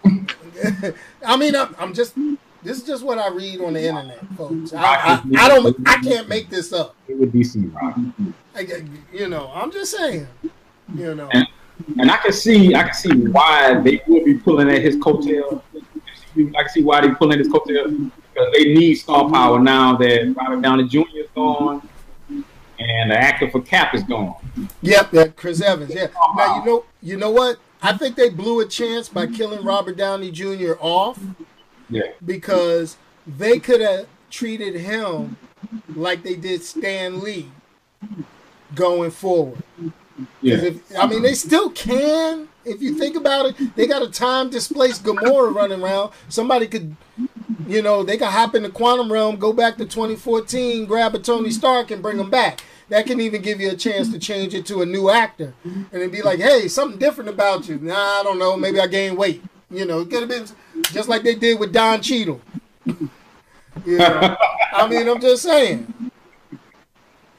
I 1.26 1.36
mean, 1.36 1.54
I'm, 1.56 1.74
I'm 1.78 1.94
just. 1.94 2.14
This 2.62 2.78
is 2.78 2.84
just 2.84 3.04
what 3.04 3.18
I 3.18 3.28
read 3.28 3.60
on 3.60 3.72
the 3.72 3.84
internet, 3.84 4.20
folks. 4.36 4.72
I, 4.72 4.84
I, 4.84 5.22
I 5.36 5.48
don't. 5.48 5.76
I 5.88 6.00
can't 6.00 6.28
make 6.28 6.48
this 6.48 6.72
up. 6.72 6.94
It 7.08 7.18
would 7.18 7.32
be 7.32 7.42
some 7.42 7.72
rock. 7.72 7.98
I, 8.54 8.84
you 9.12 9.28
know, 9.28 9.50
I'm 9.52 9.72
just 9.72 9.96
saying. 9.96 10.28
You 10.94 11.14
know. 11.14 11.28
And, 11.32 11.46
and 11.98 12.10
I 12.10 12.18
can 12.18 12.32
see, 12.32 12.74
I 12.74 12.84
can 12.84 12.94
see 12.94 13.10
why 13.10 13.80
they 13.80 14.00
would 14.06 14.24
be 14.24 14.34
pulling 14.34 14.70
at 14.70 14.80
his 14.80 14.96
coattail. 14.96 15.60
I 15.74 16.62
can 16.62 16.68
see 16.68 16.82
why 16.82 17.00
they 17.00 17.10
pulling 17.10 17.32
at 17.32 17.38
his 17.44 17.48
coattail 17.48 18.10
because 18.32 18.52
they 18.54 18.74
need 18.74 18.94
star 18.94 19.28
power 19.28 19.58
now 19.58 19.96
that 19.96 20.34
Robert 20.36 20.62
Downey 20.62 20.88
Jr. 20.88 21.00
is 21.16 21.28
gone 21.34 21.86
and 22.78 23.10
the 23.10 23.18
actor 23.18 23.50
for 23.50 23.60
Cap 23.60 23.94
is 23.94 24.02
gone. 24.02 24.34
Yep, 24.82 25.10
that 25.12 25.36
Chris 25.36 25.60
Evans. 25.60 25.94
Yeah. 25.94 26.08
Now 26.36 26.58
you 26.58 26.64
know. 26.64 26.84
You 27.02 27.16
know 27.16 27.30
what? 27.30 27.58
I 27.82 27.96
think 27.96 28.16
they 28.16 28.30
blew 28.30 28.60
a 28.60 28.66
chance 28.66 29.08
by 29.08 29.26
killing 29.26 29.64
Robert 29.64 29.96
Downey 29.96 30.30
Jr. 30.30 30.74
off 30.80 31.18
Yeah, 31.90 32.12
because 32.24 32.96
they 33.26 33.58
could 33.58 33.80
have 33.80 34.06
treated 34.30 34.74
him 34.74 35.36
like 35.94 36.22
they 36.22 36.36
did 36.36 36.62
Stan 36.62 37.20
Lee 37.20 37.50
going 38.74 39.10
forward. 39.10 39.62
yeah. 40.40 40.56
If, 40.56 40.98
I 40.98 41.06
mean, 41.06 41.22
they 41.22 41.34
still 41.34 41.70
can. 41.70 42.48
If 42.64 42.80
you 42.80 42.96
think 42.96 43.16
about 43.16 43.46
it, 43.46 43.76
they 43.76 43.86
got 43.86 44.02
a 44.02 44.10
time 44.10 44.48
displaced 44.48 45.02
Gamora 45.02 45.52
running 45.52 45.82
around. 45.82 46.12
Somebody 46.28 46.68
could, 46.68 46.94
you 47.66 47.82
know, 47.82 48.04
they 48.04 48.16
could 48.16 48.28
hop 48.28 48.54
in 48.54 48.62
the 48.62 48.70
quantum 48.70 49.12
realm, 49.12 49.36
go 49.36 49.52
back 49.52 49.76
to 49.78 49.84
2014, 49.84 50.86
grab 50.86 51.14
a 51.14 51.18
Tony 51.18 51.50
Stark, 51.50 51.90
and 51.90 52.00
bring 52.00 52.18
him 52.18 52.30
back. 52.30 52.62
That 52.92 53.06
can 53.06 53.22
even 53.22 53.40
give 53.40 53.58
you 53.58 53.70
a 53.70 53.74
chance 53.74 54.10
to 54.10 54.18
change 54.18 54.52
it 54.52 54.66
to 54.66 54.82
a 54.82 54.86
new 54.86 55.08
actor, 55.08 55.54
and 55.64 55.86
then 55.90 56.10
be 56.10 56.20
like, 56.20 56.38
"Hey, 56.38 56.68
something 56.68 56.98
different 56.98 57.30
about 57.30 57.66
you." 57.66 57.78
Nah, 57.78 57.94
I 57.94 58.22
don't 58.22 58.38
know. 58.38 58.54
Maybe 58.54 58.78
I 58.80 58.86
gained 58.86 59.16
weight. 59.16 59.42
You 59.70 59.86
know, 59.86 60.00
it 60.00 60.10
could 60.10 60.20
have 60.20 60.28
been 60.28 60.44
just 60.92 61.08
like 61.08 61.22
they 61.22 61.34
did 61.34 61.58
with 61.58 61.72
Don 61.72 62.02
Cheadle. 62.02 62.42
you 62.84 63.08
know, 63.86 64.36
I 64.74 64.86
mean, 64.88 65.08
I'm 65.08 65.22
just 65.22 65.42
saying. 65.42 66.10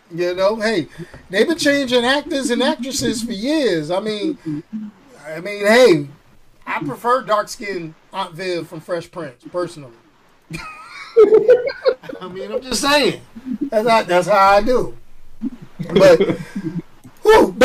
You 0.10 0.34
know, 0.34 0.56
hey, 0.56 0.88
they've 1.30 1.48
been 1.48 1.60
changing 1.60 2.04
actors 2.04 2.50
and 2.50 2.64
actresses 2.64 3.22
for 3.22 3.34
years. 3.34 3.92
I 3.92 4.00
mean, 4.00 4.40
I 5.24 5.40
mean, 5.40 5.68
hey, 5.68 6.08
I 6.66 6.84
prefer 6.84 7.22
dark 7.22 7.48
skinned 7.48 7.94
Aunt 8.12 8.34
Viv 8.34 8.68
from 8.68 8.80
Fresh 8.80 9.12
Prince, 9.12 9.44
personally. 9.52 9.94
I 12.20 12.28
mean, 12.28 12.52
I'm 12.52 12.62
just 12.64 12.82
saying. 12.82 13.22
That's 13.62 13.88
how, 13.88 14.02
that's 14.02 14.28
how 14.28 14.56
I 14.56 14.62
do. 14.64 14.98
But, 15.80 16.20
whew, 17.24 17.56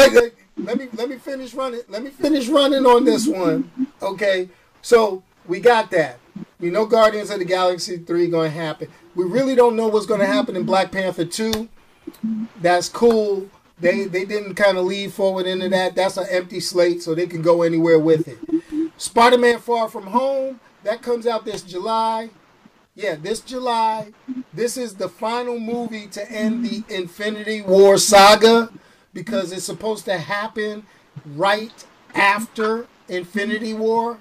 let 0.68 0.76
me 0.76 0.88
let 0.94 1.08
me 1.08 1.16
finish 1.16 1.54
running. 1.54 1.80
Let 1.88 2.02
me 2.02 2.10
finish 2.10 2.48
running 2.48 2.84
on 2.84 3.04
this 3.04 3.26
one. 3.26 3.70
Okay, 4.02 4.48
so 4.82 5.22
we 5.46 5.60
got 5.60 5.90
that. 5.92 6.18
We 6.60 6.70
know 6.70 6.84
Guardians 6.86 7.30
of 7.30 7.38
the 7.38 7.44
Galaxy 7.44 7.98
three 7.98 8.28
going 8.28 8.50
to 8.50 8.56
happen. 8.56 8.88
We 9.14 9.24
really 9.24 9.54
don't 9.54 9.76
know 9.76 9.88
what's 9.88 10.06
going 10.06 10.20
to 10.20 10.26
happen 10.26 10.56
in 10.56 10.64
Black 10.64 10.90
Panther 10.92 11.24
two. 11.24 11.68
That's 12.60 12.88
cool. 12.88 13.48
They 13.80 14.04
they 14.04 14.24
didn't 14.24 14.56
kind 14.56 14.76
of 14.76 14.84
lead 14.84 15.12
forward 15.12 15.46
into 15.46 15.68
that. 15.68 15.94
That's 15.94 16.16
an 16.16 16.26
empty 16.28 16.60
slate, 16.60 17.02
so 17.02 17.14
they 17.14 17.26
can 17.26 17.42
go 17.42 17.62
anywhere 17.62 17.98
with 17.98 18.28
it. 18.28 18.38
Spider-Man: 18.96 19.60
Far 19.60 19.88
From 19.88 20.08
Home 20.08 20.60
that 20.82 21.02
comes 21.02 21.26
out 21.26 21.44
this 21.44 21.62
July. 21.62 22.30
Yeah, 22.98 23.14
this 23.14 23.38
July. 23.38 24.12
This 24.52 24.76
is 24.76 24.96
the 24.96 25.08
final 25.08 25.60
movie 25.60 26.08
to 26.08 26.32
end 26.32 26.64
the 26.64 26.82
Infinity 26.92 27.62
War 27.62 27.96
saga 27.96 28.72
because 29.14 29.52
it's 29.52 29.62
supposed 29.62 30.04
to 30.06 30.18
happen 30.18 30.84
right 31.24 31.86
after 32.12 32.88
Infinity 33.08 33.72
War. 33.72 34.18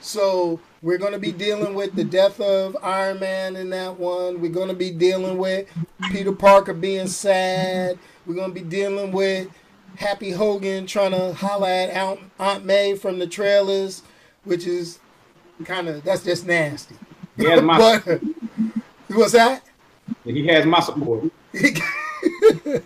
So 0.00 0.60
we're 0.82 0.98
going 0.98 1.14
to 1.14 1.18
be 1.18 1.32
dealing 1.32 1.74
with 1.74 1.96
the 1.96 2.04
death 2.04 2.40
of 2.40 2.76
Iron 2.80 3.18
Man 3.18 3.56
in 3.56 3.70
that 3.70 3.98
one. 3.98 4.40
We're 4.40 4.52
going 4.52 4.68
to 4.68 4.74
be 4.74 4.92
dealing 4.92 5.36
with 5.36 5.66
Peter 6.12 6.30
Parker 6.30 6.74
being 6.74 7.08
sad. 7.08 7.98
We're 8.24 8.36
going 8.36 8.54
to 8.54 8.60
be 8.60 8.68
dealing 8.68 9.10
with 9.10 9.48
Happy 9.96 10.30
Hogan 10.30 10.86
trying 10.86 11.10
to 11.10 11.32
holler 11.34 11.66
at 11.66 11.90
Aunt, 11.90 12.20
Aunt 12.38 12.64
May 12.64 12.94
from 12.94 13.18
the 13.18 13.26
trailers, 13.26 14.04
which 14.44 14.64
is 14.64 15.00
kind 15.64 15.88
of 15.88 16.04
that's 16.04 16.22
just 16.22 16.46
nasty. 16.46 16.94
He 17.36 17.44
has 17.46 17.62
my, 17.62 17.78
But 17.78 18.20
what's 19.08 19.32
that? 19.32 19.62
he 20.24 20.46
has 20.46 20.64
my 20.66 20.80
support. 20.80 21.24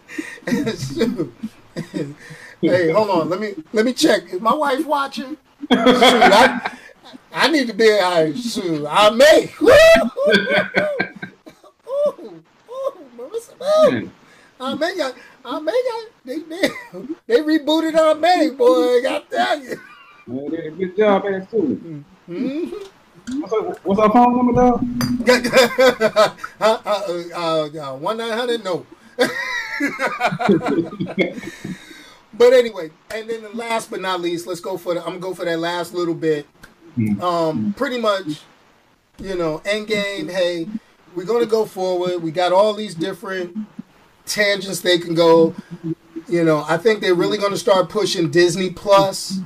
Hey, 2.62 2.90
hold 2.90 3.09
on. 3.09 3.30
Let 3.30 3.40
me 3.40 3.55
let 3.72 3.86
me 3.86 3.92
check. 3.94 4.24
Is 4.34 4.40
my 4.40 4.53
wife 4.53 4.84
watching? 4.84 5.36
Shoot, 5.72 5.72
I, 5.72 6.70
I 7.32 7.48
need 7.51 7.68
to 7.68 7.72
be. 7.72 7.90
I 7.90 8.34
shoot. 8.34 8.86
I 8.86 9.09
may. 9.11 9.51
Woo! 9.61 9.70
Ooh, 11.88 12.42
ooh, 12.68 13.62
ooh. 13.62 14.11
I 14.61 14.74
may 14.74 14.94
got. 14.96 15.14
I 15.44 15.59
may 15.61 15.72
got. 15.72 16.07
They, 16.26 16.38
they 16.40 16.68
they 17.26 17.40
rebooted 17.40 17.96
on 17.96 18.20
May, 18.20 18.51
boy. 18.51 18.98
I 18.98 19.01
got 19.03 19.30
tell 19.30 19.59
you. 19.59 19.80
Man, 20.26 20.51
they 20.51 20.57
did 20.59 20.66
a 20.66 20.70
good 20.76 20.96
job 20.96 21.24
it 21.26 21.51
too. 21.51 22.05
Mhm. 22.28 22.90
What's 23.83 24.01
our 24.01 24.11
phone 24.12 24.37
number, 24.37 24.61
uh, 24.61 24.78
uh, 26.61 26.78
uh, 26.85 27.68
uh, 27.68 27.97
one 27.97 28.16
nine 28.16 28.33
hundred 28.33 28.64
no. 28.64 28.87
but 32.35 32.53
anyway, 32.53 32.91
and 33.14 33.28
then 33.31 33.43
the 33.43 33.51
last 33.55 33.91
but 33.91 34.01
not 34.01 34.20
least, 34.20 34.47
let's 34.47 34.61
go 34.61 34.76
for 34.76 34.95
the. 34.95 35.01
I'm 35.01 35.07
gonna 35.07 35.20
go 35.20 35.35
for 35.35 35.45
that 35.45 35.59
last 35.59 35.95
little 35.95 36.14
bit. 36.14 36.47
Um, 37.20 37.72
pretty 37.76 37.99
much, 37.99 38.41
you 39.18 39.37
know, 39.37 39.61
Endgame. 39.61 40.31
Hey, 40.31 40.66
we're 41.14 41.24
gonna 41.24 41.47
go 41.47 41.64
forward. 41.64 42.22
We 42.22 42.33
got 42.33 42.53
all 42.53 42.74
these 42.74 42.95
different 42.95 43.57
tangents 44.26 44.81
they 44.81 44.99
can 44.99 45.14
go. 45.14 45.55
You 46.28 46.45
know, 46.45 46.64
I 46.68 46.76
think 46.78 47.01
they're 47.01 47.14
really 47.14 47.39
gonna 47.39 47.57
start 47.57 47.89
pushing 47.89 48.31
Disney 48.31 48.70
Plus. 48.70 49.41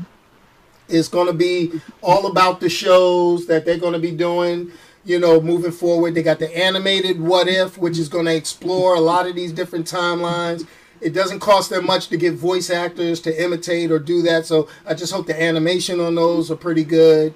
It's 0.89 1.09
going 1.09 1.27
to 1.27 1.33
be 1.33 1.81
all 2.03 2.27
about 2.27 2.61
the 2.61 2.69
shows 2.69 3.47
that 3.47 3.65
they're 3.65 3.79
going 3.79 3.95
to 3.95 3.99
be 3.99 4.11
doing, 4.13 4.71
you 5.05 5.19
know, 5.19 5.41
moving 5.41 5.73
forward. 5.73 6.15
They 6.15 6.23
got 6.23 6.39
the 6.39 6.57
animated 6.57 7.21
What 7.21 7.49
If, 7.49 7.79
which 7.79 7.99
is 7.99 8.09
going 8.09 8.27
to 8.27 8.35
explore 8.35 8.95
a 8.95 9.01
lot 9.01 9.27
of 9.27 9.35
these 9.35 9.53
different 9.53 9.87
timelines. 9.87 10.67
It 11.01 11.13
doesn't 11.13 11.41
cost 11.41 11.71
them 11.71 11.87
much 11.87 12.09
to 12.09 12.17
get 12.17 12.35
voice 12.35 12.71
actors 12.71 13.21
to 13.21 13.43
imitate 13.43 13.91
or 13.91 13.99
do 13.99 14.23
that, 14.23 14.47
so 14.47 14.69
I 14.87 14.95
just 14.95 15.13
hope 15.13 15.27
the 15.27 15.41
animation 15.41 16.01
on 16.01 16.15
those 16.15 16.51
are 16.51 16.57
pretty 16.57 16.85
good. 16.85 17.35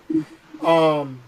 Um, 0.63 1.21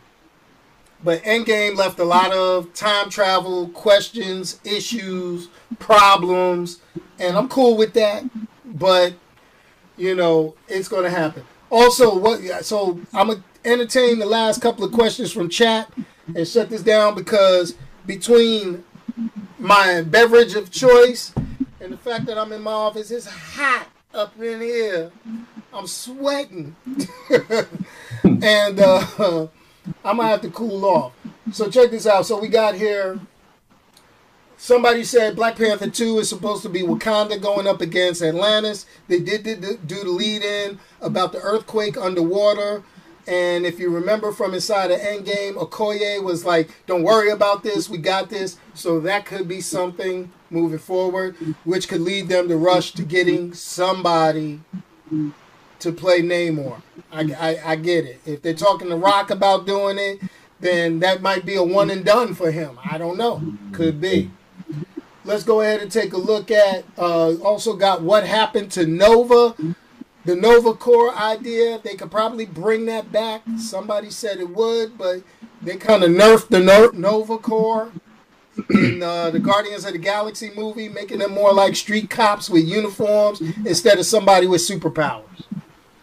but 1.03 1.23
Endgame 1.23 1.77
left 1.77 1.99
a 1.99 2.05
lot 2.05 2.33
of 2.33 2.73
time 2.75 3.11
travel 3.11 3.69
questions, 3.69 4.61
issues, 4.65 5.49
problems, 5.79 6.81
and 7.19 7.37
I'm 7.37 7.49
cool 7.49 7.77
with 7.77 7.95
that. 7.95 8.25
But 8.65 9.15
you 9.97 10.15
know, 10.15 10.55
it's 10.69 10.89
going 10.89 11.05
to 11.05 11.11
happen. 11.11 11.45
Also, 11.71 12.19
what? 12.19 12.41
So 12.65 13.01
I'm 13.15 13.29
gonna 13.29 13.45
entertain 13.65 14.19
the 14.19 14.27
last 14.27 14.61
couple 14.61 14.85
of 14.85 14.93
questions 14.93 15.33
from 15.33 15.49
chat 15.49 15.91
and 16.35 16.47
shut 16.47 16.69
this 16.69 16.83
down 16.83 17.15
because 17.15 17.75
between 18.07 18.85
my 19.59 20.03
beverage 20.03 20.55
of 20.55 20.71
choice 20.71 21.33
and 21.81 21.93
the 21.93 21.97
fact 21.97 22.27
that 22.27 22.39
I'm 22.39 22.53
in 22.53 22.63
my 22.63 22.73
office, 22.73 23.11
it's 23.11 23.27
hot 23.27 23.87
up 24.13 24.39
in 24.41 24.61
here. 24.61 25.13
I'm 25.73 25.87
sweating, 25.87 26.75
and 28.25 28.81
uh, 28.81 29.07
I'm 30.05 30.17
gonna 30.17 30.29
have 30.29 30.41
to 30.43 30.51
cool 30.51 30.85
off. 30.85 31.13
So 31.53 31.71
check 31.71 31.91
this 31.91 32.07
out. 32.07 32.27
So 32.27 32.41
we 32.41 32.49
got 32.49 32.75
here. 32.75 33.21
Somebody 34.63 35.05
said 35.05 35.37
Black 35.37 35.57
Panther 35.57 35.89
2 35.89 36.19
is 36.19 36.29
supposed 36.29 36.63
to 36.65 36.69
be 36.69 36.83
Wakanda 36.83 37.41
going 37.41 37.67
up 37.67 37.81
against 37.81 38.21
Atlantis. 38.21 38.85
They 39.09 39.19
did, 39.19 39.43
did 39.43 39.87
do 39.89 40.05
the 40.05 40.11
lead 40.11 40.43
in 40.43 40.79
about 41.01 41.33
the 41.33 41.41
earthquake 41.41 41.97
underwater. 41.97 42.83
And 43.27 43.65
if 43.65 43.81
you 43.81 43.89
remember 43.89 44.33
from 44.33 44.53
inside 44.53 44.89
the 44.89 44.97
Endgame, 44.97 45.55
Okoye 45.55 46.23
was 46.23 46.45
like, 46.45 46.69
don't 46.87 47.03
worry 47.03 47.31
about 47.31 47.63
this, 47.63 47.89
we 47.89 47.97
got 47.97 48.29
this. 48.29 48.59
So 48.75 49.01
that 49.01 49.25
could 49.25 49.49
be 49.49 49.63
something 49.63 50.31
moving 50.51 50.79
forward, 50.79 51.37
which 51.65 51.89
could 51.89 52.03
lead 52.03 52.29
them 52.29 52.47
to 52.49 52.57
rush 52.59 52.93
to 52.93 53.03
getting 53.03 53.55
somebody 53.55 54.61
to 55.79 55.91
play 55.91 56.21
Namor. 56.21 56.83
I, 57.11 57.33
I, 57.33 57.73
I 57.73 57.77
get 57.77 58.05
it. 58.05 58.21
If 58.27 58.43
they're 58.43 58.53
talking 58.53 58.91
to 58.91 58.97
Rock 58.97 59.31
about 59.31 59.67
doing 59.67 59.99
it, 59.99 60.21
then 60.61 60.99
that 60.99 61.23
might 61.23 61.47
be 61.47 61.55
a 61.55 61.65
one 61.65 61.89
and 61.89 62.05
done 62.05 62.35
for 62.35 62.51
him. 62.51 62.79
I 62.85 62.99
don't 62.99 63.17
know. 63.17 63.55
Could 63.73 64.03
be. 64.03 64.31
Let's 65.25 65.45
go 65.45 65.61
ahead 65.61 65.81
and 65.81 65.91
take 65.91 66.13
a 66.13 66.19
look 66.19 66.51
at. 66.51 66.85
Uh, 66.99 67.35
also 67.43 67.75
got 67.77 68.03
what 68.03 68.27
happened 68.27 68.71
to 68.73 68.87
Nova, 68.87 69.55
the 70.25 70.37
Nova 70.37 70.75
Corps 70.75 71.15
idea. 71.15 71.79
They 71.79 71.95
could 71.95 72.11
probably 72.11 72.47
bring 72.47 72.87
that 72.87 73.13
back. 73.13 73.43
Somebody 73.59 74.11
said 74.11 74.39
it 74.39 74.51
would, 74.51 74.99
but 74.99 75.23
they 75.63 75.77
kind 75.77 76.03
of 76.03 76.11
nerfed 76.11 76.49
the 76.49 76.61
no- 76.61 76.91
Nova 76.93 77.39
Corps 77.39 77.93
in 78.71 79.03
uh, 79.03 79.31
the 79.31 79.39
Guardians 79.39 79.85
of 79.85 79.93
the 79.93 79.99
Galaxy 79.99 80.51
movie, 80.55 80.89
making 80.89 81.19
them 81.19 81.33
more 81.33 81.53
like 81.53 81.77
street 81.77 82.11
cops 82.11 82.51
with 82.51 82.65
uniforms 82.65 83.41
instead 83.41 83.99
of 83.99 84.07
somebody 84.07 84.47
with 84.47 84.61
superpowers. 84.61 85.25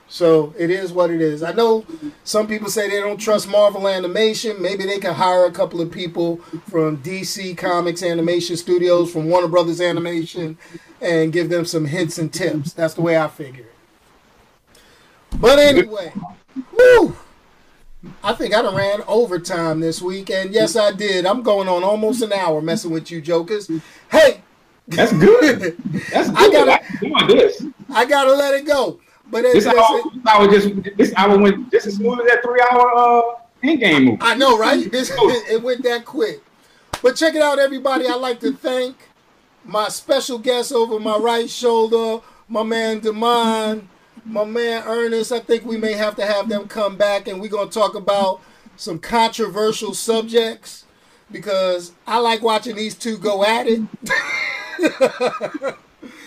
So 0.10 0.54
it 0.58 0.70
is 0.70 0.94
what 0.94 1.12
it 1.12 1.22
is. 1.22 1.44
I 1.44 1.52
know 1.52 1.86
some 2.24 2.48
people 2.48 2.70
say 2.70 2.90
they 2.90 3.00
don't 3.02 3.18
trust 3.18 3.50
Marvel 3.50 3.88
animation. 3.88 4.62
Maybe 4.62 4.86
they 4.86 5.00
can 5.00 5.14
hire 5.14 5.46
a 5.46 5.52
couple 5.52 5.82
of 5.82 5.92
people 5.92 6.38
from 6.70 6.98
DC 7.00 7.58
Comics 7.58 8.02
Animation 8.02 8.56
Studios, 8.56 9.12
from 9.12 9.30
Warner 9.30 9.50
Brothers 9.50 9.82
Animation, 9.82 10.58
and 11.02 11.34
give 11.34 11.50
them 11.50 11.66
some 11.66 11.86
hints 11.86 12.18
and 12.18 12.32
tips. 12.34 12.72
That's 12.72 12.94
the 12.94 13.02
way 13.02 13.18
I 13.18 13.28
figure 13.28 13.66
it. 13.66 14.80
But 15.40 15.60
anyway, 15.60 16.14
whew, 16.74 17.18
I 18.24 18.34
think 18.34 18.56
I 18.56 18.62
done 18.62 18.76
ran 18.76 19.02
overtime 19.08 19.82
this 19.82 20.02
week, 20.02 20.30
and 20.30 20.54
yes, 20.54 20.78
I 20.78 20.94
did. 20.94 21.26
I'm 21.26 21.44
going 21.44 21.68
on 21.68 21.84
almost 21.84 22.22
an 22.22 22.32
hour 22.32 22.62
messing 22.62 22.92
with 22.92 23.12
you, 23.12 23.20
jokers. 23.22 23.70
Hey, 24.10 24.42
That's 24.88 25.12
good. 25.12 25.60
That's 26.14 26.30
good. 26.30 26.38
I 26.38 26.50
gotta- 26.50 26.82
I 26.82 27.28
doing 27.28 27.28
this. 27.28 27.66
I 27.90 28.06
gotta 28.06 28.32
let 28.34 28.54
it 28.54 28.66
go. 28.66 29.02
But 29.30 29.44
This 29.44 29.66
hour, 29.68 30.02
this 30.14 30.26
hour 30.26 30.48
just 30.48 30.98
this 30.98 31.14
hour 31.16 31.38
went 31.38 31.72
just 31.72 31.88
as 31.88 31.96
smooth 31.96 32.20
as 32.22 32.28
that 32.28 32.44
three 32.44 32.62
hour 32.62 32.92
uh 32.96 33.22
Endgame 33.64 34.06
movie. 34.06 34.18
I 34.22 34.36
know, 34.36 34.58
right? 34.58 34.90
This 34.92 35.12
it 35.16 35.62
went 35.62 35.84
that 35.84 36.06
quick. 36.06 36.42
But 37.02 37.16
check 37.16 37.36
it 37.36 37.42
out, 37.42 37.60
everybody. 37.60 38.08
I'd 38.08 38.16
like 38.16 38.40
to 38.42 38.54
thank 38.54 38.96
my 39.66 39.90
special 39.90 40.38
guest 40.38 40.72
over 40.72 41.00
my 41.00 41.18
right 41.18 41.50
shoulder, 41.50 42.24
my 42.48 42.64
man 42.64 43.02
Demond, 43.02 43.84
my 44.26 44.46
man 44.46 44.84
Ernest. 44.86 45.32
I 45.32 45.40
think 45.40 45.66
we 45.66 45.78
may 45.78 45.94
have 45.94 46.16
to 46.16 46.26
have 46.26 46.50
them 46.50 46.68
come 46.68 46.96
back 46.96 47.28
and 47.28 47.42
we're 47.42 47.50
gonna 47.50 47.70
talk 47.70 47.96
about 47.96 48.42
some 48.78 49.00
controversial 49.00 49.94
subjects 49.94 50.86
because 51.32 51.92
I 52.06 52.20
like 52.20 52.42
watching 52.42 52.76
these 52.76 52.96
two 52.96 53.18
go 53.18 53.44
at 53.44 53.68
it. 53.68 53.82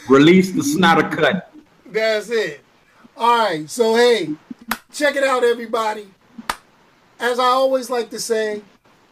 Release 0.09 0.53
the 0.53 0.63
Snyder 0.63 1.09
cut. 1.09 1.53
That's 1.87 2.31
it. 2.31 2.61
All 3.21 3.37
right. 3.37 3.69
So, 3.69 3.95
hey, 3.97 4.31
check 4.95 5.15
it 5.15 5.23
out, 5.23 5.45
everybody. 5.45 6.09
As 7.19 7.39
I 7.39 7.45
always 7.45 7.91
like 7.91 8.09
to 8.11 8.19
say, 8.19 8.63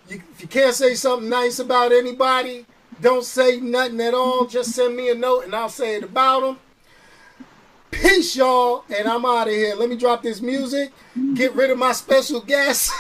you, 0.09 0.23
if 0.33 0.41
you 0.41 0.49
can't 0.49 0.75
say 0.75 0.95
something 0.95 1.29
nice 1.29 1.59
about 1.59 1.93
anybody, 1.93 2.65
don't 3.03 3.23
say 3.23 3.61
nothing 3.61 4.01
at 4.01 4.15
all. 4.15 4.47
Just 4.47 4.71
send 4.73 4.97
me 4.97 5.11
a 5.11 5.15
note 5.15 5.45
and 5.45 5.55
I'll 5.55 5.69
say 5.69 5.97
it 5.97 6.05
about 6.05 6.41
them. 6.41 6.59
Peace, 7.91 8.35
y'all. 8.35 8.83
And 8.97 9.07
I'm 9.07 9.27
out 9.27 9.47
of 9.49 9.53
here. 9.53 9.75
Let 9.75 9.91
me 9.91 9.97
drop 9.97 10.23
this 10.23 10.41
music, 10.41 10.91
get 11.35 11.55
rid 11.55 11.71
of 11.71 11.77
my 11.77 11.93
special 11.93 12.41
guest, 12.41 12.91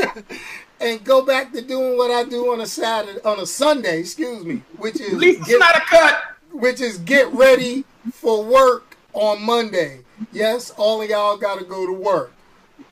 and 0.80 1.04
go 1.04 1.22
back 1.22 1.52
to 1.52 1.60
doing 1.60 1.98
what 1.98 2.10
I 2.10 2.24
do 2.24 2.50
on 2.50 2.62
a 2.62 2.66
Saturday, 2.66 3.20
on 3.26 3.40
a 3.40 3.46
Sunday, 3.46 4.00
excuse 4.00 4.42
me, 4.42 4.62
which 4.78 4.98
is 5.02 5.20
get- 5.20 5.44
Snyder 5.44 5.80
cut. 5.86 6.22
which 6.50 6.80
is 6.80 6.96
get 6.96 7.30
ready 7.34 7.84
for 8.14 8.42
work 8.42 8.96
on 9.12 9.42
Monday. 9.42 10.00
Yes, 10.32 10.70
all 10.76 11.02
of 11.02 11.08
y'all 11.08 11.36
got 11.36 11.58
to 11.58 11.64
go 11.64 11.86
to 11.86 11.92
work. 11.92 12.32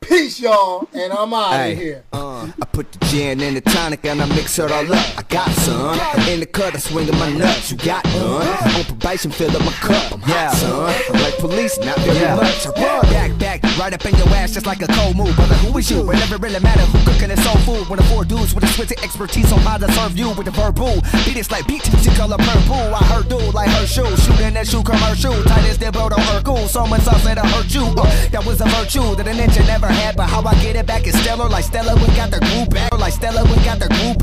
Peace, 0.08 0.40
y'all, 0.40 0.88
and 0.94 1.12
I'm 1.12 1.34
out 1.34 1.52
Hey, 1.52 1.72
of 1.72 1.78
here. 1.78 2.04
uh, 2.14 2.46
I 2.46 2.64
put 2.72 2.90
the 2.92 2.98
gin 3.06 3.40
in 3.42 3.54
the 3.54 3.60
tonic 3.60 4.04
and 4.06 4.22
I 4.22 4.26
mix 4.26 4.58
it 4.58 4.70
all 4.72 4.92
up. 4.92 5.18
I 5.18 5.22
got 5.28 5.50
some. 5.50 6.00
In 6.28 6.40
the 6.40 6.46
cut, 6.46 6.74
I 6.74 6.78
swinging 6.78 7.16
my 7.18 7.30
nuts. 7.30 7.70
You 7.70 7.76
got 7.76 8.04
none. 8.06 8.46
On 8.74 8.84
probation, 8.84 9.30
fill 9.30 9.54
up 9.54 9.60
my 9.64 9.72
cup. 9.72 10.12
I'm 10.14 10.20
hot, 10.22 10.54
son. 10.54 10.94
I'm 11.14 11.22
like 11.22 11.36
police, 11.38 11.78
not 11.78 11.98
very 12.00 12.36
much. 12.36 12.66
I 12.66 12.70
run 12.70 13.02
back, 13.12 13.38
back, 13.38 13.62
right 13.78 13.92
up 13.92 14.04
in 14.06 14.14
your 14.16 14.28
ass 14.30 14.52
just 14.54 14.64
like 14.66 14.80
a 14.80 14.86
cold 14.88 15.14
move. 15.16 15.34
Brother, 15.36 15.54
who 15.56 15.76
is 15.76 15.90
you? 15.90 16.00
It 16.10 16.14
never 16.14 16.38
really 16.38 16.60
matter 16.60 16.82
who 16.88 16.98
cooking 17.12 17.28
his 17.28 17.44
soul 17.44 17.56
food. 17.68 17.86
When 17.90 17.98
the 17.98 18.04
four 18.04 18.24
dudes 18.24 18.54
with 18.54 18.64
a 18.64 18.68
switch 18.68 18.92
expertise 18.92 19.52
on 19.52 19.58
how 19.60 19.76
to 19.76 19.92
serve 19.92 20.16
you 20.16 20.30
with 20.30 20.46
the 20.46 20.52
verbal. 20.52 21.02
Beat 21.26 21.36
it 21.36 21.50
like 21.50 21.66
beat, 21.66 21.84
she 21.84 22.10
color 22.16 22.38
purple. 22.38 22.94
I 22.96 23.04
heard 23.12 23.28
dude 23.28 23.52
like 23.52 23.68
her 23.70 23.86
shoe. 23.86 24.08
Shooting 24.16 24.54
that 24.54 24.66
shoe 24.66 24.82
commercial. 24.82 25.34
Tight 25.44 25.68
as 25.68 25.76
the 25.76 25.92
boat 25.92 26.12
on 26.12 26.20
her 26.32 26.40
cool. 26.42 26.66
So 26.66 26.86
much 26.86 27.02
sauce 27.02 27.24
that 27.24 27.36
I 27.36 27.46
hurt 27.46 27.68
you. 27.74 27.84
Uh, 27.84 28.08
that 28.30 28.44
was 28.46 28.60
a 28.62 28.66
virtue 28.80 29.14
that 29.16 29.28
a 29.28 29.32
ninja 29.36 29.66
never 29.66 29.86
had. 29.98 30.16
But 30.16 30.28
how 30.28 30.42
I 30.42 30.54
get 30.62 30.76
it 30.76 30.86
back 30.86 31.06
is 31.06 31.14
stellar. 31.20 31.48
Like 31.48 31.64
Stella, 31.64 31.94
we 31.94 32.06
got 32.16 32.30
the 32.30 32.40
group 32.40 32.70
back. 32.70 32.96
Like 32.96 33.12
Stella, 33.12 33.42
we 33.44 33.56
got 33.64 33.78
the 33.78 33.88
group 33.88 34.16